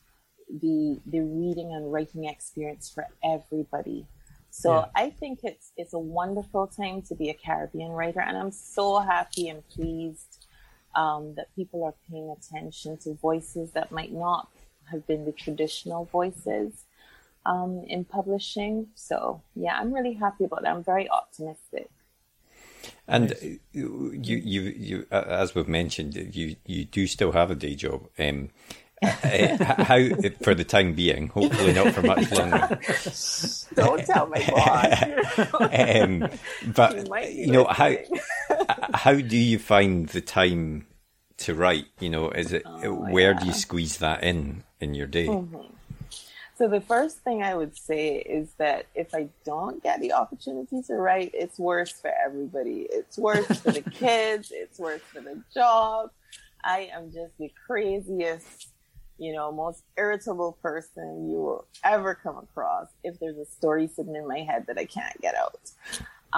the 0.48 1.00
the 1.06 1.20
reading 1.20 1.72
and 1.72 1.92
writing 1.92 2.24
experience 2.24 2.90
for 2.90 3.06
everybody. 3.22 4.06
So 4.50 4.74
yeah. 4.74 4.86
I 4.94 5.10
think 5.10 5.40
it's 5.42 5.72
it's 5.76 5.92
a 5.92 5.98
wonderful 5.98 6.66
time 6.66 7.02
to 7.02 7.14
be 7.14 7.30
a 7.30 7.34
Caribbean 7.34 7.90
writer, 7.90 8.20
and 8.20 8.36
I'm 8.36 8.52
so 8.52 8.98
happy 9.00 9.48
and 9.48 9.66
pleased 9.68 10.46
um, 10.94 11.34
that 11.34 11.54
people 11.54 11.84
are 11.84 11.94
paying 12.10 12.30
attention 12.30 12.96
to 12.98 13.14
voices 13.14 13.72
that 13.72 13.92
might 13.92 14.12
not 14.12 14.48
have 14.90 15.06
been 15.06 15.24
the 15.24 15.32
traditional 15.32 16.06
voices 16.06 16.84
um, 17.44 17.84
in 17.86 18.04
publishing. 18.04 18.88
So 18.94 19.42
yeah, 19.54 19.76
I'm 19.78 19.92
really 19.92 20.14
happy 20.14 20.44
about 20.44 20.62
that. 20.62 20.74
I'm 20.74 20.84
very 20.84 21.08
optimistic. 21.10 21.90
And 23.08 23.58
you, 23.72 24.12
you, 24.12 24.62
you, 24.62 25.06
as 25.10 25.54
we've 25.54 25.68
mentioned, 25.68 26.16
you, 26.16 26.56
you 26.64 26.84
do 26.84 27.06
still 27.06 27.32
have 27.32 27.50
a 27.50 27.54
day 27.54 27.74
job. 27.74 28.08
Um, 28.18 28.50
uh, 28.68 28.85
how, 29.02 30.08
for 30.42 30.54
the 30.54 30.64
time 30.64 30.94
being, 30.94 31.28
hopefully 31.28 31.72
not 31.72 31.92
for 31.92 32.02
much 32.02 32.30
longer. 32.30 32.78
Don't 33.74 34.04
tell 34.06 34.26
my 34.26 34.44
boss. 34.48 35.60
um, 36.00 36.28
but 36.74 37.32
you 37.32 37.48
know 37.48 37.64
how 37.64 37.94
how 38.94 39.14
do 39.14 39.36
you 39.36 39.58
find 39.58 40.08
the 40.08 40.20
time 40.20 40.86
to 41.38 41.54
write? 41.54 41.86
You 42.00 42.08
know, 42.08 42.30
is 42.30 42.52
it 42.52 42.62
oh, 42.64 42.94
where 42.94 43.32
yeah. 43.32 43.40
do 43.40 43.46
you 43.46 43.52
squeeze 43.52 43.98
that 43.98 44.22
in 44.22 44.64
in 44.80 44.94
your 44.94 45.06
day? 45.06 45.26
Mm-hmm. 45.26 45.72
So 46.56 46.68
the 46.68 46.80
first 46.80 47.18
thing 47.18 47.42
I 47.42 47.54
would 47.54 47.76
say 47.76 48.16
is 48.16 48.48
that 48.56 48.86
if 48.94 49.14
I 49.14 49.28
don't 49.44 49.82
get 49.82 50.00
the 50.00 50.14
opportunity 50.14 50.80
to 50.86 50.94
write, 50.94 51.32
it's 51.34 51.58
worse 51.58 51.92
for 51.92 52.10
everybody. 52.24 52.86
It's 52.90 53.18
worse 53.18 53.46
for 53.60 53.72
the 53.72 53.82
kids. 53.82 54.50
It's 54.54 54.78
worse 54.78 55.02
for 55.12 55.20
the 55.20 55.42
job. 55.52 56.12
I 56.64 56.90
am 56.94 57.12
just 57.12 57.36
the 57.38 57.52
craziest, 57.66 58.68
you 59.18 59.32
know, 59.32 59.52
most 59.52 59.84
irritable 59.96 60.58
person 60.62 61.28
you 61.30 61.36
will 61.36 61.66
ever 61.84 62.14
come 62.14 62.36
across 62.38 62.88
if 63.04 63.18
there's 63.20 63.38
a 63.38 63.46
story 63.46 63.86
sitting 63.86 64.14
in 64.14 64.26
my 64.26 64.40
head 64.40 64.64
that 64.68 64.78
I 64.78 64.84
can't 64.84 65.20
get 65.20 65.34
out. 65.34 65.70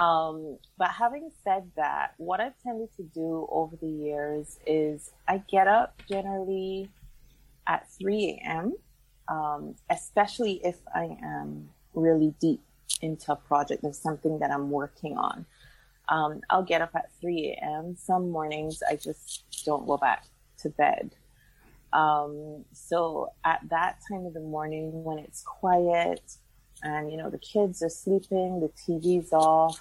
Um, 0.01 0.57
but 0.77 0.91
having 0.91 1.29
said 1.43 1.71
that, 1.75 2.13
what 2.17 2.39
I've 2.39 2.57
tended 2.63 2.89
to 2.97 3.03
do 3.03 3.47
over 3.51 3.75
the 3.75 3.89
years 3.89 4.59
is 4.65 5.11
I 5.27 5.43
get 5.49 5.67
up 5.67 6.01
generally 6.07 6.89
at 7.67 7.89
3 7.99 8.41
a.m 8.43 8.73
um, 9.29 9.75
especially 9.89 10.59
if 10.63 10.75
I 10.93 11.17
am 11.23 11.69
really 11.93 12.33
deep 12.41 12.61
into 13.01 13.31
a 13.31 13.35
project. 13.35 13.83
There's 13.83 13.99
something 13.99 14.39
that 14.39 14.51
I'm 14.51 14.71
working 14.71 15.17
on. 15.17 15.45
Um, 16.09 16.41
I'll 16.49 16.63
get 16.63 16.81
up 16.81 16.91
at 16.95 17.11
3 17.21 17.55
a.m. 17.61 17.95
Some 17.95 18.31
mornings 18.31 18.81
I 18.89 18.95
just 18.95 19.43
don't 19.65 19.85
go 19.85 19.97
back 19.97 20.25
to 20.61 20.69
bed. 20.69 21.11
Um, 21.93 22.65
so 22.71 23.29
at 23.45 23.61
that 23.69 23.99
time 24.09 24.25
of 24.25 24.33
the 24.33 24.41
morning 24.41 25.03
when 25.03 25.17
it's 25.19 25.41
quiet 25.43 26.21
and, 26.83 27.11
you 27.11 27.17
know, 27.17 27.29
the 27.29 27.39
kids 27.39 27.81
are 27.81 27.89
sleeping, 27.89 28.59
the 28.59 28.69
TV's 28.69 29.33
off, 29.33 29.79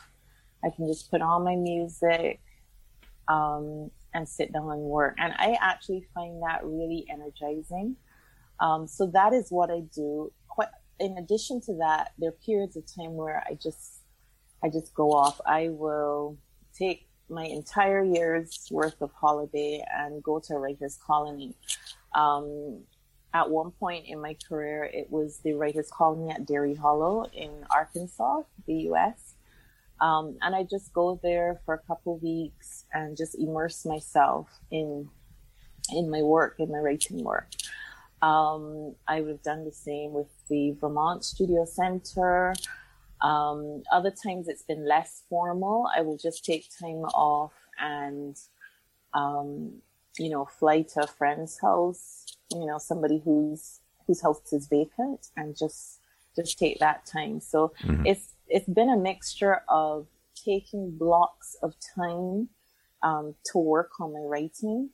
I 0.65 0.71
can 0.71 0.87
just 0.87 1.11
put 1.11 1.23
on 1.23 1.45
my 1.45 1.55
music, 1.55 2.41
um, 3.29 3.91
and 4.15 4.29
sit 4.29 4.53
down 4.53 4.71
and 4.71 4.81
work. 4.81 5.17
And 5.19 5.35
I 5.39 5.57
actually 5.61 6.07
find 6.15 6.43
that 6.43 6.65
really 6.65 7.07
energizing. 7.11 7.97
Um, 8.61 8.89
so 8.89 9.07
that 9.09 9.33
is 9.33 9.51
what 9.51 9.71
I 9.71 9.81
do. 9.95 10.33
Quite, 10.49 10.69
in 10.99 11.19
addition 11.19 11.61
to 11.63 11.75
that, 11.75 12.13
there 12.19 12.31
are 12.31 12.37
periods 12.45 12.77
of 12.77 12.85
time 12.87 13.15
where 13.15 13.45
I 13.49 13.55
just, 13.55 14.03
I 14.65 14.69
just 14.69 14.95
go 14.95 15.13
off. 15.13 15.41
I 15.47 15.69
will 15.69 16.39
take 16.75 17.08
my 17.31 17.45
entire 17.45 18.05
year's 18.05 18.69
worth 18.71 19.01
of 19.01 19.13
holiday 19.13 19.85
and 19.93 20.23
go 20.23 20.39
to 20.39 20.55
a 20.55 20.59
writer's 20.59 20.99
colony. 21.05 21.55
Um, 22.15 22.81
at 23.35 23.51
one 23.51 23.71
point 23.73 24.07
in 24.07 24.21
my 24.21 24.37
career, 24.49 24.85
it 24.85 25.11
was 25.11 25.39
the 25.45 25.53
writer's 25.53 25.91
colony 25.91 26.33
at 26.33 26.47
Dairy 26.47 26.75
Hollow 26.75 27.25
in 27.33 27.51
Arkansas, 27.71 28.43
the 28.67 28.75
U.S. 28.75 29.35
Um, 30.01 30.39
and 30.41 30.55
I 30.55 30.63
just 30.63 30.93
go 30.93 31.21
there 31.23 31.61
for 31.65 31.75
a 31.75 31.79
couple 31.79 32.19
weeks 32.19 32.85
and 32.93 33.17
just 33.17 33.35
immerse 33.35 33.85
myself 33.85 34.49
in 34.71 35.09
in 35.91 36.11
my 36.11 36.23
work, 36.23 36.57
in 36.59 36.71
my 36.71 36.79
writing 36.79 37.25
work. 37.25 37.49
Um, 38.21 38.95
I 39.07 39.21
would 39.21 39.31
have 39.31 39.43
done 39.43 39.65
the 39.65 39.73
same 39.73 40.13
with 40.13 40.29
the 40.49 40.73
Vermont 40.73 41.25
Studio 41.25 41.65
Center. 41.65 42.55
Um, 43.21 43.83
other 43.93 44.11
times 44.11 44.49
it's 44.49 44.63
been 44.63 44.87
less 44.87 45.23
formal. 45.29 45.89
I 45.95 46.03
will 46.03 46.17
just 46.17 46.45
take 46.45 46.69
time 46.81 47.05
off 47.15 47.53
and, 47.79 48.37
um, 49.15 49.73
you 50.19 50.31
know, 50.31 50.45
fly 50.45 50.83
to 50.95 51.03
a 51.03 51.07
friend's 51.07 51.59
house, 51.61 52.25
you 52.51 52.67
know, 52.67 52.79
somebody 52.79 53.21
whose, 53.25 53.81
whose 54.07 54.23
house 54.23 54.53
is 54.53 54.69
vacant 54.69 55.29
and 55.37 55.57
just, 55.57 56.01
just 56.37 56.59
take 56.59 56.79
that 56.79 57.07
time. 57.07 57.41
So 57.41 57.73
mm-hmm. 57.83 58.07
it's, 58.07 58.35
it's 58.49 58.69
been 58.69 58.89
a 58.89 58.97
mixture 58.97 59.63
of 59.69 60.07
taking 60.45 60.97
blocks 60.97 61.57
of 61.63 61.75
time, 61.97 62.49
um, 63.03 63.35
to 63.47 63.59
work 63.59 63.93
on 64.01 64.13
my 64.13 64.21
writing 64.21 64.91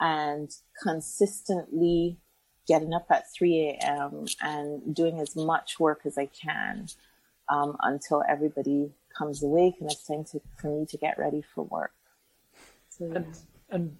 and 0.00 0.50
consistently 0.82 2.18
getting 2.66 2.94
up 2.94 3.06
at 3.10 3.24
3 3.36 3.76
a.m. 3.80 4.26
and 4.40 4.94
doing 4.94 5.20
as 5.20 5.34
much 5.34 5.80
work 5.80 6.02
as 6.04 6.16
I 6.16 6.26
can 6.26 6.88
um, 7.48 7.76
until 7.80 8.22
everybody 8.28 8.90
comes 9.16 9.42
awake 9.42 9.74
and 9.80 9.90
it's 9.90 10.04
time 10.04 10.24
to, 10.24 10.40
for 10.56 10.80
me 10.80 10.86
to 10.86 10.96
get 10.96 11.18
ready 11.18 11.42
for 11.54 11.64
work. 11.64 11.92
So, 12.88 13.10
and, 13.12 13.26
and 13.70 13.96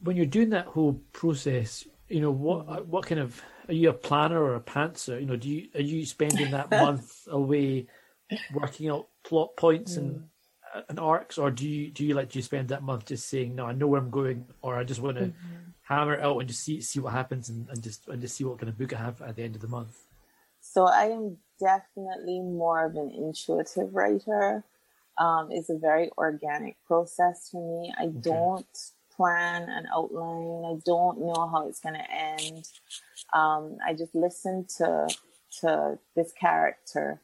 when 0.00 0.16
you're 0.16 0.26
doing 0.26 0.50
that 0.50 0.66
whole 0.66 1.00
process, 1.12 1.86
you 2.08 2.20
know 2.20 2.30
what 2.30 2.86
what 2.86 3.06
kind 3.06 3.20
of 3.20 3.40
are 3.66 3.74
you 3.74 3.88
a 3.88 3.94
planner 3.94 4.42
or 4.42 4.54
a 4.54 4.60
pantser? 4.60 5.18
You 5.18 5.26
know, 5.26 5.36
do 5.36 5.48
you 5.48 5.68
are 5.74 5.80
you 5.80 6.04
spending 6.04 6.50
that 6.50 6.70
month 6.70 7.26
away 7.30 7.86
working 8.52 8.90
out 8.90 9.08
plot 9.24 9.56
points 9.56 9.96
and 9.96 10.16
mm. 10.16 10.84
and 10.90 11.00
arcs, 11.00 11.38
or 11.38 11.50
do 11.50 11.66
you 11.66 11.90
do 11.90 12.04
you 12.04 12.14
like 12.14 12.28
do 12.28 12.38
you 12.38 12.42
spend 12.42 12.68
that 12.68 12.82
month 12.82 13.06
just 13.06 13.28
saying 13.28 13.54
no, 13.54 13.64
I 13.64 13.72
know 13.72 13.86
where 13.86 14.00
I'm 14.00 14.10
going, 14.10 14.46
or 14.60 14.76
I 14.76 14.84
just 14.84 15.00
want 15.00 15.16
to 15.16 15.24
mm-hmm 15.24 15.64
hammer 15.84 16.14
it 16.14 16.22
out 16.22 16.38
and 16.38 16.48
just 16.48 16.62
see 16.62 16.80
see 16.80 16.98
what 16.98 17.12
happens 17.12 17.48
and, 17.48 17.68
and 17.68 17.82
just 17.82 18.08
and 18.08 18.20
just 18.20 18.36
see 18.36 18.44
what 18.44 18.58
kind 18.58 18.68
of 18.68 18.76
book 18.76 18.92
I 18.92 18.98
have 18.98 19.22
at 19.22 19.36
the 19.36 19.42
end 19.42 19.54
of 19.54 19.62
the 19.62 19.68
month. 19.68 19.96
So 20.60 20.86
I 20.86 21.04
am 21.06 21.36
definitely 21.60 22.40
more 22.40 22.84
of 22.84 22.96
an 22.96 23.10
intuitive 23.10 23.94
writer. 23.94 24.64
Um, 25.18 25.48
it's 25.50 25.70
a 25.70 25.78
very 25.78 26.10
organic 26.18 26.76
process 26.86 27.48
for 27.50 27.82
me. 27.82 27.94
I 27.98 28.04
okay. 28.04 28.18
don't 28.20 28.78
plan 29.16 29.68
an 29.68 29.86
outline. 29.94 30.64
I 30.64 30.80
don't 30.84 31.20
know 31.20 31.48
how 31.50 31.68
it's 31.68 31.80
going 31.80 31.94
to 31.94 32.10
end. 32.10 32.68
Um, 33.32 33.78
I 33.86 33.94
just 33.94 34.14
listen 34.14 34.66
to 34.78 35.08
to 35.60 35.98
this 36.16 36.32
character 36.32 37.20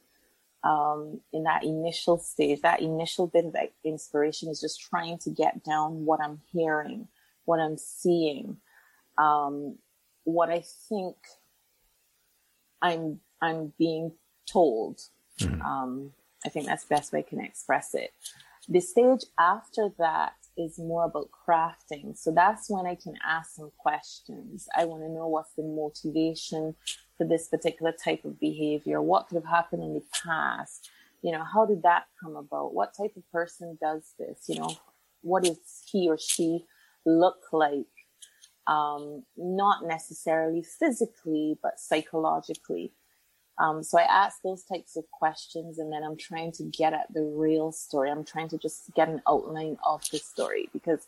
um, 0.63 1.19
in 1.33 1.43
that 1.43 1.65
initial 1.65 2.17
stage. 2.17 2.61
That 2.61 2.81
initial 2.81 3.27
bit 3.27 3.45
of 3.45 3.55
inspiration 3.83 4.49
is 4.49 4.61
just 4.61 4.81
trying 4.81 5.17
to 5.19 5.29
get 5.29 5.63
down 5.65 6.05
what 6.05 6.21
I'm 6.21 6.39
hearing 6.53 7.09
what 7.45 7.59
I'm 7.59 7.77
seeing, 7.77 8.57
um, 9.17 9.77
what 10.23 10.49
I 10.49 10.63
think 10.89 11.15
I'm 12.81 13.19
I'm 13.41 13.73
being 13.77 14.13
told. 14.51 15.01
Mm-hmm. 15.39 15.61
Um, 15.61 16.11
I 16.45 16.49
think 16.49 16.65
that's 16.65 16.85
the 16.85 16.95
best 16.95 17.13
way 17.13 17.19
I 17.19 17.29
can 17.29 17.39
express 17.39 17.93
it. 17.93 18.11
The 18.67 18.79
stage 18.79 19.21
after 19.39 19.89
that 19.97 20.33
is 20.57 20.77
more 20.77 21.05
about 21.05 21.29
crafting. 21.31 22.17
So 22.17 22.31
that's 22.31 22.69
when 22.69 22.85
I 22.85 22.95
can 22.95 23.15
ask 23.25 23.51
some 23.51 23.71
questions. 23.77 24.67
I 24.75 24.85
want 24.85 25.03
to 25.03 25.09
know 25.09 25.27
what's 25.27 25.53
the 25.53 25.63
motivation 25.63 26.75
for 27.17 27.27
this 27.27 27.47
particular 27.47 27.91
type 27.91 28.25
of 28.25 28.39
behavior. 28.39 29.01
What 29.01 29.27
could 29.27 29.35
have 29.35 29.45
happened 29.45 29.83
in 29.83 29.93
the 29.93 30.03
past? 30.23 30.89
you 31.21 31.31
know, 31.31 31.43
how 31.43 31.65
did 31.65 31.83
that 31.83 32.05
come 32.21 32.35
about? 32.35 32.73
What 32.73 32.95
type 32.97 33.15
of 33.15 33.29
person 33.31 33.77
does 33.81 34.13
this? 34.17 34.45
You 34.47 34.59
know, 34.59 34.75
what 35.21 35.43
does 35.43 35.57
he 35.91 36.09
or 36.09 36.17
she 36.17 36.65
look 37.05 37.45
like? 37.51 37.85
Um, 38.67 39.23
not 39.37 39.85
necessarily 39.85 40.63
physically, 40.63 41.57
but 41.61 41.79
psychologically. 41.79 42.93
Um, 43.59 43.83
so 43.83 43.99
I 43.99 44.03
ask 44.03 44.41
those 44.41 44.63
types 44.63 44.95
of 44.95 45.03
questions 45.11 45.77
and 45.77 45.91
then 45.91 46.03
I'm 46.03 46.17
trying 46.17 46.51
to 46.53 46.63
get 46.63 46.93
at 46.93 47.13
the 47.13 47.23
real 47.23 47.71
story. 47.71 48.09
I'm 48.09 48.23
trying 48.23 48.49
to 48.49 48.57
just 48.57 48.93
get 48.95 49.09
an 49.09 49.21
outline 49.27 49.77
of 49.85 50.03
the 50.11 50.17
story 50.17 50.69
because 50.73 51.07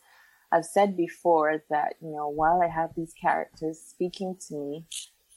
I've 0.52 0.66
said 0.66 0.96
before 0.96 1.64
that, 1.70 1.96
you 2.00 2.12
know, 2.12 2.28
while 2.28 2.62
I 2.62 2.68
have 2.68 2.92
these 2.96 3.14
characters 3.20 3.80
speaking 3.80 4.38
to 4.48 4.56
me, 4.56 4.86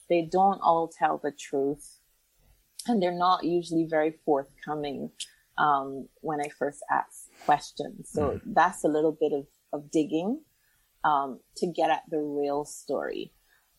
they 0.09 0.21
don't 0.31 0.59
all 0.61 0.87
tell 0.87 1.17
the 1.17 1.31
truth 1.31 1.99
and 2.87 3.01
they're 3.01 3.11
not 3.11 3.43
usually 3.43 3.87
very 3.89 4.13
forthcoming 4.23 5.11
um, 5.57 6.07
when 6.21 6.39
I 6.39 6.49
first 6.49 6.83
ask 6.91 7.29
questions. 7.45 8.09
So 8.11 8.29
mm. 8.29 8.41
that's 8.45 8.83
a 8.83 8.87
little 8.87 9.17
bit 9.19 9.33
of, 9.33 9.47
of 9.73 9.89
digging 9.91 10.41
um, 11.03 11.39
to 11.57 11.67
get 11.67 11.89
at 11.89 12.03
the 12.09 12.19
real 12.19 12.65
story. 12.65 13.31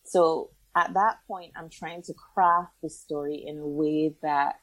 So 0.03 0.51
at 0.75 0.93
that 0.93 1.17
point, 1.27 1.53
I'm 1.55 1.69
trying 1.69 2.01
to 2.03 2.13
craft 2.13 2.73
the 2.81 2.89
story 2.89 3.43
in 3.45 3.57
a 3.57 3.67
way 3.67 4.13
that 4.21 4.59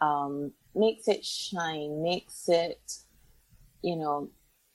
um, 0.00 0.52
makes 0.74 1.08
it 1.08 1.24
shine, 1.24 2.02
makes 2.02 2.48
it, 2.48 2.80
you 3.82 3.96
know, 3.96 4.30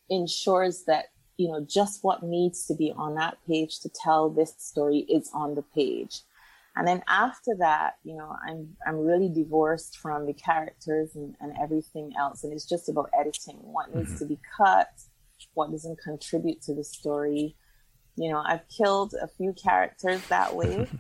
ensures 0.10 0.84
that 0.86 1.06
you 1.38 1.48
know 1.48 1.66
just 1.70 2.04
what 2.04 2.24
needs 2.24 2.66
to 2.66 2.76
be 2.76 2.92
on 2.98 3.16
that 3.16 3.38
page 3.48 3.80
to 3.80 3.90
tell 3.90 4.30
this 4.30 4.54
story 4.58 5.00
is 5.10 5.30
on 5.34 5.56
the 5.56 5.62
page. 5.62 6.22
And 6.76 6.88
then 6.88 7.04
after 7.08 7.56
that, 7.60 7.96
you 8.04 8.16
know, 8.16 8.36
I'm 8.48 8.76
I'm 8.88 8.98
really 8.98 9.30
divorced 9.30 9.98
from 9.98 10.26
the 10.26 10.34
characters 10.34 11.16
and, 11.16 11.36
and 11.40 11.54
everything 11.62 12.14
else, 12.18 12.44
and 12.44 12.54
it's 12.54 12.66
just 12.66 12.90
about 12.90 13.10
editing. 13.18 13.58
What 13.62 13.94
needs 13.96 14.10
mm-hmm. 14.10 14.20
to 14.20 14.26
be 14.26 14.40
cut, 14.58 14.90
what 15.54 15.72
doesn't 15.72 16.00
contribute 16.00 16.62
to 16.64 16.76
the 16.76 16.84
story, 16.84 17.56
you 18.20 18.30
know, 18.30 18.44
I've 18.46 18.68
killed 18.68 19.16
a 19.22 19.28
few 19.28 19.54
characters 19.54 20.22
that 20.28 20.56
way. 20.56 20.88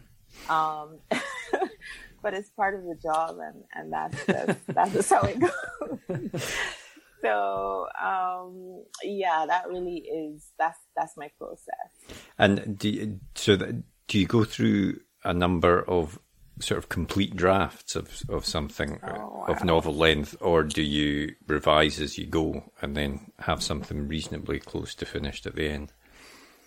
Um, 0.47 0.99
but 2.22 2.34
it's 2.34 2.49
part 2.51 2.76
of 2.76 2.84
the 2.84 2.95
job 2.95 3.38
and, 3.41 3.63
and 3.74 3.91
that's, 3.91 4.24
that's, 4.26 4.65
that's 4.67 4.93
just 4.93 5.09
how 5.09 5.22
it 5.22 5.39
goes. 5.39 6.53
so, 7.22 7.88
um, 8.01 8.84
yeah, 9.03 9.45
that 9.47 9.67
really 9.67 9.97
is, 9.97 10.51
that's, 10.57 10.80
that's 10.95 11.17
my 11.17 11.30
process. 11.38 12.15
And 12.38 12.78
do 12.78 12.89
you, 12.89 13.20
so 13.36 13.55
that, 13.55 13.84
do 14.07 14.20
you 14.20 14.28
go 14.28 14.43
through 14.43 14.99
a 15.24 15.34
number 15.34 15.82
of 15.82 16.20
sort 16.59 16.78
of 16.78 16.89
complete 16.89 17.36
drafts 17.36 17.95
of, 17.95 18.22
of 18.30 18.45
something 18.45 18.99
oh, 19.03 19.07
wow. 19.07 19.45
of 19.47 19.63
novel 19.63 19.95
length, 19.95 20.36
or 20.41 20.63
do 20.63 20.82
you 20.82 21.36
revise 21.47 21.99
as 21.99 22.17
you 22.17 22.26
go 22.26 22.72
and 22.82 22.95
then 22.95 23.32
have 23.39 23.63
something 23.63 24.07
reasonably 24.07 24.59
close 24.59 24.93
to 24.95 25.05
finished 25.05 25.45
at 25.45 25.55
the 25.55 25.70
end? 25.70 25.93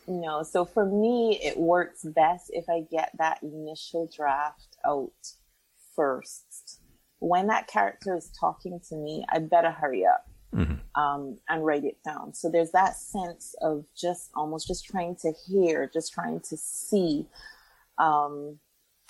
No, 0.06 0.42
so 0.42 0.64
for 0.64 0.84
me, 0.84 1.38
it 1.42 1.56
works 1.56 2.04
best 2.04 2.50
if 2.52 2.68
I 2.68 2.80
get 2.90 3.12
that 3.18 3.42
initial 3.42 4.10
draft 4.14 4.76
out 4.84 5.12
first. 5.94 6.80
When 7.20 7.46
that 7.48 7.68
character 7.68 8.16
is 8.16 8.30
talking 8.38 8.80
to 8.88 8.96
me, 8.96 9.24
I 9.32 9.38
better 9.38 9.70
hurry 9.70 10.04
up 10.04 10.26
mm-hmm. 10.54 11.00
um, 11.00 11.38
and 11.48 11.64
write 11.64 11.84
it 11.84 11.98
down. 12.04 12.34
So 12.34 12.50
there's 12.50 12.72
that 12.72 12.96
sense 12.96 13.54
of 13.62 13.84
just 13.96 14.30
almost 14.34 14.66
just 14.66 14.84
trying 14.84 15.16
to 15.22 15.32
hear, 15.46 15.90
just 15.92 16.12
trying 16.12 16.40
to 16.40 16.56
see. 16.56 17.26
Um, 17.98 18.58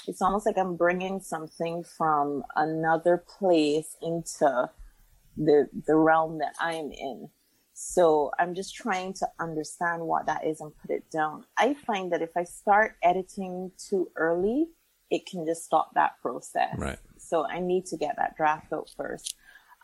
it's 0.06 0.22
almost 0.22 0.46
like 0.46 0.58
I'm 0.58 0.76
bringing 0.76 1.20
something 1.20 1.84
from 1.84 2.44
another 2.56 3.16
place 3.16 3.96
into 4.02 4.70
the 5.36 5.68
the 5.86 5.96
realm 5.96 6.38
that 6.38 6.54
I 6.60 6.74
am 6.74 6.90
in. 6.90 7.30
So 7.74 8.30
I'm 8.38 8.54
just 8.54 8.74
trying 8.74 9.14
to 9.14 9.28
understand 9.40 10.02
what 10.02 10.26
that 10.26 10.46
is 10.46 10.60
and 10.60 10.72
put 10.76 10.90
it 10.90 11.10
down. 11.10 11.44
I 11.58 11.74
find 11.74 12.12
that 12.12 12.22
if 12.22 12.36
I 12.36 12.44
start 12.44 12.96
editing 13.02 13.72
too 13.78 14.10
early, 14.16 14.68
it 15.10 15.26
can 15.26 15.44
just 15.46 15.64
stop 15.64 15.90
that 15.94 16.12
process. 16.20 16.74
Right. 16.76 16.98
So 17.18 17.46
I 17.46 17.60
need 17.60 17.86
to 17.86 17.96
get 17.96 18.16
that 18.16 18.36
draft 18.36 18.72
out 18.72 18.90
first. 18.96 19.36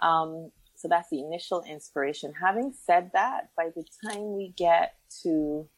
Um, 0.02 0.50
so 0.74 0.86
that's 0.88 1.10
the 1.10 1.20
initial 1.20 1.62
inspiration. 1.68 2.32
Having 2.40 2.72
said 2.86 3.10
that, 3.12 3.50
by 3.56 3.70
the 3.74 3.84
time 4.04 4.36
we 4.36 4.54
get 4.56 4.94
to 5.22 5.68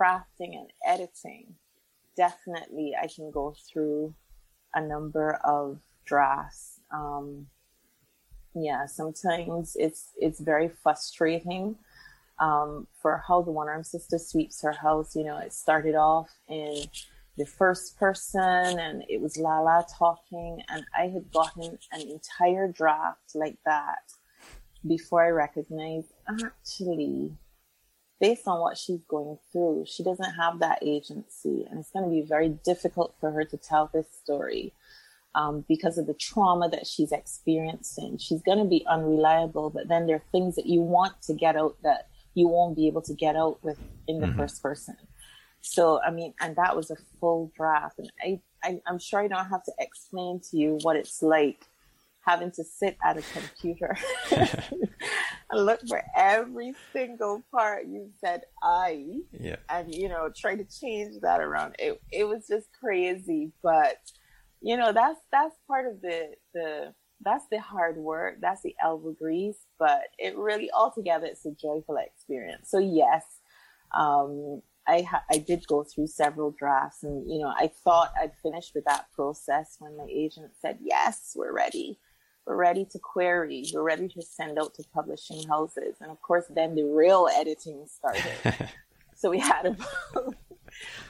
crafting 0.00 0.56
and 0.56 0.72
editing, 0.84 1.54
definitely 2.16 2.94
I 3.00 3.06
can 3.06 3.30
go 3.30 3.54
through 3.72 4.14
a 4.74 4.80
number 4.80 5.38
of 5.44 5.78
drafts. 6.04 6.80
Um, 6.92 7.46
yeah, 8.54 8.86
sometimes 8.86 9.76
it's 9.78 10.10
it's 10.16 10.40
very 10.40 10.68
frustrating 10.68 11.76
um, 12.38 12.86
for 13.00 13.22
how 13.26 13.42
the 13.42 13.50
one 13.50 13.68
arm 13.68 13.84
sister 13.84 14.18
sweeps 14.18 14.62
her 14.62 14.72
house. 14.72 15.14
You 15.14 15.24
know, 15.24 15.38
it 15.38 15.52
started 15.52 15.94
off 15.94 16.30
in 16.48 16.84
the 17.36 17.46
first 17.46 17.96
person 17.98 18.78
and 18.78 19.04
it 19.08 19.20
was 19.20 19.36
Lala 19.36 19.86
talking, 19.98 20.62
and 20.68 20.84
I 20.96 21.08
had 21.08 21.30
gotten 21.32 21.78
an 21.92 22.00
entire 22.00 22.68
draft 22.68 23.34
like 23.34 23.58
that 23.64 23.98
before 24.86 25.24
I 25.24 25.28
recognized 25.28 26.12
actually, 26.28 27.32
based 28.20 28.48
on 28.48 28.60
what 28.60 28.78
she's 28.78 29.02
going 29.08 29.38
through, 29.52 29.84
she 29.86 30.02
doesn't 30.02 30.32
have 30.32 30.58
that 30.58 30.78
agency, 30.82 31.66
and 31.70 31.78
it's 31.78 31.90
going 31.90 32.04
to 32.04 32.10
be 32.10 32.22
very 32.22 32.48
difficult 32.64 33.14
for 33.20 33.30
her 33.30 33.44
to 33.44 33.56
tell 33.56 33.90
this 33.92 34.06
story 34.22 34.72
um, 35.34 35.64
because 35.68 35.98
of 35.98 36.06
the 36.06 36.14
trauma 36.14 36.68
that 36.68 36.86
she's 36.86 37.12
experiencing. 37.12 38.18
She's 38.18 38.42
going 38.42 38.58
to 38.58 38.64
be 38.64 38.84
unreliable, 38.88 39.70
but 39.70 39.88
then 39.88 40.06
there 40.06 40.16
are 40.16 40.24
things 40.32 40.56
that 40.56 40.66
you 40.66 40.80
want 40.80 41.20
to 41.22 41.34
get 41.34 41.56
out 41.56 41.76
that 41.82 42.08
you 42.34 42.48
won't 42.48 42.76
be 42.76 42.86
able 42.86 43.02
to 43.02 43.14
get 43.14 43.36
out 43.36 43.62
with 43.62 43.78
in 44.06 44.20
the 44.20 44.26
mm-hmm. 44.26 44.38
first 44.38 44.62
person. 44.62 44.96
So, 45.60 46.00
I 46.02 46.10
mean, 46.10 46.34
and 46.40 46.56
that 46.56 46.74
was 46.74 46.90
a 46.90 46.96
full 47.20 47.52
draft. 47.56 47.98
And 47.98 48.10
I, 48.22 48.40
I, 48.62 48.80
I'm 48.86 48.98
sure 48.98 49.20
I 49.20 49.28
don't 49.28 49.48
have 49.48 49.64
to 49.64 49.72
explain 49.78 50.40
to 50.50 50.56
you 50.56 50.78
what 50.82 50.96
it's 50.96 51.22
like 51.22 51.66
having 52.26 52.50
to 52.52 52.64
sit 52.64 52.96
at 53.04 53.16
a 53.16 53.22
computer 53.32 53.96
and 54.30 55.64
look 55.66 55.80
for 55.88 56.02
every 56.16 56.74
single 56.92 57.42
part 57.50 57.86
you 57.86 58.10
said 58.22 58.42
I 58.62 59.20
yeah. 59.32 59.56
and 59.70 59.92
you 59.94 60.08
know 60.08 60.30
try 60.34 60.54
to 60.54 60.64
change 60.64 61.14
that 61.22 61.40
around. 61.40 61.76
It 61.78 62.00
it 62.12 62.24
was 62.24 62.46
just 62.46 62.68
crazy, 62.78 63.52
but 63.62 63.98
you 64.60 64.76
know 64.76 64.92
that's 64.92 65.20
that's 65.32 65.56
part 65.66 65.86
of 65.86 66.00
the 66.00 66.34
the 66.54 66.94
that's 67.22 67.44
the 67.50 67.60
hard 67.60 67.96
work. 67.96 68.36
That's 68.40 68.62
the 68.62 68.74
elbow 68.82 69.12
grease 69.12 69.66
but 69.78 70.02
it 70.18 70.36
really 70.36 70.70
altogether 70.72 71.26
it's 71.26 71.46
a 71.46 71.50
joyful 71.50 71.96
experience. 71.96 72.70
So 72.70 72.78
yes 72.78 73.24
um, 73.96 74.62
I 74.86 75.02
ha- 75.02 75.24
I 75.30 75.38
did 75.38 75.66
go 75.66 75.84
through 75.84 76.06
several 76.06 76.52
drafts 76.52 77.02
and 77.02 77.30
you 77.30 77.40
know 77.40 77.52
I 77.56 77.70
thought 77.84 78.12
I'd 78.20 78.32
finished 78.42 78.72
with 78.74 78.84
that 78.84 79.06
process 79.14 79.76
when 79.78 79.96
my 79.96 80.06
agent 80.08 80.52
said 80.60 80.78
yes 80.82 81.32
we're 81.36 81.54
ready. 81.54 81.98
We're 82.46 82.56
ready 82.56 82.86
to 82.86 82.98
query. 82.98 83.64
We're 83.72 83.82
ready 83.82 84.08
to 84.08 84.22
send 84.22 84.58
out 84.58 84.74
to 84.74 84.84
publishing 84.94 85.46
houses. 85.46 85.96
And 86.00 86.10
of 86.10 86.20
course 86.22 86.46
then 86.48 86.74
the 86.74 86.84
real 86.84 87.28
editing 87.32 87.86
started. 87.86 88.70
So 89.20 89.28
we 89.28 89.38
had 89.38 89.66
about 89.66 89.86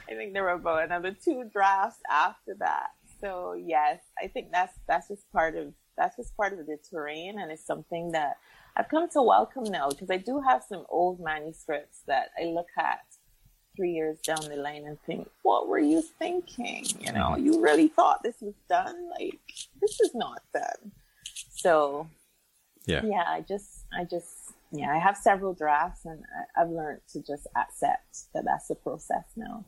I 0.09 0.15
think 0.15 0.33
there 0.33 0.43
were 0.43 0.49
about 0.49 0.83
another 0.83 1.13
two 1.13 1.45
drafts 1.51 2.01
after 2.11 2.55
that 2.59 2.87
so 3.21 3.53
yes, 3.53 3.99
I 4.21 4.27
think 4.27 4.51
that's 4.51 4.77
that's 4.87 5.07
just 5.07 5.31
part 5.31 5.55
of 5.55 5.73
that's 5.97 6.17
just 6.17 6.35
part 6.35 6.53
of 6.53 6.65
the 6.65 6.77
terrain, 6.89 7.39
and 7.39 7.51
it's 7.51 7.65
something 7.65 8.11
that 8.11 8.37
I've 8.75 8.89
come 8.89 9.09
to 9.09 9.21
welcome 9.21 9.63
now 9.63 9.89
because 9.89 10.09
I 10.09 10.17
do 10.17 10.41
have 10.41 10.63
some 10.67 10.85
old 10.89 11.19
manuscripts 11.19 12.01
that 12.07 12.29
I 12.41 12.45
look 12.45 12.69
at 12.77 13.01
three 13.75 13.91
years 13.91 14.19
down 14.19 14.43
the 14.49 14.55
line 14.55 14.85
and 14.85 15.01
think, 15.03 15.29
what 15.43 15.67
were 15.67 15.79
you 15.79 16.01
thinking? 16.01 16.85
You 16.99 17.13
know, 17.13 17.37
you 17.37 17.61
really 17.61 17.87
thought 17.87 18.23
this 18.23 18.41
was 18.41 18.55
done? 18.67 19.09
Like 19.19 19.39
this 19.81 19.99
is 19.99 20.15
not 20.15 20.41
done. 20.53 20.91
So 21.55 22.07
yeah, 22.85 23.01
yeah, 23.05 23.25
I 23.27 23.41
just 23.41 23.85
I 23.93 24.05
just 24.05 24.53
yeah, 24.71 24.91
I 24.93 24.99
have 24.99 25.17
several 25.17 25.53
drafts, 25.53 26.05
and 26.05 26.23
I, 26.57 26.61
I've 26.61 26.69
learned 26.69 27.01
to 27.13 27.21
just 27.21 27.45
accept 27.55 28.33
that 28.33 28.45
that's 28.45 28.67
the 28.69 28.75
process 28.75 29.25
now. 29.35 29.65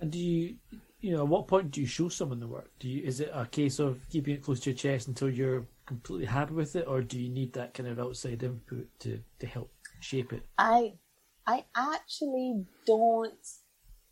And 0.00 0.10
do 0.10 0.18
you 0.18 0.56
you 1.00 1.12
know, 1.12 1.22
at 1.22 1.28
what 1.28 1.48
point 1.48 1.70
do 1.70 1.80
you 1.80 1.86
show 1.86 2.08
someone 2.08 2.40
the 2.40 2.46
work? 2.46 2.70
Do 2.78 2.88
you 2.88 3.02
is 3.02 3.20
it 3.20 3.30
a 3.32 3.46
case 3.46 3.78
of 3.78 4.06
keeping 4.10 4.34
it 4.34 4.42
close 4.42 4.60
to 4.60 4.70
your 4.70 4.76
chest 4.76 5.08
until 5.08 5.30
you're 5.30 5.66
completely 5.86 6.26
happy 6.26 6.54
with 6.54 6.76
it, 6.76 6.86
or 6.86 7.02
do 7.02 7.18
you 7.18 7.28
need 7.28 7.52
that 7.54 7.74
kind 7.74 7.88
of 7.88 7.98
outside 7.98 8.42
input 8.42 8.88
to 9.00 9.20
to 9.38 9.46
help 9.46 9.72
shape 10.00 10.32
it? 10.32 10.46
I 10.58 10.94
I 11.46 11.64
actually 11.74 12.64
don't 12.86 13.46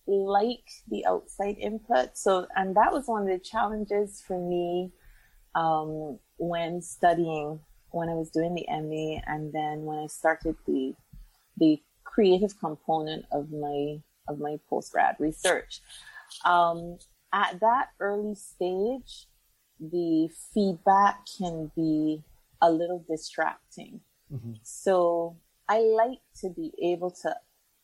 like 0.07 0.68
the 0.89 1.05
outside 1.07 1.57
input. 1.59 2.16
So, 2.16 2.47
and 2.57 2.74
that 2.76 2.93
was 2.93 3.07
one 3.07 3.22
of 3.22 3.28
the 3.28 3.39
challenges 3.39 4.22
for 4.26 4.39
me 4.39 4.91
um, 5.55 6.18
when 6.39 6.80
studying, 6.80 7.61
when 7.91 8.09
I 8.09 8.14
was 8.14 8.30
doing 8.30 8.55
the 8.55 8.66
MA, 8.68 9.20
and 9.26 9.53
then 9.53 9.82
when 9.82 9.99
I 9.99 10.07
started 10.07 10.57
the 10.66 10.95
the 11.59 11.82
creative 12.05 12.59
component 12.59 13.26
of 13.30 13.53
my 13.53 14.01
of 14.28 14.39
my 14.39 14.59
post 14.68 14.93
grad 14.93 15.16
research. 15.18 15.80
Um, 16.44 16.98
at 17.32 17.60
that 17.60 17.88
early 18.00 18.34
stage, 18.34 19.26
the 19.80 20.28
feedback 20.54 21.26
can 21.38 21.70
be 21.76 22.22
a 22.60 22.70
little 22.70 23.04
distracting. 23.08 24.00
Mm-hmm. 24.32 24.54
So 24.62 25.36
I 25.68 25.80
like 25.80 26.20
to 26.40 26.50
be 26.50 26.72
able 26.82 27.10
to, 27.22 27.34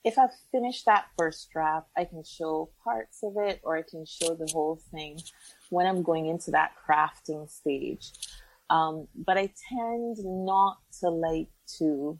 if 0.05 0.18
I've 0.18 0.34
finished 0.51 0.86
that 0.86 1.07
first 1.16 1.51
draft, 1.51 1.88
I 1.97 2.05
can 2.05 2.22
show 2.24 2.70
parts 2.82 3.22
of 3.22 3.34
it 3.36 3.61
or 3.62 3.76
I 3.76 3.82
can 3.82 4.05
show 4.07 4.34
the 4.34 4.51
whole 4.53 4.80
thing 4.90 5.20
when 5.70 5.86
I'm 5.86 6.03
going 6.03 6.26
into 6.26 6.51
that 6.53 6.72
crafting 6.88 7.49
stage. 7.49 8.12
Um, 8.70 9.09
but 9.14 9.36
I 9.36 9.53
tend 9.68 10.16
not 10.24 10.78
to 11.01 11.11
like 11.11 11.49
to 11.78 12.18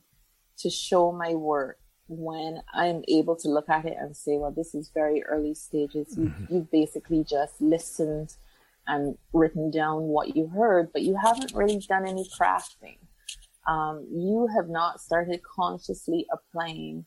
to 0.58 0.70
show 0.70 1.10
my 1.10 1.34
work 1.34 1.78
when 2.09 2.61
I'm 2.72 3.02
able 3.09 3.36
to 3.36 3.48
look 3.48 3.68
at 3.68 3.84
it 3.84 3.96
and 3.98 4.16
say, 4.16 4.36
well, 4.36 4.50
this 4.50 4.74
is 4.74 4.90
very 4.92 5.22
early 5.24 5.55
stages. 5.55 6.16
You, 6.16 6.24
mm-hmm. 6.24 6.55
You've 6.55 6.70
basically 6.70 7.24
just 7.24 7.61
listened 7.61 8.34
and 8.86 9.16
written 9.32 9.70
down 9.70 10.02
what 10.02 10.36
you 10.36 10.48
heard, 10.48 10.92
but 10.92 11.02
you 11.02 11.16
haven't 11.16 11.55
really 11.55 11.78
done 11.88 12.07
any 12.07 12.28
crafting. 12.38 12.98
Um, 13.66 14.07
you 14.12 14.48
have 14.55 14.68
not 14.68 15.00
started 15.00 15.40
consciously 15.42 16.26
applying 16.30 17.07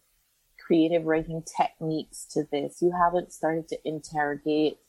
creative 0.60 1.06
writing 1.06 1.44
techniques 1.56 2.26
to 2.32 2.46
this. 2.52 2.82
You 2.82 2.92
haven't 2.92 3.32
started 3.32 3.68
to 3.70 3.78
interrogate 3.86 4.80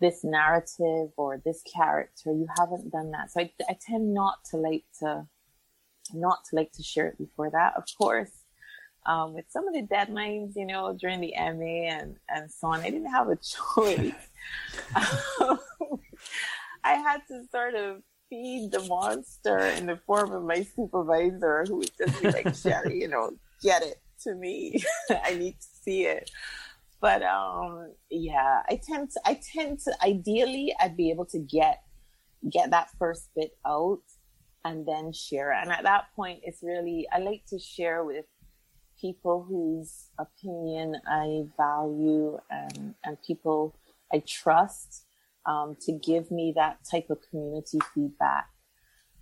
this 0.00 0.24
narrative 0.24 1.10
or 1.16 1.40
this 1.44 1.62
character. 1.62 2.32
You 2.32 2.48
haven't 2.58 2.90
done 2.90 3.12
that. 3.12 3.30
So 3.30 3.40
I, 3.40 3.52
I 3.68 3.78
tend 3.80 4.12
not 4.12 4.44
to 4.50 4.56
like 4.56 4.84
to, 4.98 5.26
not 6.12 6.44
to 6.50 6.56
like 6.56 6.72
to 6.72 6.82
share 6.82 7.06
it 7.06 7.18
before 7.18 7.50
that. 7.50 7.74
Of 7.76 7.84
course, 7.96 8.30
um, 9.06 9.34
with 9.34 9.46
some 9.48 9.66
of 9.68 9.74
the 9.74 9.82
deadlines, 9.82 10.56
you 10.56 10.66
know, 10.66 10.96
during 11.00 11.20
the 11.20 11.32
MA 11.36 11.88
and, 11.88 12.16
and 12.28 12.50
so 12.50 12.68
on, 12.68 12.80
I 12.80 12.90
didn't 12.90 13.10
have 13.10 13.28
a 13.28 13.36
choice. 13.74 14.12
um, 15.40 15.58
I 16.84 16.94
had 16.94 17.22
to 17.28 17.44
sort 17.50 17.74
of 17.74 18.02
feed 18.28 18.70
the 18.72 18.80
monster 18.80 19.58
in 19.58 19.86
the 19.86 19.96
form 20.06 20.32
of 20.32 20.44
my 20.44 20.62
supervisor 20.62 21.64
who 21.66 21.76
would 21.78 21.90
just 21.96 22.20
be 22.20 22.30
like, 22.30 22.54
Cherie, 22.54 23.00
you 23.00 23.08
know, 23.08 23.30
get 23.62 23.82
it 23.82 24.00
to 24.22 24.34
me. 24.34 24.82
I 25.24 25.34
need 25.34 25.60
to 25.60 25.66
see 25.82 26.06
it. 26.06 26.30
But 27.00 27.22
um 27.22 27.92
yeah, 28.10 28.62
I 28.68 28.80
tend 28.82 29.10
to 29.10 29.20
I 29.24 29.40
tend 29.54 29.80
to 29.80 29.92
ideally 30.02 30.74
I'd 30.80 30.96
be 30.96 31.10
able 31.10 31.26
to 31.26 31.38
get 31.38 31.82
get 32.50 32.70
that 32.70 32.88
first 32.98 33.28
bit 33.36 33.50
out 33.66 34.00
and 34.64 34.86
then 34.86 35.12
share 35.12 35.52
it. 35.52 35.58
And 35.62 35.70
at 35.70 35.84
that 35.84 36.06
point 36.16 36.40
it's 36.42 36.62
really 36.62 37.06
I 37.12 37.18
like 37.18 37.44
to 37.50 37.58
share 37.58 38.04
with 38.04 38.24
people 39.00 39.44
whose 39.48 40.10
opinion 40.18 40.96
I 41.06 41.44
value 41.56 42.38
and 42.50 42.94
and 43.04 43.16
people 43.22 43.74
I 44.12 44.22
trust 44.26 45.04
um, 45.46 45.76
to 45.82 45.92
give 45.92 46.30
me 46.30 46.52
that 46.56 46.78
type 46.90 47.10
of 47.10 47.18
community 47.30 47.78
feedback. 47.94 48.48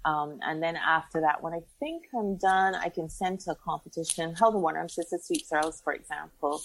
Um, 0.05 0.39
and 0.43 0.62
then 0.62 0.77
after 0.77 1.20
that, 1.22 1.43
when 1.43 1.55
I 1.55 1.61
think 1.81 2.05
I'm 2.14 2.37
done, 2.37 2.75
I 2.75 2.91
can 2.91 3.09
send 3.09 3.41
to 3.41 3.53
a 3.53 3.55
competition. 3.55 4.35
Held 4.35 4.55
in 4.55 4.61
One 4.61 4.77
Arm 4.77 4.89
Sister 4.89 5.18
Sweet 5.22 5.47
Sorrows, 5.47 5.81
for 5.83 5.95
example, 5.95 6.61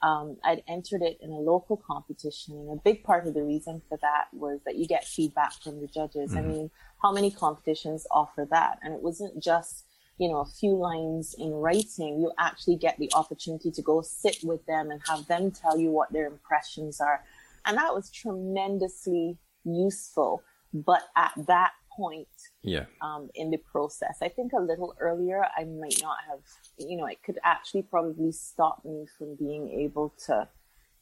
um, 0.00 0.38
I'd 0.42 0.62
entered 0.66 1.02
it 1.02 1.18
in 1.20 1.30
a 1.30 1.38
local 1.38 1.76
competition. 1.76 2.54
And 2.54 2.78
a 2.78 2.82
big 2.82 3.04
part 3.04 3.26
of 3.26 3.34
the 3.34 3.42
reason 3.42 3.82
for 3.88 3.98
that 4.00 4.28
was 4.32 4.60
that 4.64 4.76
you 4.76 4.86
get 4.86 5.04
feedback 5.04 5.52
from 5.62 5.80
the 5.80 5.86
judges. 5.86 6.30
Mm-hmm. 6.30 6.38
I 6.38 6.42
mean, 6.42 6.70
how 7.02 7.12
many 7.12 7.30
competitions 7.30 8.06
offer 8.10 8.46
that? 8.50 8.78
And 8.82 8.94
it 8.94 9.02
wasn't 9.02 9.42
just, 9.42 9.84
you 10.18 10.28
know, 10.28 10.40
a 10.40 10.46
few 10.46 10.76
lines 10.76 11.34
in 11.38 11.52
writing. 11.52 12.20
You 12.20 12.32
actually 12.38 12.76
get 12.76 12.98
the 12.98 13.10
opportunity 13.14 13.70
to 13.70 13.82
go 13.82 14.02
sit 14.02 14.38
with 14.42 14.64
them 14.66 14.90
and 14.90 15.00
have 15.08 15.26
them 15.26 15.50
tell 15.50 15.78
you 15.78 15.90
what 15.90 16.12
their 16.12 16.26
impressions 16.26 17.00
are. 17.00 17.24
And 17.64 17.76
that 17.76 17.94
was 17.94 18.10
tremendously 18.10 19.38
useful. 19.64 20.42
But 20.72 21.02
at 21.16 21.32
that 21.46 21.72
point 21.98 22.28
yeah. 22.62 22.84
um, 23.02 23.28
in 23.34 23.50
the 23.50 23.58
process. 23.58 24.18
I 24.22 24.28
think 24.28 24.52
a 24.52 24.60
little 24.60 24.94
earlier, 25.00 25.44
I 25.56 25.64
might 25.64 26.00
not 26.00 26.18
have, 26.28 26.40
you 26.78 26.96
know, 26.96 27.06
it 27.06 27.22
could 27.24 27.38
actually 27.44 27.82
probably 27.82 28.32
stop 28.32 28.84
me 28.84 29.06
from 29.18 29.34
being 29.36 29.68
able 29.68 30.14
to 30.26 30.48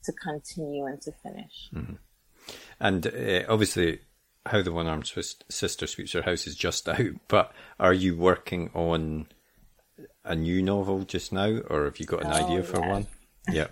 to 0.05 0.13
continue 0.13 0.87
and 0.87 1.01
to 1.03 1.13
finish. 1.13 1.69
Mm-hmm. 1.75 1.95
And 2.81 3.07
uh, 3.07 3.43
obviously, 3.49 4.01
how 4.49 4.63
the 4.63 4.73
one 4.73 4.87
armed 4.87 5.11
sister 5.49 5.87
sweeps 5.87 6.13
her 6.13 6.23
house 6.23 6.47
is 6.47 6.57
just 6.57 6.89
out. 6.89 7.15
But 7.29 7.53
are 7.79 7.95
you 7.95 8.17
working 8.17 8.71
on 8.75 9.27
a 10.25 10.35
new 10.35 10.63
novel 10.63 11.05
just 11.05 11.33
now, 11.33 11.59
or 11.71 11.85
have 11.85 11.99
you 11.99 12.07
got 12.07 12.25
an 12.25 12.33
oh, 12.33 12.45
idea 12.45 12.63
for 12.63 12.81
yes. 12.81 12.89
one? 12.89 13.07
Yeah. 13.49 13.69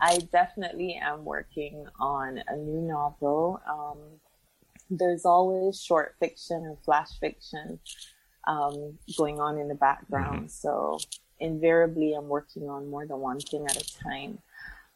I 0.00 0.18
definitely 0.32 0.98
am 1.00 1.24
working 1.24 1.86
on 2.00 2.42
a 2.48 2.56
new 2.56 2.80
novel. 2.80 3.60
Um, 3.70 3.98
there's 4.90 5.24
always 5.24 5.80
short 5.80 6.16
fiction 6.18 6.64
and 6.64 6.76
flash 6.84 7.10
fiction 7.20 7.78
um, 8.48 8.98
going 9.16 9.40
on 9.40 9.58
in 9.58 9.68
the 9.68 9.76
background. 9.76 10.38
Mm-hmm. 10.38 10.48
So 10.48 10.98
invariably, 11.38 12.14
I'm 12.14 12.28
working 12.28 12.68
on 12.68 12.90
more 12.90 13.06
than 13.06 13.18
one 13.18 13.40
thing 13.40 13.64
at 13.66 13.76
a 13.76 13.98
time. 13.98 14.38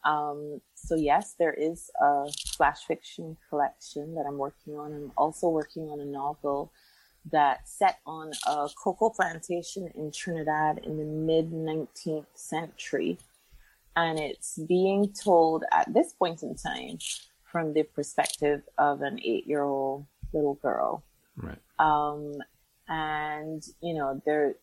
Um, 0.05 0.61
so 0.75 0.95
yes, 0.95 1.35
there 1.39 1.53
is 1.53 1.91
a 2.01 2.27
flash 2.57 2.85
fiction 2.87 3.37
collection 3.49 4.15
that 4.15 4.25
I'm 4.27 4.39
working 4.39 4.75
on. 4.75 4.93
I'm 4.93 5.13
also 5.17 5.49
working 5.49 5.85
on 5.85 6.01
a 6.01 6.05
novel 6.05 6.73
that's 7.31 7.79
set 7.79 7.99
on 8.07 8.33
a 8.47 8.69
cocoa 8.83 9.11
plantation 9.11 9.91
in 9.95 10.11
Trinidad 10.11 10.79
in 10.79 10.97
the 10.97 11.05
mid 11.05 11.53
19th 11.53 12.27
century. 12.35 13.19
And 13.97 14.19
it's 14.19 14.59
being 14.69 15.13
told 15.13 15.65
at 15.73 15.93
this 15.93 16.13
point 16.13 16.43
in 16.43 16.55
time 16.55 16.99
from 17.43 17.75
the 17.75 17.83
perspective 17.83 18.63
of 18.79 19.03
an 19.03 19.21
eight 19.23 19.47
year 19.47 19.63
old 19.63 20.07
little 20.33 20.55
girl. 20.55 21.03
Right. 21.37 21.59
Um, 21.79 22.35
and, 22.89 23.63
you 23.83 23.95
know, 23.95 24.23
there, 24.25 24.55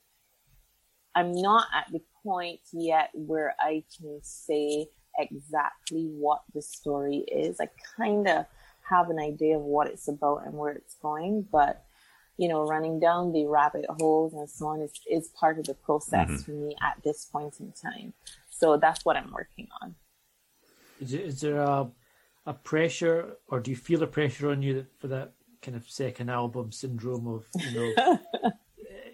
I'm 1.16 1.32
not 1.32 1.68
at 1.76 1.92
the 1.92 2.02
point 2.24 2.62
yet 2.74 3.10
where 3.14 3.56
I 3.60 3.84
can 3.98 4.20
say 4.24 4.88
exactly 5.18 6.06
what 6.06 6.42
the 6.54 6.62
story 6.62 7.26
is. 7.32 7.60
I 7.60 7.70
kind 7.98 8.28
of 8.28 8.46
have 8.90 9.10
an 9.10 9.20
idea 9.20 9.58
of 9.58 9.64
what 9.64 9.88
it's 9.88 10.08
about 10.08 10.46
and 10.46 10.54
where 10.54 10.72
it's 10.72 10.96
going, 11.02 11.48
but 11.52 11.84
you 12.38 12.48
know, 12.48 12.64
running 12.68 13.00
down 13.00 13.32
the 13.32 13.48
rabbit 13.48 13.86
holes 14.00 14.34
and 14.34 14.48
so 14.48 14.68
on 14.68 14.82
is, 14.82 14.92
is 15.10 15.30
part 15.30 15.58
of 15.58 15.66
the 15.66 15.74
process 15.74 16.30
mm-hmm. 16.30 16.36
for 16.38 16.52
me 16.52 16.76
at 16.84 17.02
this 17.04 17.26
point 17.26 17.60
in 17.60 17.72
time. 17.72 18.14
So 18.52 18.78
that's 18.78 19.04
what 19.04 19.18
I'm 19.18 19.32
working 19.32 19.68
on. 19.82 19.96
Is, 21.02 21.14
it, 21.14 21.22
is 21.22 21.42
there 21.42 21.62
a 21.62 21.90
a 22.48 22.54
pressure, 22.54 23.34
or 23.50 23.60
do 23.60 23.70
you 23.70 23.78
feel 23.78 24.02
a 24.02 24.08
pressure 24.08 24.50
on 24.50 24.62
you 24.62 24.74
that, 24.74 25.00
for 25.00 25.08
that 25.10 25.34
kind 25.62 25.76
of 25.76 25.88
second 25.90 26.30
album 26.30 26.72
syndrome 26.72 27.28
of 27.28 27.46
you 27.56 27.72
know 27.78 28.20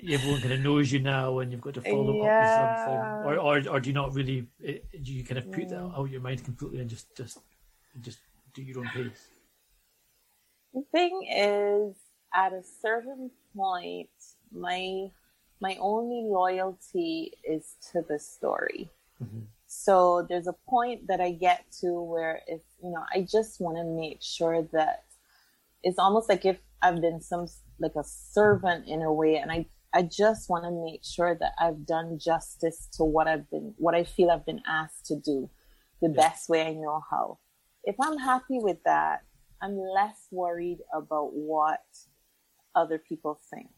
everyone 0.09 0.41
kind 0.41 0.53
of 0.53 0.59
knows 0.61 0.91
you 0.91 0.99
now 0.99 1.39
and 1.39 1.51
you've 1.51 1.61
got 1.61 1.73
to 1.75 1.81
follow 1.81 2.23
yeah. 2.23 2.31
up 2.31 2.71
with 2.71 2.85
something, 2.85 3.27
or, 3.27 3.37
or 3.37 3.75
or 3.75 3.79
do 3.79 3.89
you 3.89 3.93
not 3.93 4.13
really? 4.13 4.47
Eh, 4.65 4.77
do 5.01 5.13
you 5.13 5.23
kind 5.23 5.37
of 5.37 5.51
put 5.51 5.69
that 5.69 5.79
out 5.79 5.95
of 5.95 6.11
your 6.11 6.21
mind 6.21 6.43
completely 6.43 6.79
and 6.79 6.89
just 6.89 7.15
just 7.15 7.39
just 8.01 8.19
do 8.53 8.61
your 8.61 8.79
own 8.79 8.89
pace? 8.93 9.27
The 10.73 10.83
thing 10.91 11.27
is, 11.31 11.95
at 12.33 12.53
a 12.53 12.63
certain 12.81 13.31
point, 13.55 14.09
my 14.51 15.11
my 15.61 15.77
only 15.79 16.23
loyalty 16.27 17.31
is 17.43 17.75
to 17.91 18.03
the 18.07 18.19
story. 18.19 18.89
Mm-hmm. 19.23 19.45
So 19.67 20.25
there's 20.29 20.47
a 20.47 20.55
point 20.69 21.07
that 21.07 21.19
I 21.19 21.31
get 21.31 21.65
to 21.81 21.99
where 22.01 22.41
it's, 22.47 22.69
you 22.83 22.91
know, 22.91 23.03
I 23.11 23.21
just 23.21 23.59
want 23.59 23.77
to 23.77 23.83
make 23.83 24.21
sure 24.21 24.61
that 24.71 25.05
it's 25.81 25.97
almost 25.97 26.29
like 26.29 26.45
if 26.45 26.57
I've 26.81 27.01
been 27.01 27.21
some, 27.21 27.47
like 27.79 27.95
a 27.95 28.03
servant 28.03 28.87
in 28.87 29.01
a 29.01 29.11
way. 29.11 29.37
And 29.37 29.51
I, 29.51 29.65
I 29.93 30.01
just 30.03 30.49
want 30.49 30.63
to 30.65 30.71
make 30.71 31.03
sure 31.03 31.35
that 31.35 31.53
I've 31.59 31.85
done 31.85 32.17
justice 32.17 32.87
to 32.93 33.03
what 33.03 33.27
I've 33.27 33.49
been, 33.49 33.73
what 33.77 33.93
I 33.93 34.03
feel 34.03 34.31
I've 34.31 34.45
been 34.45 34.63
asked 34.67 35.05
to 35.07 35.15
do 35.15 35.49
the 36.01 36.09
yeah. 36.09 36.15
best 36.15 36.49
way 36.49 36.65
I 36.65 36.73
know 36.73 37.01
how. 37.09 37.39
If 37.83 37.95
I'm 38.01 38.17
happy 38.17 38.59
with 38.59 38.77
that, 38.85 39.23
I'm 39.61 39.77
less 39.77 40.27
worried 40.31 40.79
about 40.93 41.33
what 41.33 41.83
other 42.75 42.97
people 42.97 43.39
think. 43.49 43.69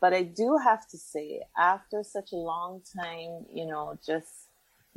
But 0.00 0.14
I 0.14 0.22
do 0.22 0.56
have 0.56 0.88
to 0.88 0.96
say, 0.96 1.42
after 1.58 2.02
such 2.02 2.32
a 2.32 2.36
long 2.36 2.80
time, 2.96 3.44
you 3.52 3.66
know, 3.66 3.98
just 4.04 4.48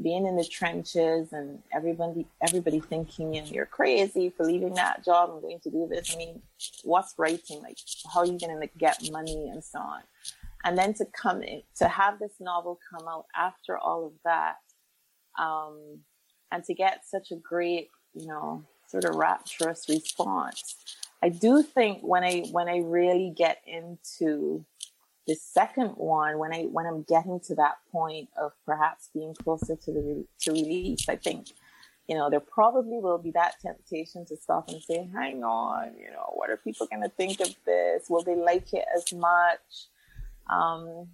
being 0.01 0.25
in 0.25 0.35
the 0.35 0.43
trenches 0.43 1.33
and 1.33 1.61
everybody 1.71 2.25
everybody 2.41 2.79
thinking 2.79 3.31
you 3.33 3.41
know, 3.41 3.47
you're 3.47 3.65
crazy 3.65 4.33
for 4.35 4.43
leaving 4.43 4.73
that 4.73 5.05
job 5.05 5.29
and 5.29 5.41
going 5.41 5.59
to 5.59 5.69
do 5.69 5.87
this. 5.89 6.13
I 6.13 6.17
mean, 6.17 6.41
what's 6.83 7.13
writing? 7.17 7.61
Like, 7.61 7.77
how 8.11 8.21
are 8.21 8.25
you 8.25 8.39
going 8.39 8.59
to 8.59 8.69
get 8.77 9.11
money 9.11 9.49
and 9.49 9.63
so 9.63 9.79
on? 9.79 10.01
And 10.63 10.77
then 10.77 10.93
to 10.95 11.05
come 11.05 11.43
in, 11.43 11.63
to 11.77 11.87
have 11.87 12.19
this 12.19 12.33
novel 12.39 12.79
come 12.89 13.07
out 13.07 13.25
after 13.35 13.77
all 13.77 14.05
of 14.05 14.13
that, 14.23 14.55
um, 15.37 15.99
and 16.51 16.63
to 16.65 16.73
get 16.73 17.01
such 17.05 17.31
a 17.31 17.35
great, 17.35 17.89
you 18.13 18.27
know, 18.27 18.63
sort 18.87 19.05
of 19.05 19.15
rapturous 19.15 19.85
response. 19.89 20.75
I 21.21 21.29
do 21.29 21.63
think 21.63 22.01
when 22.01 22.23
I 22.23 22.43
when 22.51 22.69
I 22.69 22.77
really 22.77 23.33
get 23.35 23.61
into 23.65 24.65
the 25.25 25.35
second 25.35 25.91
one, 25.91 26.37
when 26.37 26.53
I 26.53 26.63
when 26.63 26.85
I'm 26.85 27.03
getting 27.03 27.39
to 27.47 27.55
that 27.55 27.75
point 27.91 28.29
of 28.39 28.51
perhaps 28.65 29.09
being 29.13 29.33
closer 29.33 29.75
to 29.75 29.91
the 29.91 30.25
to 30.41 30.51
release, 30.51 31.09
I 31.09 31.15
think 31.15 31.47
you 32.07 32.15
know, 32.15 32.29
there 32.29 32.41
probably 32.41 32.99
will 32.99 33.17
be 33.17 33.31
that 33.31 33.59
temptation 33.61 34.25
to 34.25 34.35
stop 34.35 34.69
and 34.69 34.81
say, 34.81 35.09
hang 35.13 35.43
on, 35.43 35.93
you 35.97 36.11
know, 36.11 36.31
what 36.33 36.49
are 36.49 36.57
people 36.57 36.87
going 36.87 37.01
to 37.01 37.09
think 37.09 37.39
of 37.39 37.55
this? 37.65 38.09
Will 38.09 38.23
they 38.23 38.35
like 38.35 38.73
it 38.73 38.85
as 38.95 39.13
much? 39.13 39.87
Um, 40.49 41.07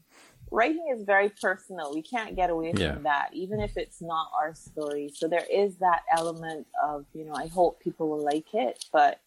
writing 0.51 0.93
is 0.95 1.03
very 1.03 1.29
personal. 1.29 1.93
We 1.93 2.01
can't 2.01 2.35
get 2.35 2.49
away 2.49 2.71
from 2.71 2.79
Yeah. 2.79 2.99
that, 3.03 3.29
even 3.33 3.59
if 3.59 3.77
it's 3.77 4.01
not 4.01 4.31
our 4.39 4.53
story. 4.53 5.11
So 5.13 5.27
there 5.27 5.45
is 5.51 5.77
that 5.77 6.03
element 6.15 6.67
of, 6.83 7.05
you 7.13 7.25
know, 7.25 7.33
I 7.33 7.47
hope 7.47 7.79
people 7.79 8.09
will 8.09 8.23
like 8.23 8.53
it. 8.53 8.85
But 8.91 9.21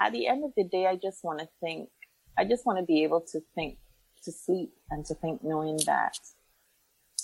at 0.00 0.12
the 0.12 0.26
end 0.26 0.44
of 0.44 0.52
the 0.56 0.64
day, 0.64 0.86
I 0.86 0.96
just 0.96 1.24
want 1.24 1.40
to 1.40 1.48
think, 1.60 1.90
I 2.38 2.44
just 2.44 2.64
want 2.66 2.78
to 2.78 2.84
be 2.84 3.02
able 3.02 3.20
to 3.32 3.40
think, 3.54 3.78
to 4.24 4.32
sleep 4.32 4.72
and 4.90 5.04
to 5.06 5.14
think 5.14 5.42
knowing 5.42 5.78
that 5.86 6.16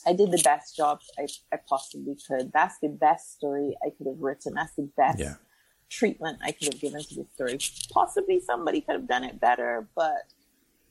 I 0.07 0.12
did 0.12 0.31
the 0.31 0.43
best 0.43 0.77
job 0.77 1.01
I, 1.19 1.27
I 1.53 1.59
possibly 1.69 2.16
could. 2.27 2.53
That's 2.53 2.79
the 2.81 2.89
best 2.89 3.35
story 3.35 3.77
I 3.85 3.91
could 3.91 4.07
have 4.07 4.21
written. 4.21 4.55
That's 4.55 4.75
the 4.75 4.91
best 4.97 5.21
Yeah. 5.21 5.35
treatment 5.91 6.39
I 6.43 6.53
could 6.53 6.73
have 6.73 6.81
given 6.81 7.03
to 7.03 7.14
the 7.14 7.27
story. 7.35 7.59
Possibly 7.93 8.41
somebody 8.41 8.81
could 8.81 8.95
have 8.95 9.09
done 9.09 9.25
it 9.25 9.41
better, 9.41 9.89
but 9.95 10.33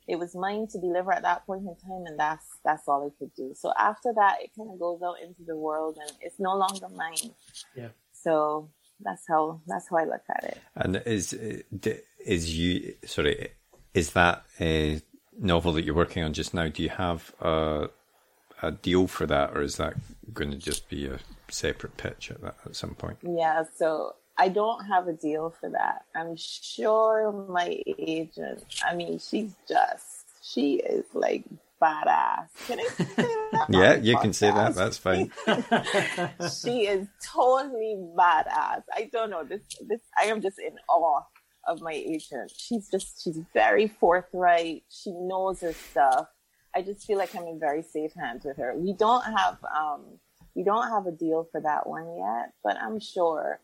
it 0.08 0.18
was 0.18 0.36
mine 0.36 0.68
to 0.72 0.80
deliver 0.80 1.12
at 1.12 1.24
that 1.24 1.46
point 1.46 1.64
in 1.64 1.76
time, 1.76 2.06
and 2.06 2.20
that's 2.20 2.46
that's 2.64 2.88
all 2.88 3.06
I 3.06 3.12
could 3.20 3.34
do. 3.36 3.54
So 3.56 3.74
after 3.78 4.14
that, 4.16 4.38
it 4.42 4.52
kind 4.58 4.70
of 4.72 4.80
goes 4.80 5.02
out 5.04 5.16
into 5.22 5.44
the 5.46 5.56
world, 5.56 5.98
and 6.02 6.12
it's 6.22 6.40
no 6.40 6.56
longer 6.56 6.88
mine. 6.90 7.32
Yeah. 7.76 7.90
So 8.14 8.70
that's 9.02 9.24
how 9.28 9.62
that's 9.68 9.90
how 9.90 9.98
I 9.98 10.06
look 10.06 10.24
at 10.30 10.44
it. 10.44 10.58
And 10.76 11.02
is 11.06 11.34
is 11.34 12.58
you 12.58 12.96
sorry 13.06 13.50
is 13.94 14.12
that 14.12 14.44
a 14.60 15.02
novel 15.40 15.74
that 15.74 15.84
you're 15.84 15.96
working 15.96 16.24
on 16.24 16.34
just 16.34 16.54
now? 16.54 16.68
Do 16.68 16.84
you 16.84 16.90
have 16.90 17.34
a 17.42 17.90
a 18.62 18.72
deal 18.72 19.08
for 19.08 19.26
that, 19.28 19.56
or 19.56 19.62
is 19.62 19.76
that 19.78 19.94
going 20.34 20.52
to 20.52 20.58
just 20.58 20.90
be 20.90 21.08
a 21.08 21.20
separate 21.50 21.98
pitch 21.98 22.32
at 22.32 22.42
that 22.42 22.56
at 22.66 22.76
some 22.76 22.96
point? 22.96 23.18
Yeah, 23.22 23.64
so 23.76 24.16
I 24.38 24.50
don't 24.50 24.86
have 24.86 25.08
a 25.08 25.14
deal 25.14 25.54
for 25.60 25.70
that. 25.70 26.06
I'm 26.16 26.36
sure 26.36 27.32
my 27.50 27.82
agent, 27.98 28.64
I 28.86 28.96
mean, 28.96 29.20
she's 29.20 29.54
just, 29.68 30.26
she 30.44 30.76
is 30.76 31.06
like 31.14 31.44
badass. 31.82 32.48
Can 32.68 32.80
I 32.80 32.88
say 32.88 33.06
that? 33.16 33.68
Yeah, 33.70 33.96
you 33.96 34.18
can 34.18 34.34
say 34.34 34.52
that. 34.52 34.76
That's 34.76 34.98
fine. 34.98 35.32
she 36.62 36.88
is 36.88 37.08
totally 37.24 37.98
badass. 38.18 38.84
I 38.94 39.10
don't 39.12 39.30
know 39.30 39.44
this. 39.44 39.62
This 39.82 40.02
I 40.20 40.26
am 40.26 40.42
just 40.42 40.60
in 40.60 40.76
awe 40.90 41.22
of 41.68 41.82
my 41.82 41.94
agent. 41.94 42.52
She's 42.56 42.90
just 42.90 43.24
she's 43.24 43.40
very 43.54 43.88
forthright. 43.88 44.84
She 44.90 45.12
knows 45.12 45.62
her 45.62 45.74
stuff. 45.74 46.28
I 46.76 46.82
just 46.82 47.06
feel 47.06 47.18
like 47.18 47.36
I'm 47.36 47.48
in 47.48 47.60
very 47.60 47.82
safe 47.82 48.14
hands 48.14 48.46
with 48.46 48.58
her. 48.58 48.76
We 48.76 48.94
don't 48.94 49.24
have 49.24 49.58
um 49.76 50.20
we 50.56 50.64
don't 50.64 50.90
have 50.90 51.08
a 51.08 51.12
deal 51.12 51.48
for 51.52 51.62
that 51.62 51.88
one 51.88 52.16
yet, 52.18 52.54
but 52.64 52.78
I'm 52.78 53.00
sure 53.00 53.60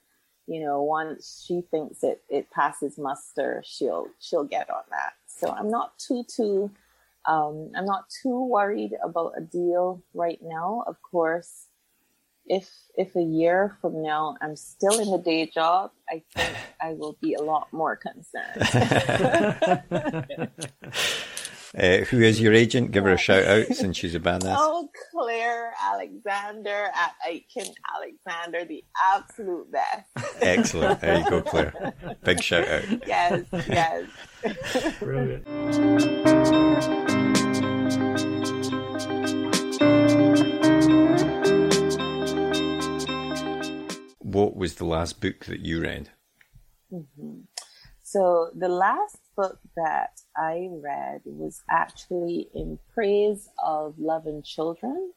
you 0.47 0.59
know 0.59 0.81
once 0.81 1.43
she 1.45 1.61
thinks 1.61 2.03
it 2.03 2.23
it 2.29 2.49
passes 2.51 2.97
muster, 2.97 3.63
she'll 3.65 4.07
she'll 4.19 4.43
get 4.43 4.69
on 4.69 4.83
that. 4.89 5.13
So 5.27 5.49
I'm 5.49 5.69
not 5.69 5.97
too 5.97 6.23
too 6.23 6.71
um, 7.25 7.71
I'm 7.75 7.85
not 7.85 8.09
too 8.09 8.45
worried 8.45 8.93
about 9.03 9.33
a 9.37 9.41
deal 9.41 10.03
right 10.13 10.39
now. 10.41 10.83
Of 10.87 11.01
course, 11.01 11.67
if 12.45 12.69
if 12.97 13.15
a 13.15 13.21
year 13.21 13.77
from 13.81 14.01
now 14.01 14.35
I'm 14.41 14.55
still 14.55 14.99
in 14.99 15.09
the 15.09 15.17
day 15.17 15.45
job, 15.47 15.91
I 16.09 16.23
think 16.35 16.57
I 16.81 16.93
will 16.93 17.17
be 17.21 17.35
a 17.35 17.41
lot 17.41 17.71
more 17.71 17.95
concerned. 17.95 18.61
Uh, 21.75 21.97
who 22.05 22.21
is 22.21 22.39
your 22.39 22.53
agent? 22.53 22.91
Give 22.91 23.03
her 23.03 23.13
a 23.13 23.17
shout 23.17 23.45
out 23.45 23.65
since 23.73 23.97
she's 23.97 24.13
a 24.13 24.19
badass. 24.19 24.55
oh, 24.57 24.89
Claire 25.11 25.73
Alexander 25.81 26.91
at 26.93 27.13
Aitken 27.27 27.73
Alexander, 27.95 28.63
the 28.65 28.83
absolute 29.13 29.71
best. 29.71 30.07
Excellent. 30.41 31.01
There 31.01 31.19
you 31.19 31.29
go, 31.29 31.41
Claire. 31.41 31.93
Big 32.23 32.43
shout 32.43 32.67
out. 32.67 33.07
Yes, 33.07 33.43
yes. 33.67 34.99
Brilliant. 34.99 35.47
What 44.19 44.55
was 44.55 44.75
the 44.75 44.85
last 44.85 45.21
book 45.21 45.45
that 45.45 45.59
you 45.61 45.81
read? 45.81 46.09
So 48.03 48.49
the 48.55 48.67
last 48.69 49.17
book 49.35 49.59
that 49.75 50.21
I 50.35 50.69
read 50.71 51.21
was 51.25 51.63
actually 51.69 52.49
in 52.53 52.79
praise 52.93 53.49
of 53.63 53.97
love 53.99 54.25
and 54.25 54.43
children 54.43 55.11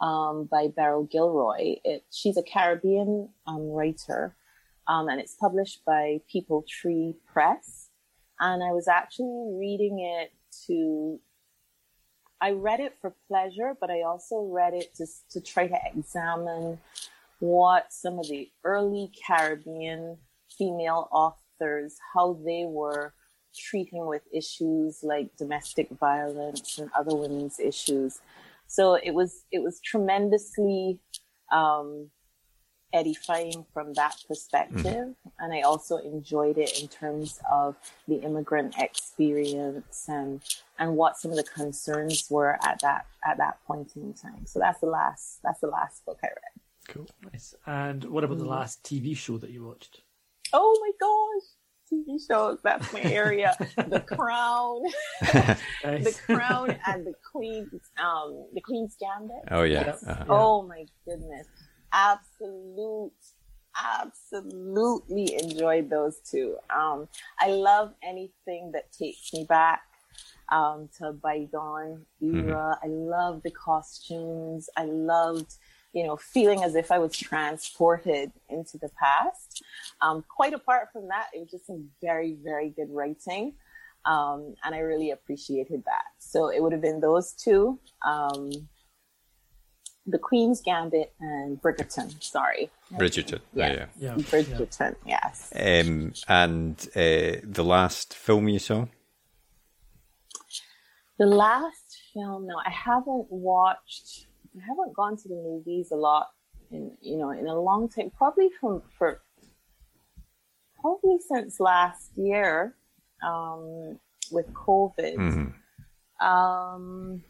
um, 0.00 0.48
by 0.50 0.68
Beryl 0.68 1.04
Gilroy. 1.04 1.76
It, 1.84 2.04
she's 2.10 2.36
a 2.36 2.42
Caribbean 2.42 3.28
um, 3.46 3.70
writer, 3.70 4.36
um, 4.88 5.08
and 5.08 5.20
it's 5.20 5.34
published 5.34 5.84
by 5.84 6.20
Peepal 6.32 6.66
Tree 6.66 7.14
Press. 7.26 7.88
And 8.38 8.62
I 8.62 8.72
was 8.72 8.88
actually 8.88 9.56
reading 9.58 10.00
it 10.00 10.32
to. 10.66 11.20
I 12.38 12.50
read 12.50 12.80
it 12.80 12.94
for 13.00 13.14
pleasure, 13.28 13.74
but 13.80 13.90
I 13.90 14.02
also 14.02 14.42
read 14.52 14.74
it 14.74 14.94
to 14.96 15.06
to 15.30 15.40
try 15.40 15.66
to 15.66 15.78
examine 15.94 16.78
what 17.38 17.92
some 17.92 18.18
of 18.18 18.28
the 18.28 18.50
early 18.64 19.10
Caribbean 19.26 20.18
female 20.56 21.08
authors, 21.12 21.96
how 22.14 22.38
they 22.44 22.64
were 22.66 23.14
treating 23.56 24.06
with 24.06 24.22
issues 24.32 25.00
like 25.02 25.36
domestic 25.36 25.88
violence 25.90 26.78
and 26.78 26.90
other 26.98 27.14
women's 27.14 27.58
issues. 27.58 28.20
So 28.66 28.94
it 28.94 29.12
was 29.12 29.44
it 29.50 29.62
was 29.62 29.80
tremendously 29.80 30.98
um, 31.52 32.10
edifying 32.92 33.64
from 33.72 33.92
that 33.94 34.16
perspective, 34.26 35.14
and 35.38 35.52
I 35.52 35.60
also 35.60 35.98
enjoyed 35.98 36.58
it 36.58 36.80
in 36.80 36.88
terms 36.88 37.40
of 37.50 37.76
the 38.08 38.16
immigrant 38.16 38.74
experience 38.78 40.06
and 40.08 40.42
and 40.78 40.96
what 40.96 41.16
some 41.16 41.30
of 41.30 41.36
the 41.36 41.44
concerns 41.44 42.26
were 42.30 42.58
at 42.64 42.80
that 42.80 43.06
at 43.24 43.38
that 43.38 43.58
point 43.66 43.92
in 43.96 44.14
time. 44.14 44.46
So 44.46 44.58
that's 44.58 44.80
the 44.80 44.86
last 44.86 45.40
that's 45.42 45.60
the 45.60 45.68
last 45.68 46.04
book 46.04 46.18
I 46.22 46.28
read. 46.28 46.56
Cool. 46.88 47.08
Nice. 47.32 47.54
And 47.66 48.04
what 48.04 48.24
about 48.24 48.38
the 48.38 48.44
last 48.44 48.82
TV 48.84 49.16
show 49.16 49.38
that 49.38 49.50
you 49.50 49.64
watched? 49.64 50.02
Oh 50.52 50.78
my 50.80 50.90
gosh. 51.00 51.48
TV 51.92 52.18
shows, 52.26 52.58
that's 52.62 52.92
my 52.92 53.02
area. 53.02 53.54
the 53.88 54.00
Crown, 54.00 54.82
the 55.20 56.18
Crown, 56.26 56.76
and 56.86 57.06
the 57.06 57.14
Queen's, 57.32 57.90
um, 57.98 58.46
the 58.54 58.60
Queen's 58.60 58.96
Gambit. 59.00 59.36
Oh 59.50 59.62
yeah. 59.62 59.86
Yes. 59.86 60.04
Uh-huh. 60.06 60.24
Oh 60.28 60.62
my 60.62 60.84
goodness. 61.04 61.46
Absolute, 61.92 63.12
absolutely 63.76 65.38
enjoyed 65.42 65.88
those 65.90 66.18
two. 66.30 66.56
Um, 66.74 67.08
I 67.38 67.48
love 67.48 67.94
anything 68.02 68.72
that 68.72 68.92
takes 68.92 69.32
me 69.32 69.44
back 69.48 69.82
um, 70.50 70.88
to 70.98 71.12
bygone 71.12 72.04
era. 72.20 72.78
I 72.82 72.86
love 72.86 73.42
the 73.42 73.50
costumes. 73.50 74.68
I 74.76 74.84
loved, 74.84 75.54
you 75.96 76.04
know, 76.04 76.18
feeling 76.18 76.62
as 76.62 76.74
if 76.74 76.92
I 76.92 76.98
was 76.98 77.16
transported 77.16 78.30
into 78.50 78.76
the 78.76 78.90
past. 79.00 79.64
Um, 80.02 80.22
quite 80.28 80.52
apart 80.52 80.88
from 80.92 81.08
that, 81.08 81.28
it 81.32 81.38
was 81.40 81.50
just 81.50 81.66
some 81.66 81.88
very, 82.02 82.36
very 82.44 82.68
good 82.68 82.90
writing. 82.90 83.54
Um, 84.04 84.56
and 84.62 84.74
I 84.74 84.80
really 84.80 85.10
appreciated 85.10 85.84
that. 85.86 86.04
So 86.18 86.50
it 86.50 86.62
would 86.62 86.72
have 86.72 86.82
been 86.82 87.00
those 87.00 87.32
two. 87.32 87.78
Um, 88.06 88.50
the 90.06 90.18
Queen's 90.18 90.60
Gambit 90.60 91.14
and 91.18 91.60
Bridgerton. 91.62 92.22
Sorry, 92.22 92.68
Bridgerton. 92.92 93.40
Yeah. 93.54 93.72
Yeah. 93.72 93.86
Yeah. 93.98 94.14
Bridgerton. 94.16 94.96
Yes. 95.06 95.50
Um, 95.56 96.12
and 96.28 96.78
uh, 96.94 97.40
the 97.42 97.64
last 97.64 98.12
film 98.12 98.48
you 98.48 98.58
saw? 98.58 98.84
The 101.18 101.26
last 101.26 102.02
film. 102.12 102.46
No, 102.46 102.56
I 102.64 102.70
haven't 102.70 103.28
watched. 103.30 104.26
I 104.56 104.60
haven't 104.66 104.94
gone 104.94 105.16
to 105.18 105.28
the 105.28 105.34
movies 105.34 105.90
a 105.92 105.96
lot 105.96 106.28
in 106.70 106.96
you 107.00 107.16
know 107.18 107.30
in 107.30 107.46
a 107.46 107.60
long 107.60 107.88
time. 107.88 108.10
Probably 108.16 108.48
from 108.60 108.82
for 108.98 109.20
probably 110.80 111.18
since 111.26 111.60
last 111.60 112.10
year 112.16 112.74
um, 113.22 113.98
with 114.30 114.52
COVID. 114.52 115.16
Mhm. 115.16 115.54
Um, 116.24 117.22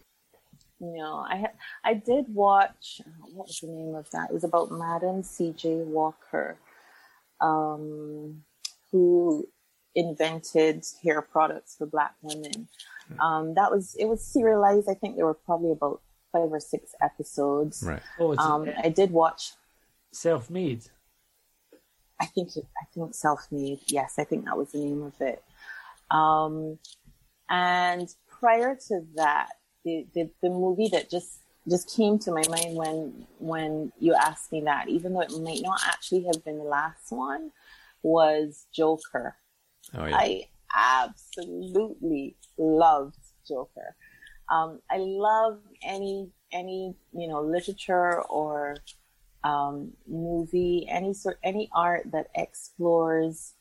no, 0.79 1.25
I 1.29 1.37
had 1.37 1.53
I 1.85 1.95
did 1.95 2.27
watch. 2.33 3.01
What 3.33 3.47
was 3.49 3.61
the 3.61 3.69
name 3.69 3.95
of 3.95 4.11
that? 4.11 4.31
It 4.31 4.35
was 4.35 4.45
about 4.45 4.71
Madam 4.71 5.23
C.J. 5.23 5.83
Walker, 5.85 6.59
um, 7.41 8.45
who 8.93 9.49
invented 9.95 10.85
hair 11.03 11.23
products 11.23 11.77
for 11.77 11.87
Black 11.87 12.15
women. 12.23 12.69
Um, 13.19 13.55
that 13.55 13.71
was 13.71 13.95
it 13.99 14.07
was 14.07 14.25
serialized. 14.25 14.89
I 14.89 14.95
think 14.95 15.17
there 15.17 15.25
were 15.27 15.35
probably 15.35 15.73
about 15.73 16.03
five 16.37 16.53
or 16.53 16.61
six 16.61 16.95
episodes. 17.01 17.83
Right. 17.87 18.03
Oh, 18.19 18.33
it's 18.33 18.43
Um, 18.43 18.69
I 18.83 18.89
did 18.89 19.11
watch. 19.11 19.53
self-made. 20.13 20.85
I 22.19 22.27
think 22.27 22.57
it, 22.57 22.67
I 22.81 22.85
think 22.95 23.15
self-made. 23.15 23.81
Yes, 23.87 24.15
I 24.19 24.25
think 24.25 24.45
that 24.47 24.57
was 24.57 24.73
the 24.73 24.79
name 24.79 25.03
of 25.03 25.21
it. 25.21 25.43
Um, 26.11 26.79
and 27.49 28.09
prior 28.29 28.75
to 28.89 29.01
that, 29.17 29.49
the, 29.85 30.07
the 30.15 30.31
the 30.43 30.49
movie 30.49 30.89
that 30.89 31.11
just 31.11 31.41
just 31.69 31.95
came 31.97 32.19
to 32.21 32.33
my 32.33 32.43
mind 32.49 32.77
when 32.77 33.27
when 33.39 33.93
you 34.01 34.15
asked 34.15 34.51
me 34.53 34.63
that, 34.63 34.89
even 34.89 35.13
though 35.13 35.21
it 35.21 35.33
might 35.41 35.63
not 35.63 35.81
actually 35.87 36.25
have 36.25 36.45
been 36.45 36.59
the 36.59 36.65
last 36.65 37.11
one, 37.11 37.53
was 38.03 38.67
Joker. 38.73 39.37
Oh, 39.95 40.07
yeah. 40.07 40.17
I 40.17 40.49
absolutely 40.75 42.37
loved 42.57 43.19
Joker. 43.47 43.95
Um, 44.51 44.81
I 44.91 44.99
love 44.99 45.59
any 45.83 46.31
any 46.53 46.95
you 47.13 47.29
know 47.29 47.43
literature 47.43 48.23
or 48.23 48.77
um, 49.45 49.93
movie, 50.09 50.87
any 50.89 51.15
sort, 51.15 51.39
any 51.43 51.69
art 51.73 52.11
that 52.13 52.29
explores 52.35 53.55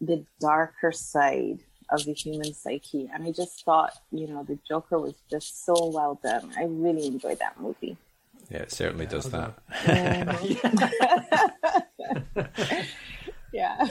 the 0.00 0.24
darker 0.40 0.92
side 0.92 1.60
of 1.90 2.04
the 2.04 2.12
human 2.12 2.54
psyche. 2.54 3.10
And 3.12 3.24
I 3.24 3.32
just 3.32 3.64
thought, 3.64 3.92
you 4.12 4.28
know, 4.28 4.44
the 4.44 4.58
Joker 4.68 4.98
was 4.98 5.14
just 5.30 5.64
so 5.64 5.86
well 5.86 6.20
done. 6.22 6.52
I 6.56 6.64
really 6.64 7.06
enjoyed 7.06 7.38
that 7.40 7.60
movie. 7.60 7.96
Yeah, 8.50 8.58
it 8.58 8.72
certainly 8.72 9.06
does 9.06 9.30
that. 9.30 9.58
yeah. 13.52 13.86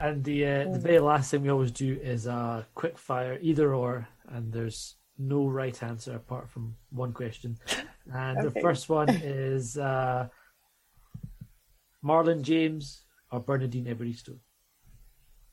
And 0.00 0.24
the 0.24 0.46
uh, 0.46 0.72
the 0.72 0.78
very 0.78 0.98
last 0.98 1.30
thing 1.30 1.42
we 1.42 1.50
always 1.50 1.70
do 1.70 1.98
is 2.02 2.26
a 2.26 2.66
quick 2.74 2.98
fire, 2.98 3.38
either 3.40 3.74
or, 3.74 4.08
and 4.28 4.52
there's 4.52 4.96
no 5.18 5.46
right 5.46 5.80
answer 5.82 6.16
apart 6.16 6.48
from 6.50 6.76
one 6.90 7.12
question. 7.12 7.56
And 8.12 8.42
the 8.42 8.50
first 8.60 8.88
one 8.88 9.08
is 9.10 9.78
uh, 9.78 10.28
Marlon 12.04 12.42
James 12.42 13.04
or 13.30 13.40
Bernardine 13.40 13.86
Evaristo. 13.86 14.38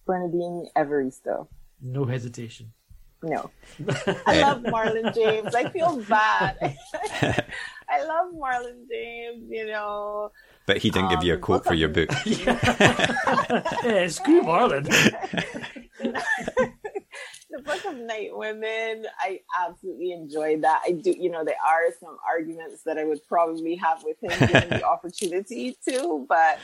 Bernardine 0.05 0.67
Evaristo. 0.75 1.47
No 1.81 2.05
hesitation. 2.05 2.73
No. 3.23 3.51
I 4.25 4.41
love 4.41 4.63
Marlon 4.63 5.13
James. 5.13 5.53
I 5.53 5.69
feel 5.69 5.97
bad. 6.09 6.57
I 7.89 8.03
love 8.03 8.33
Marlon 8.33 8.87
James, 8.89 9.47
you 9.49 9.67
know. 9.67 10.31
But 10.65 10.77
he 10.77 10.89
didn't 10.89 11.09
give 11.09 11.23
you 11.23 11.33
a 11.33 11.35
Um, 11.35 11.41
quote 11.41 11.65
for 11.65 11.73
your 11.75 11.89
book. 11.89 12.09
yeah, 12.25 14.07
screw 14.07 14.41
Marlon. 14.41 14.87
The 17.61 17.71
Book 17.73 17.85
of 17.85 17.97
Night 17.97 18.35
Women, 18.35 19.05
I 19.19 19.41
absolutely 19.67 20.13
enjoyed 20.13 20.63
that. 20.63 20.81
I 20.85 20.93
do, 20.93 21.11
you 21.11 21.29
know, 21.29 21.43
there 21.45 21.55
are 21.65 21.93
some 21.99 22.17
arguments 22.27 22.83
that 22.83 22.97
I 22.97 23.03
would 23.03 23.25
probably 23.27 23.75
have 23.75 24.03
with 24.03 24.17
him 24.21 24.31
given 24.47 24.69
the 24.69 24.83
opportunity 24.87 25.77
to, 25.87 26.25
but 26.27 26.57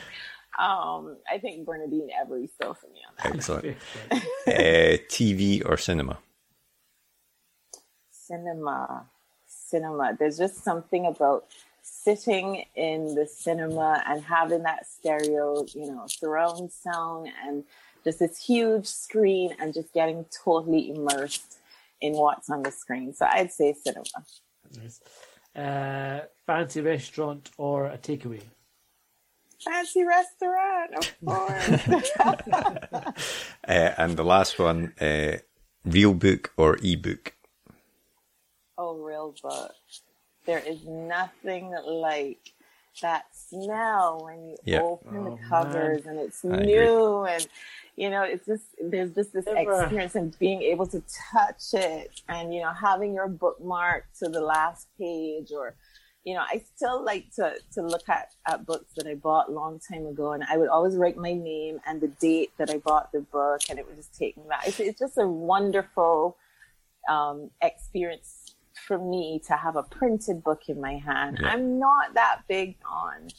um, 0.58 1.18
I 1.32 1.38
think 1.40 1.66
Bernardine 1.66 2.10
still 2.52 2.74
for 2.74 2.88
me 2.88 3.02
on 3.08 3.14
that. 3.18 3.36
Excellent. 3.36 3.78
Uh, 4.48 4.96
TV 5.10 5.62
or 5.68 5.76
cinema? 5.76 6.18
Cinema, 8.10 9.06
cinema. 9.46 10.16
There's 10.18 10.38
just 10.38 10.64
something 10.64 11.06
about 11.06 11.48
sitting 11.82 12.64
in 12.76 13.14
the 13.14 13.28
cinema 13.28 14.02
and 14.08 14.24
having 14.24 14.64
that 14.64 14.88
stereo, 14.88 15.66
you 15.76 15.92
know, 15.92 16.06
surround 16.08 16.72
sound 16.72 17.28
and 17.46 17.66
just 18.08 18.20
this 18.20 18.38
huge 18.38 18.88
screen 18.88 19.54
and 19.60 19.74
just 19.74 19.94
getting 19.94 20.26
totally 20.46 20.90
immersed 20.92 21.58
in 22.00 22.14
what's 22.14 22.50
on 22.50 22.64
the 22.64 22.72
screen. 22.72 23.14
So 23.14 23.26
I'd 23.30 23.52
say 23.52 23.74
cinema. 23.74 24.06
Nice. 24.78 25.02
Uh, 25.54 26.22
fancy 26.46 26.80
restaurant 26.82 27.50
or 27.58 27.88
a 27.88 27.98
takeaway? 27.98 28.44
Fancy 29.60 30.04
restaurant, 30.06 30.92
of 31.00 31.08
course. 31.26 32.12
Uh, 33.68 33.92
and 33.98 34.16
the 34.16 34.24
last 34.24 34.58
one, 34.58 34.94
uh, 35.02 35.36
real 35.84 36.14
book 36.14 36.54
or 36.56 36.78
ebook? 36.82 37.34
oh, 38.78 38.96
real 38.96 39.36
book. 39.44 39.74
There 40.46 40.60
is 40.60 40.86
nothing 40.86 41.74
like 41.86 42.54
that 43.02 43.26
smell 43.34 44.24
when 44.24 44.50
you 44.50 44.58
Yeah. 44.64 44.82
open 44.82 45.18
Oh, 45.20 45.24
the 45.26 45.38
covers 45.50 46.06
and 46.06 46.20
it's 46.20 46.44
I 46.44 46.48
agree. 46.58 46.66
new 46.66 47.24
and 47.26 47.48
you 47.96 48.10
know 48.10 48.24
it's 48.24 48.46
just 48.46 48.66
there's 48.82 49.12
just 49.12 49.34
this 49.34 49.46
Never. 49.46 49.84
experience 49.84 50.16
and 50.16 50.38
being 50.40 50.62
able 50.62 50.88
to 50.88 51.04
touch 51.32 51.74
it 51.74 52.22
and 52.28 52.54
you 52.54 52.62
know 52.62 52.72
having 52.72 53.14
your 53.14 53.28
bookmark 53.28 54.06
to 54.20 54.30
the 54.30 54.42
last 54.42 54.88
page 55.00 55.52
or 55.52 55.76
you 56.24 56.34
know 56.34 56.42
I 56.42 56.64
still 56.76 57.04
like 57.04 57.32
to 57.36 57.56
to 57.74 57.82
look 57.82 58.08
at 58.10 58.30
at 58.48 58.66
books 58.66 58.94
that 58.96 59.08
I 59.08 59.16
bought 59.16 59.50
a 59.50 59.52
long 59.52 59.80
time 59.80 60.06
ago 60.06 60.34
and 60.34 60.44
I 60.44 60.58
would 60.58 60.70
always 60.70 60.96
write 60.96 61.18
my 61.18 61.34
name 61.34 61.80
and 61.86 62.02
the 62.02 62.08
date 62.08 62.52
that 62.58 62.70
I 62.70 62.78
bought 62.78 63.12
the 63.12 63.22
book 63.22 63.62
and 63.70 63.80
it 63.80 63.88
would 63.88 63.96
just 63.96 64.14
take 64.18 64.38
me 64.38 64.44
back. 64.50 64.68
It's, 64.68 64.80
it's 64.80 65.00
just 65.00 65.18
a 65.18 65.28
wonderful 65.28 66.38
um, 67.10 67.50
experience 67.62 68.47
for 68.86 68.98
me 68.98 69.42
to 69.48 69.54
have 69.54 69.76
a 69.76 69.84
printed 69.84 70.44
book 70.44 70.64
in 70.68 70.80
my 70.82 70.98
hand. 70.98 71.40
Yeah. 71.42 71.50
I'm 71.50 71.80
not 71.80 72.14
that 72.14 72.42
big 72.48 72.78
on 72.90 73.30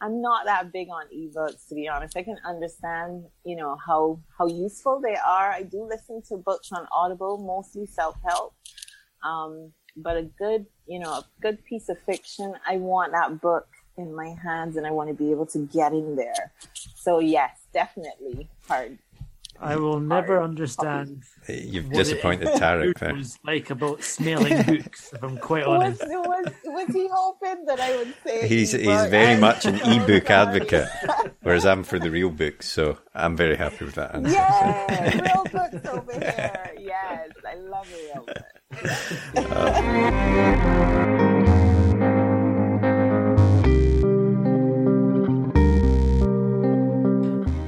I'm 0.00 0.20
not 0.20 0.44
that 0.44 0.72
big 0.72 0.88
on 0.90 1.06
ebooks 1.14 1.68
to 1.68 1.74
be 1.74 1.88
honest. 1.88 2.16
I 2.16 2.22
can 2.22 2.36
understand, 2.44 3.24
you 3.44 3.56
know, 3.56 3.76
how 3.84 4.20
how 4.36 4.46
useful 4.46 5.00
they 5.00 5.16
are. 5.16 5.50
I 5.50 5.62
do 5.62 5.86
listen 5.88 6.22
to 6.28 6.36
books 6.36 6.70
on 6.72 6.86
Audible, 6.92 7.38
mostly 7.38 7.86
self-help. 7.86 8.54
Um, 9.24 9.72
but 9.96 10.18
a 10.18 10.22
good, 10.22 10.66
you 10.86 10.98
know, 10.98 11.10
a 11.10 11.24
good 11.40 11.64
piece 11.64 11.88
of 11.88 11.98
fiction, 12.04 12.52
I 12.68 12.76
want 12.76 13.12
that 13.12 13.40
book 13.40 13.66
in 13.96 14.14
my 14.14 14.36
hands 14.42 14.76
and 14.76 14.86
I 14.86 14.90
want 14.90 15.08
to 15.08 15.14
be 15.14 15.30
able 15.30 15.46
to 15.46 15.60
get 15.60 15.92
in 15.92 16.16
there. 16.16 16.52
So 16.94 17.18
yes, 17.18 17.66
definitely 17.72 18.50
hard. 18.68 18.98
I 19.60 19.76
will 19.76 20.00
never 20.00 20.42
understand 20.42 21.22
You've 21.48 21.86
what 21.86 21.94
it- 21.94 21.98
disappointed 21.98 22.48
Tarek 22.60 22.98
there. 22.98 23.14
was 23.14 23.38
like 23.44 23.70
about 23.70 24.02
smelling 24.02 24.62
books, 24.66 25.12
if 25.12 25.22
I'm 25.22 25.38
quite 25.38 25.64
honest. 25.64 26.02
was, 26.06 26.46
was 26.64 26.88
he 26.94 27.08
hoping 27.12 27.64
that 27.66 27.80
I 27.80 27.96
would 27.96 28.14
say 28.24 28.48
He's 28.48 28.72
he's 28.72 29.06
very 29.06 29.38
much 29.40 29.64
an 29.64 29.78
so 29.78 29.90
ebook 29.90 30.26
sorry. 30.26 30.40
advocate, 30.48 30.88
whereas 31.42 31.64
I'm 31.66 31.82
for 31.84 31.98
the 31.98 32.10
real 32.10 32.30
books. 32.30 32.66
So 32.68 32.98
I'm 33.14 33.36
very 33.36 33.56
happy 33.56 33.84
with 33.84 33.94
that 33.94 34.14
answer. 34.14 34.30
Yeah, 34.30 35.32
real 35.34 35.44
books 35.44 35.86
over 35.88 36.12
here. 36.12 36.72
Yes, 36.78 37.30
I 37.46 37.54
love 37.54 37.88
a 37.92 37.96
real 38.14 38.24
book. 38.26 39.56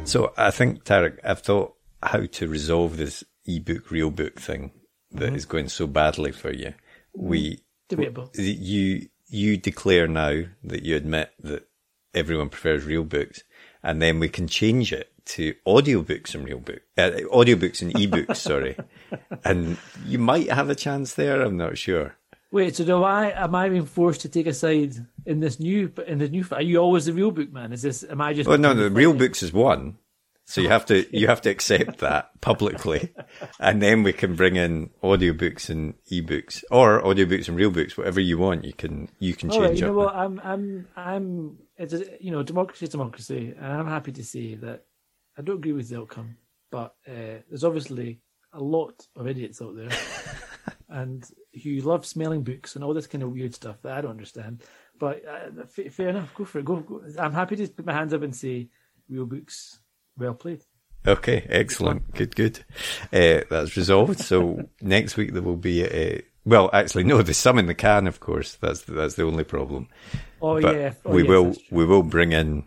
So 0.05 0.32
I 0.39 0.51
think 0.51 0.84
Tarek, 0.84 1.18
I've 1.22 1.41
thought 1.41 1.74
how 2.03 2.27
to 2.27 2.49
resolve 2.49 2.97
this 2.97 3.25
ebook 3.47 3.91
real 3.91 4.11
book 4.11 4.39
thing 4.41 4.73
that 5.11 5.35
is 5.35 5.47
going 5.47 5.69
so 5.69 5.87
badly 5.87 6.33
for 6.33 6.53
you. 6.53 6.75
We 7.15 7.61
Debatable. 7.89 8.31
you 8.35 9.09
you 9.29 9.57
declare 9.57 10.07
now 10.07 10.43
that 10.65 10.83
you 10.83 10.97
admit 10.97 11.33
that 11.43 11.69
everyone 12.15 12.49
prefers 12.49 12.85
real 12.85 13.05
books, 13.05 13.43
and 13.83 14.01
then 14.01 14.19
we 14.21 14.29
can 14.29 14.47
change 14.47 14.93
it 14.93 15.13
to 15.25 15.55
audiobooks 15.67 16.35
and 16.35 16.45
real 16.45 16.59
book, 16.59 16.81
uh, 16.97 17.11
audiobooks 17.33 17.83
and 17.83 17.93
ebooks. 17.95 18.37
sorry, 18.37 18.77
and 19.45 19.77
you 20.07 20.19
might 20.19 20.51
have 20.51 20.71
a 20.71 20.75
chance 20.75 21.15
there. 21.15 21.43
I'm 21.43 21.57
not 21.57 21.79
sure. 21.79 22.15
Wait, 22.51 22.77
so 22.77 22.85
do 22.85 23.03
I? 23.03 23.31
Am 23.31 23.55
I 23.55 23.69
being 23.69 23.85
forced 23.85 24.23
to 24.23 24.29
take 24.29 24.47
a 24.47 24.55
side 24.55 24.95
in 25.27 25.41
this 25.41 25.61
new? 25.61 25.93
In 26.07 26.19
the 26.19 26.29
new, 26.29 26.47
are 26.53 26.63
you 26.63 26.79
always 26.79 27.05
the 27.07 27.13
real 27.13 27.31
book 27.31 27.53
man? 27.53 27.73
Is 27.73 27.83
this? 27.83 28.05
Am 28.05 28.21
I 28.21 28.33
just? 28.33 28.49
Well, 28.49 28.59
no, 28.59 28.75
the 28.75 28.91
real 28.91 29.13
books 29.13 29.43
is 29.43 29.53
one. 29.53 29.97
So 30.49 30.63
you 30.63 30.71
have 30.71 30.87
to 30.87 31.05
you 31.15 31.27
have 31.27 31.43
to 31.43 31.51
accept 31.51 31.99
that 31.99 32.41
publicly, 32.41 33.13
and 33.61 33.83
then 33.83 34.03
we 34.03 34.15
can 34.15 34.35
bring 34.35 34.57
in 34.57 34.89
audiobooks 35.03 35.69
and 35.69 35.93
ebooks, 36.11 36.65
or 36.71 37.03
audiobooks 37.03 37.49
and 37.49 37.57
real 37.59 37.71
books, 37.71 37.99
whatever 37.99 38.19
you 38.19 38.39
want. 38.39 38.65
You 38.65 38.73
can 38.73 39.11
you 39.19 39.35
can 39.35 39.51
All 39.51 39.61
right, 39.61 39.69
change 39.69 39.81
you 39.81 39.87
know 39.89 39.93
what? 39.93 40.17
I'm, 40.17 40.41
I'm, 40.43 40.89
I'm. 40.97 41.59
It's 41.77 41.93
a, 41.93 42.03
you 42.19 42.31
know, 42.31 42.43
democracy 42.43 42.87
is 42.87 42.89
democracy, 42.89 43.55
and 43.59 43.67
I'm 43.67 43.87
happy 43.87 44.11
to 44.13 44.25
say 44.25 44.55
that 44.55 44.85
I 45.37 45.43
don't 45.43 45.57
agree 45.57 45.73
with 45.73 45.91
the 45.91 45.99
outcome, 45.99 46.39
but 46.71 46.95
uh, 47.07 47.45
there's 47.51 47.65
obviously 47.65 48.23
a 48.55 48.61
lot 48.61 49.07
of 49.17 49.29
idiots 49.29 49.61
out 49.61 49.77
there, 49.77 49.91
and 50.89 51.31
who 51.63 51.73
love 51.81 52.07
smelling 52.07 52.43
books 52.43 52.75
and 52.75 52.83
all 52.83 52.95
this 52.95 53.07
kind 53.07 53.23
of 53.23 53.33
weird 53.33 53.55
stuff 53.55 53.83
that 53.83 53.99
I 53.99 54.01
don't 54.01 54.13
understand. 54.13 54.63
But 54.99 55.23
uh, 55.29 55.65
f- 55.77 55.93
fair 55.93 56.09
enough, 56.09 56.33
go 56.35 56.47
for 56.47 56.61
it. 56.61 56.65
Go, 56.65 56.77
go. 56.77 57.03
I'm 57.19 57.35
happy 57.35 57.57
to 57.57 57.69
put 57.69 57.85
my 57.85 57.93
hands 57.93 58.15
up 58.15 58.23
and 58.23 58.35
say, 58.35 58.71
real 59.11 59.27
books, 59.27 59.81
well 60.19 60.35
played. 60.35 60.61
Okay, 61.07 61.47
excellent, 61.49 62.12
good, 62.14 62.35
good. 62.37 62.59
Uh, 63.12 63.41
that's 63.49 63.77
resolved. 63.77 64.19
So 64.21 64.69
next 64.83 65.16
week 65.16 65.33
there 65.33 65.43
will 65.43 65.57
be 65.57 65.85
a. 65.85 66.23
Well, 66.45 66.71
actually, 66.73 67.05
no. 67.05 67.23
There's 67.23 67.37
some 67.37 67.59
in 67.59 67.66
the 67.66 67.75
can, 67.75 68.07
of 68.07 68.21
course. 68.21 68.57
That's 68.57 68.83
that's 68.83 69.14
the 69.14 69.25
only 69.25 69.45
problem. 69.45 69.89
Oh 70.43 70.61
But 70.61 70.77
yeah, 70.77 70.93
oh, 71.05 71.11
we 71.12 71.23
yes, 71.23 71.29
will 71.29 71.55
we 71.71 71.85
will 71.85 72.03
bring 72.03 72.33
in 72.33 72.64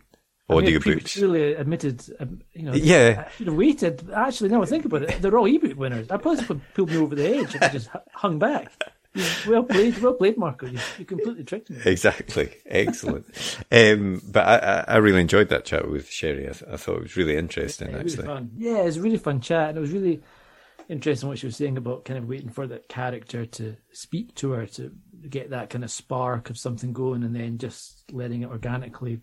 I 0.49 0.54
audiobooks. 0.54 0.82
prematurely 0.84 1.54
admitted, 1.54 2.04
um, 2.20 2.41
you 2.54 2.64
know, 2.64 2.74
Yeah. 2.74 3.26
I 3.28 3.32
should 3.32 3.47
have 3.47 3.56
waited. 3.56 4.10
Actually, 4.14 4.49
now 4.49 4.62
I 4.62 4.66
think 4.66 4.86
about 4.86 5.04
it, 5.04 5.22
they're 5.22 5.38
all 5.38 5.45
ebook 5.45 5.78
winners. 5.78 6.12
I 6.12 6.18
probably 6.18 6.45
would 6.45 6.58
have 6.60 6.74
pulled 6.74 6.89
me 6.89 6.97
over 6.97 7.16
the 7.16 7.26
edge 7.38 7.56
if 7.56 7.62
I 7.62 7.70
just 7.70 7.89
hung 8.14 8.38
back. 8.38 8.72
Well 9.45 9.64
played, 9.64 9.97
well 9.97 10.14
played, 10.14 10.38
Marco. 10.38 10.68
You, 10.68 10.80
you 10.97 11.05
completely 11.05 11.43
tricked 11.43 11.70
me. 11.70 11.78
Exactly, 11.84 12.53
excellent. 12.66 13.26
um, 13.72 14.22
but 14.26 14.47
I, 14.47 14.86
I 14.93 14.97
really 14.97 15.20
enjoyed 15.20 15.49
that 15.49 15.66
chat 15.66 15.89
with 15.89 16.09
Cherie. 16.09 16.47
I, 16.47 16.53
th- 16.53 16.72
I 16.72 16.78
thought 16.78 16.97
it 16.97 17.03
was 17.03 17.18
really 17.18 17.36
interesting, 17.36 17.91
was 17.91 18.14
actually. 18.14 18.28
fun. 18.28 18.51
Yeah, 18.57 18.78
it 18.78 18.86
was 18.86 18.97
a 18.97 19.01
really 19.01 19.18
fun 19.18 19.41
chat, 19.41 19.70
and 19.70 19.78
it 19.78 19.82
was 19.82 19.91
really 19.91 20.22
interesting 20.88 21.28
what 21.28 21.39
she 21.39 21.45
was 21.45 21.57
saying 21.57 21.78
about 21.78 22.05
kind 22.05 22.20
of 22.20 22.28
waiting 22.28 22.49
for 22.49 22.68
that 22.68 22.88
character 22.88 23.45
to 23.45 23.76
speak 23.91 24.34
to 24.36 24.51
her 24.51 24.66
to 24.66 24.91
get 25.30 25.49
that 25.49 25.70
kind 25.70 25.84
of 25.84 25.91
spark 25.91 26.49
of 26.49 26.57
something 26.57 26.93
going, 26.93 27.24
and 27.24 27.36
then 27.36 27.57
just 27.57 28.03
letting 28.14 28.43
it 28.43 28.49
organically 28.49 29.20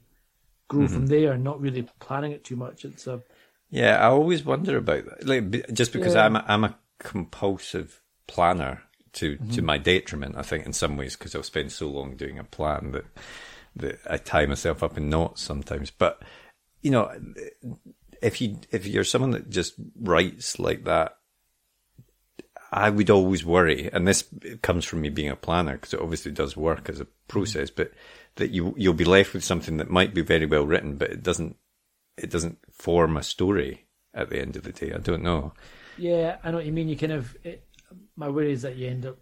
grow 0.68 0.84
mm-hmm. 0.84 0.94
from 0.94 1.06
there, 1.06 1.32
and 1.32 1.42
not 1.42 1.60
really 1.62 1.88
planning 1.98 2.32
it 2.32 2.44
too 2.44 2.56
much. 2.56 2.84
It's 2.84 3.06
a 3.06 3.22
yeah. 3.70 3.96
I 3.96 4.08
always 4.08 4.44
wonder 4.44 4.76
about 4.76 5.06
that, 5.06 5.26
like 5.26 5.72
just 5.72 5.94
because 5.94 6.14
yeah. 6.14 6.26
I'm 6.26 6.36
a, 6.36 6.44
I'm 6.46 6.64
a 6.64 6.78
compulsive 6.98 8.02
planner 8.26 8.82
to 9.14 9.36
mm-hmm. 9.36 9.50
to 9.50 9.62
my 9.62 9.78
detriment. 9.78 10.36
I 10.36 10.42
think 10.42 10.66
in 10.66 10.72
some 10.72 10.96
ways 10.96 11.16
because 11.16 11.34
I've 11.34 11.44
spent 11.44 11.72
so 11.72 11.88
long 11.88 12.16
doing 12.16 12.38
a 12.38 12.44
plan 12.44 12.92
that 12.92 13.04
that 13.76 14.00
I 14.08 14.16
tie 14.16 14.46
myself 14.46 14.82
up 14.82 14.96
in 14.96 15.08
knots 15.08 15.42
sometimes. 15.42 15.90
But 15.90 16.22
you 16.82 16.90
know, 16.90 17.10
if 18.22 18.40
you 18.40 18.58
if 18.70 18.86
you're 18.86 19.04
someone 19.04 19.30
that 19.32 19.50
just 19.50 19.74
writes 20.00 20.58
like 20.58 20.84
that, 20.84 21.16
I 22.70 22.90
would 22.90 23.10
always 23.10 23.44
worry, 23.44 23.90
and 23.92 24.06
this 24.06 24.24
comes 24.62 24.84
from 24.84 25.00
me 25.00 25.08
being 25.08 25.30
a 25.30 25.36
planner 25.36 25.72
because 25.72 25.94
it 25.94 26.00
obviously 26.00 26.32
does 26.32 26.56
work 26.56 26.88
as 26.88 27.00
a 27.00 27.06
process, 27.28 27.70
but 27.70 27.92
that 28.36 28.50
you 28.50 28.74
you'll 28.76 28.94
be 28.94 29.04
left 29.04 29.32
with 29.34 29.44
something 29.44 29.78
that 29.78 29.90
might 29.90 30.14
be 30.14 30.22
very 30.22 30.46
well 30.46 30.66
written, 30.66 30.96
but 30.96 31.10
it 31.10 31.22
doesn't 31.22 31.56
it 32.16 32.30
doesn't 32.30 32.58
form 32.70 33.16
a 33.16 33.22
story 33.22 33.86
at 34.14 34.30
the 34.30 34.40
end 34.40 34.56
of 34.56 34.64
the 34.64 34.72
day. 34.72 34.92
I 34.92 34.98
don't 34.98 35.22
know. 35.22 35.52
Yeah, 35.96 36.36
I 36.42 36.50
know 36.50 36.58
what 36.58 36.66
you 36.66 36.72
mean. 36.72 36.88
You 36.88 36.96
kind 36.96 37.12
of 37.12 37.36
it, 37.44 37.64
my 38.16 38.28
worry 38.28 38.52
is 38.52 38.62
that 38.62 38.76
you 38.76 38.88
end 38.88 39.06
up 39.06 39.18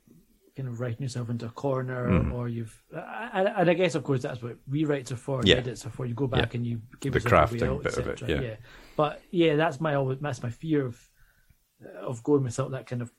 kind 0.56 0.68
of 0.68 0.80
writing 0.80 1.02
yourself 1.02 1.28
into 1.28 1.46
a 1.46 1.50
corner, 1.50 2.08
mm. 2.08 2.32
or 2.32 2.48
you've. 2.48 2.82
And, 2.92 3.48
and 3.48 3.70
I 3.70 3.74
guess, 3.74 3.94
of 3.94 4.04
course, 4.04 4.22
that's 4.22 4.42
what 4.42 4.56
rewrites 4.70 5.12
are 5.12 5.16
for, 5.16 5.42
yeah. 5.44 5.56
edits 5.56 5.84
are 5.84 5.90
for. 5.90 6.06
You 6.06 6.14
go 6.14 6.26
back 6.26 6.54
yeah. 6.54 6.58
and 6.58 6.66
you 6.66 6.80
give 7.00 7.12
the 7.12 7.20
crafting 7.20 7.82
bit 7.82 7.98
of 7.98 8.06
it. 8.08 8.22
Yeah. 8.26 8.40
yeah, 8.40 8.56
but 8.96 9.20
yeah, 9.30 9.56
that's 9.56 9.80
my 9.80 9.94
always 9.94 10.18
that's 10.20 10.42
my 10.42 10.50
fear 10.50 10.86
of 10.86 10.98
of 12.00 12.22
going 12.22 12.44
without 12.44 12.70
that 12.70 12.86
kind 12.86 13.02
of 13.02 13.12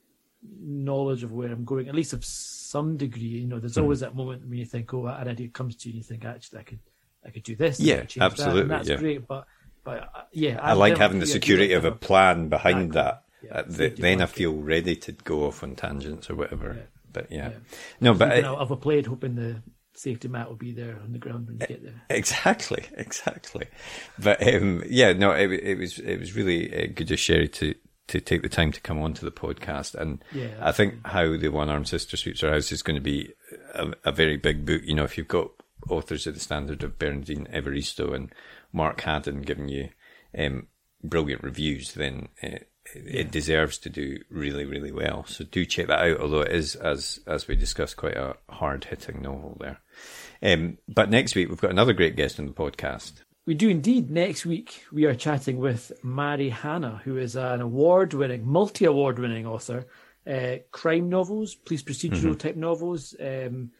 knowledge 0.59 1.23
of 1.23 1.31
where 1.31 1.51
I'm 1.51 1.65
going, 1.65 1.87
at 1.87 1.95
least 1.95 2.13
of 2.13 2.25
some 2.25 2.97
degree. 2.97 3.21
You 3.21 3.47
know, 3.47 3.59
there's 3.59 3.75
mm. 3.75 3.83
always 3.83 3.99
that 3.99 4.15
moment 4.15 4.47
when 4.47 4.57
you 4.57 4.65
think, 4.65 4.91
"Oh, 4.93 5.05
an 5.05 5.27
idea 5.27 5.49
comes 5.49 5.75
to 5.77 5.89
you," 5.89 5.93
and 5.93 5.97
you 5.97 6.03
think, 6.03 6.25
"Actually, 6.25 6.59
I 6.59 6.63
could, 6.63 6.79
I 7.25 7.29
could 7.29 7.43
do 7.43 7.55
this." 7.55 7.79
Yeah, 7.79 8.05
absolutely. 8.19 8.61
That. 8.63 8.67
that's 8.69 8.89
yeah. 8.89 8.97
great, 8.97 9.27
but 9.27 9.45
but 9.83 10.03
uh, 10.03 10.23
yeah, 10.31 10.59
I, 10.61 10.71
I 10.71 10.73
like 10.73 10.97
having 10.97 11.19
the 11.19 11.27
security 11.27 11.73
of 11.73 11.85
a 11.85 11.91
plan 11.91 12.49
behind 12.49 12.93
that. 12.93 13.23
Yeah, 13.47 13.59
uh, 13.59 13.63
the, 13.67 13.89
then 13.89 14.21
I 14.21 14.25
feel 14.25 14.53
ready 14.53 14.95
to 14.95 15.11
go 15.11 15.45
off 15.45 15.63
on 15.63 15.75
tangents 15.75 16.29
or 16.29 16.35
whatever. 16.35 16.75
Yeah. 16.75 16.83
But 17.11 17.31
yeah, 17.31 17.51
no, 17.99 18.13
but 18.13 18.31
I, 18.31 18.39
a 18.39 18.75
plate, 18.75 19.07
hoping 19.07 19.35
the 19.35 19.61
safety 19.93 20.27
mat 20.27 20.47
will 20.47 20.55
be 20.55 20.71
there 20.71 20.99
on 21.03 21.11
the 21.11 21.17
ground 21.17 21.47
when 21.47 21.57
you 21.59 21.67
get 21.67 21.83
there. 21.83 22.01
Exactly, 22.09 22.85
exactly. 22.97 23.67
But 24.19 24.45
um, 24.47 24.83
yeah, 24.87 25.13
no, 25.13 25.31
it, 25.31 25.51
it, 25.51 25.77
was 25.77 25.99
it 25.99 26.19
was 26.19 26.35
really 26.35 26.71
uh, 26.73 26.87
good 26.93 27.11
of 27.11 27.19
Cherie 27.19 27.47
to 27.49 27.73
to 28.07 28.21
take 28.21 28.41
the 28.41 28.49
time 28.49 28.71
to 28.71 28.81
come 28.81 29.01
onto 29.01 29.25
the 29.25 29.31
podcast, 29.31 29.95
and 29.95 30.23
yeah, 30.31 30.53
I 30.61 30.71
think 30.71 31.05
how 31.05 31.35
the 31.37 31.49
One 31.49 31.69
Arm 31.69 31.85
Sister 31.85 32.17
Sweeps 32.17 32.41
Her 32.41 32.51
House 32.51 32.71
is 32.71 32.83
going 32.83 32.95
to 32.95 33.01
be 33.01 33.33
a, 33.73 33.91
a 34.05 34.11
very 34.11 34.37
big 34.37 34.65
book. 34.65 34.81
You 34.83 34.95
know, 34.95 35.03
if 35.03 35.17
you've 35.17 35.27
got 35.27 35.49
authors 35.89 36.27
of 36.27 36.33
the 36.33 36.39
standard 36.39 36.83
of 36.83 36.99
Bernardine 36.99 37.47
Evaristo 37.51 38.13
and 38.13 38.33
Mark 38.71 39.01
Haddon 39.01 39.41
giving 39.41 39.69
you 39.69 39.89
um, 40.37 40.67
brilliant 41.03 41.43
reviews, 41.43 41.93
then 41.93 42.29
uh, 42.95 42.99
it 43.05 43.31
deserves 43.31 43.77
to 43.79 43.89
do 43.89 44.19
really, 44.29 44.65
really 44.65 44.91
well. 44.91 45.25
So 45.25 45.43
do 45.43 45.65
check 45.65 45.87
that 45.87 45.99
out. 45.99 46.19
Although 46.19 46.41
it 46.41 46.51
is, 46.51 46.75
as 46.75 47.19
as 47.27 47.47
we 47.47 47.55
discussed, 47.55 47.97
quite 47.97 48.17
a 48.17 48.35
hard 48.49 48.85
hitting 48.85 49.21
novel 49.21 49.57
there. 49.59 49.79
Um, 50.41 50.77
but 50.87 51.09
next 51.09 51.35
week 51.35 51.49
we've 51.49 51.61
got 51.61 51.71
another 51.71 51.93
great 51.93 52.15
guest 52.15 52.39
on 52.39 52.45
the 52.45 52.53
podcast. 52.53 53.23
We 53.45 53.53
do 53.53 53.69
indeed. 53.69 54.11
Next 54.11 54.45
week 54.45 54.83
we 54.91 55.05
are 55.05 55.15
chatting 55.15 55.57
with 55.57 55.91
Mari 56.03 56.49
Hannah, 56.49 57.01
who 57.03 57.17
is 57.17 57.35
an 57.35 57.61
award-winning, 57.61 58.45
multi-award-winning 58.45 59.45
author, 59.47 59.87
uh, 60.29 60.57
crime 60.71 61.07
novels, 61.07 61.55
police 61.55 61.81
procedural 61.81 62.31
mm-hmm. 62.31 62.33
type 62.33 62.57
novels. 62.57 63.15
Um, 63.19 63.71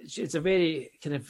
it's 0.00 0.34
a 0.34 0.40
very 0.40 0.90
kind 1.02 1.16
of 1.16 1.28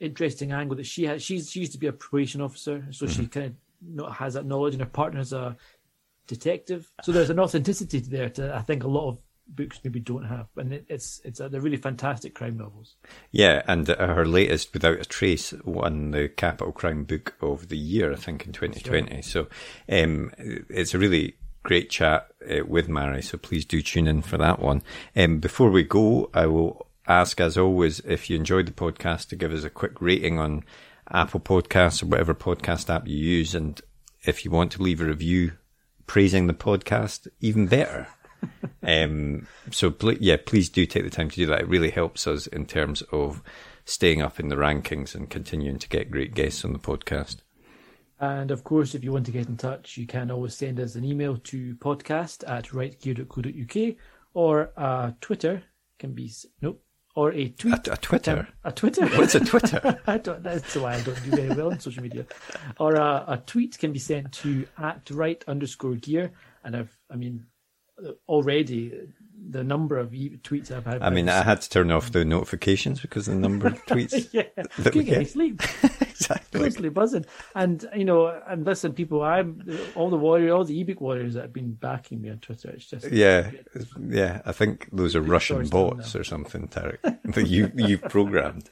interesting 0.00 0.52
angle 0.52 0.76
that 0.76 0.86
she 0.86 1.04
has. 1.04 1.22
She's 1.22 1.50
she 1.50 1.60
used 1.60 1.72
to 1.72 1.78
be 1.78 1.86
a 1.86 1.92
probation 1.92 2.40
officer, 2.40 2.86
so 2.90 3.06
mm-hmm. 3.06 3.22
she 3.22 3.28
kind 3.28 3.56
of 3.98 4.12
has 4.14 4.34
that 4.34 4.46
knowledge, 4.46 4.74
and 4.74 4.82
her 4.82 4.88
partner's 4.88 5.32
a 5.32 5.56
detective. 6.26 6.90
So 7.02 7.12
there's 7.12 7.30
an 7.30 7.40
authenticity 7.40 8.00
there 8.00 8.30
to 8.30 8.54
I 8.54 8.62
think 8.62 8.84
a 8.84 8.88
lot 8.88 9.08
of 9.08 9.18
books 9.48 9.80
maybe 9.84 10.00
don't 10.00 10.24
have, 10.24 10.48
and 10.56 10.72
it, 10.72 10.86
it's 10.88 11.20
it's 11.24 11.40
a, 11.40 11.48
they're 11.48 11.60
really 11.60 11.76
fantastic 11.76 12.34
crime 12.34 12.56
novels. 12.56 12.96
Yeah, 13.30 13.62
and 13.66 13.88
uh, 13.88 14.14
her 14.14 14.26
latest, 14.26 14.72
Without 14.72 15.00
a 15.00 15.04
Trace, 15.04 15.52
won 15.64 16.10
the 16.10 16.28
Capital 16.28 16.72
Crime 16.72 17.04
Book 17.04 17.34
of 17.40 17.68
the 17.68 17.78
Year, 17.78 18.12
I 18.12 18.16
think, 18.16 18.46
in 18.46 18.52
2020. 18.52 19.14
Right. 19.14 19.24
So 19.24 19.48
um, 19.88 20.32
it's 20.38 20.94
a 20.94 20.98
really 20.98 21.36
great 21.62 21.90
chat 21.90 22.28
uh, 22.48 22.64
with 22.64 22.88
Mari. 22.88 23.22
So 23.22 23.38
please 23.38 23.64
do 23.64 23.82
tune 23.82 24.06
in 24.06 24.22
for 24.22 24.38
that 24.38 24.60
one. 24.60 24.82
Um, 25.16 25.40
before 25.40 25.70
we 25.70 25.82
go, 25.82 26.30
I 26.32 26.46
will 26.46 26.86
ask, 27.08 27.40
as 27.40 27.56
always, 27.58 28.00
if 28.00 28.30
you 28.30 28.36
enjoyed 28.36 28.66
the 28.66 28.72
podcast, 28.72 29.28
to 29.28 29.36
give 29.36 29.52
us 29.52 29.64
a 29.64 29.70
quick 29.70 30.00
rating 30.00 30.38
on 30.38 30.64
Apple 31.10 31.40
Podcasts 31.40 32.02
or 32.02 32.06
whatever 32.06 32.34
podcast 32.34 32.92
app 32.92 33.06
you 33.06 33.16
use, 33.16 33.54
and 33.54 33.80
if 34.24 34.44
you 34.44 34.50
want 34.50 34.72
to 34.72 34.82
leave 34.82 35.00
a 35.00 35.04
review 35.04 35.52
praising 36.06 36.46
the 36.46 36.54
podcast, 36.54 37.28
even 37.40 37.66
better. 37.66 38.08
um, 38.82 39.46
so 39.70 39.90
pl- 39.90 40.14
yeah, 40.14 40.36
please 40.44 40.68
do 40.68 40.86
take 40.86 41.04
the 41.04 41.10
time 41.10 41.30
to 41.30 41.36
do 41.36 41.46
that. 41.46 41.62
It 41.62 41.68
really 41.68 41.90
helps 41.90 42.26
us 42.26 42.46
in 42.46 42.66
terms 42.66 43.02
of 43.12 43.42
staying 43.84 44.20
up 44.20 44.40
in 44.40 44.48
the 44.48 44.56
rankings 44.56 45.14
and 45.14 45.30
continuing 45.30 45.78
to 45.78 45.88
get 45.88 46.10
great 46.10 46.34
guests 46.34 46.64
on 46.64 46.72
the 46.72 46.78
podcast. 46.78 47.36
And 48.18 48.50
of 48.50 48.64
course, 48.64 48.94
if 48.94 49.04
you 49.04 49.12
want 49.12 49.26
to 49.26 49.32
get 49.32 49.48
in 49.48 49.56
touch, 49.56 49.96
you 49.96 50.06
can 50.06 50.30
always 50.30 50.54
send 50.54 50.80
us 50.80 50.94
an 50.94 51.04
email 51.04 51.36
to 51.36 51.74
podcast 51.76 52.48
at 52.48 52.68
writegear.co.uk 52.68 53.96
or 54.32 54.70
uh, 54.76 55.12
Twitter 55.20 55.62
can 55.98 56.12
be, 56.12 56.30
nope, 56.62 56.82
or 57.16 57.32
a 57.32 57.48
tweet. 57.48 57.88
A, 57.88 57.94
a 57.94 57.96
Twitter. 57.96 58.46
A, 58.62 58.68
a, 58.68 58.72
Twitter. 58.72 59.06
What's 59.06 59.34
a 59.34 59.40
Twitter? 59.40 60.00
I 60.06 60.18
don't. 60.18 60.42
That's 60.42 60.76
why 60.76 60.94
I 60.94 61.00
don't 61.00 61.24
do 61.24 61.30
very 61.30 61.48
well 61.48 61.72
on 61.72 61.80
social 61.80 62.02
media. 62.02 62.26
Or 62.78 62.94
a, 62.94 63.24
a 63.26 63.42
tweet 63.44 63.76
can 63.78 63.92
be 63.92 63.98
sent 63.98 64.32
to 64.32 64.66
at 64.78 65.10
write 65.10 65.42
underscore 65.48 65.96
gear, 65.96 66.30
and 66.62 66.76
I've. 66.76 66.96
I 67.10 67.16
mean, 67.16 67.46
uh, 67.98 68.12
already 68.28 68.92
the 69.48 69.64
number 69.64 69.98
of 69.98 70.10
tweets 70.10 70.70
I've 70.70 70.84
had. 70.84 71.02
I 71.02 71.10
mean, 71.10 71.28
I 71.28 71.42
had 71.42 71.60
to 71.60 71.70
turn 71.70 71.90
off 71.90 72.12
the 72.12 72.24
notifications 72.24 73.00
because 73.00 73.26
the 73.26 73.34
number 73.34 73.68
of 73.68 73.84
tweets. 73.86 74.28
yeah, 74.32 74.44
that 74.78 74.94
we 74.94 75.04
get. 75.04 75.28
sleep. 75.28 75.62
exactly. 76.00 76.60
Constantly 76.60 76.88
buzzing, 76.90 77.26
and 77.54 77.88
you 77.94 78.04
know, 78.04 78.26
and 78.48 78.64
listen, 78.64 78.92
people, 78.92 79.22
I'm 79.22 79.62
all 79.94 80.10
the 80.10 80.16
warrior, 80.16 80.52
all 80.52 80.64
the 80.64 80.80
ebook 80.80 81.00
warriors 81.00 81.34
that 81.34 81.42
have 81.42 81.52
been 81.52 81.72
backing 81.72 82.20
me 82.20 82.30
on 82.30 82.38
Twitter. 82.38 82.70
It's 82.70 82.86
just 82.86 83.10
yeah, 83.10 83.50
yeah. 84.00 84.42
I 84.44 84.52
think 84.52 84.88
those 84.92 85.14
are 85.14 85.20
Russian 85.20 85.68
bots 85.68 86.14
or 86.14 86.24
something, 86.24 86.68
Tarek, 86.68 86.98
that 87.24 87.46
you 87.46 87.70
you've 87.74 88.02
programmed. 88.02 88.70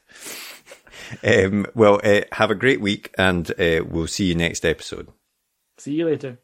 Um, 1.23 1.67
well, 1.75 2.01
uh, 2.05 2.23
have 2.33 2.51
a 2.51 2.55
great 2.55 2.81
week, 2.81 3.13
and 3.19 3.51
uh, 3.53 3.85
we'll 3.85 4.07
see 4.07 4.27
you 4.27 4.35
next 4.35 4.65
episode. 4.65 5.09
See 5.79 5.95
you 5.95 6.07
later. 6.07 6.39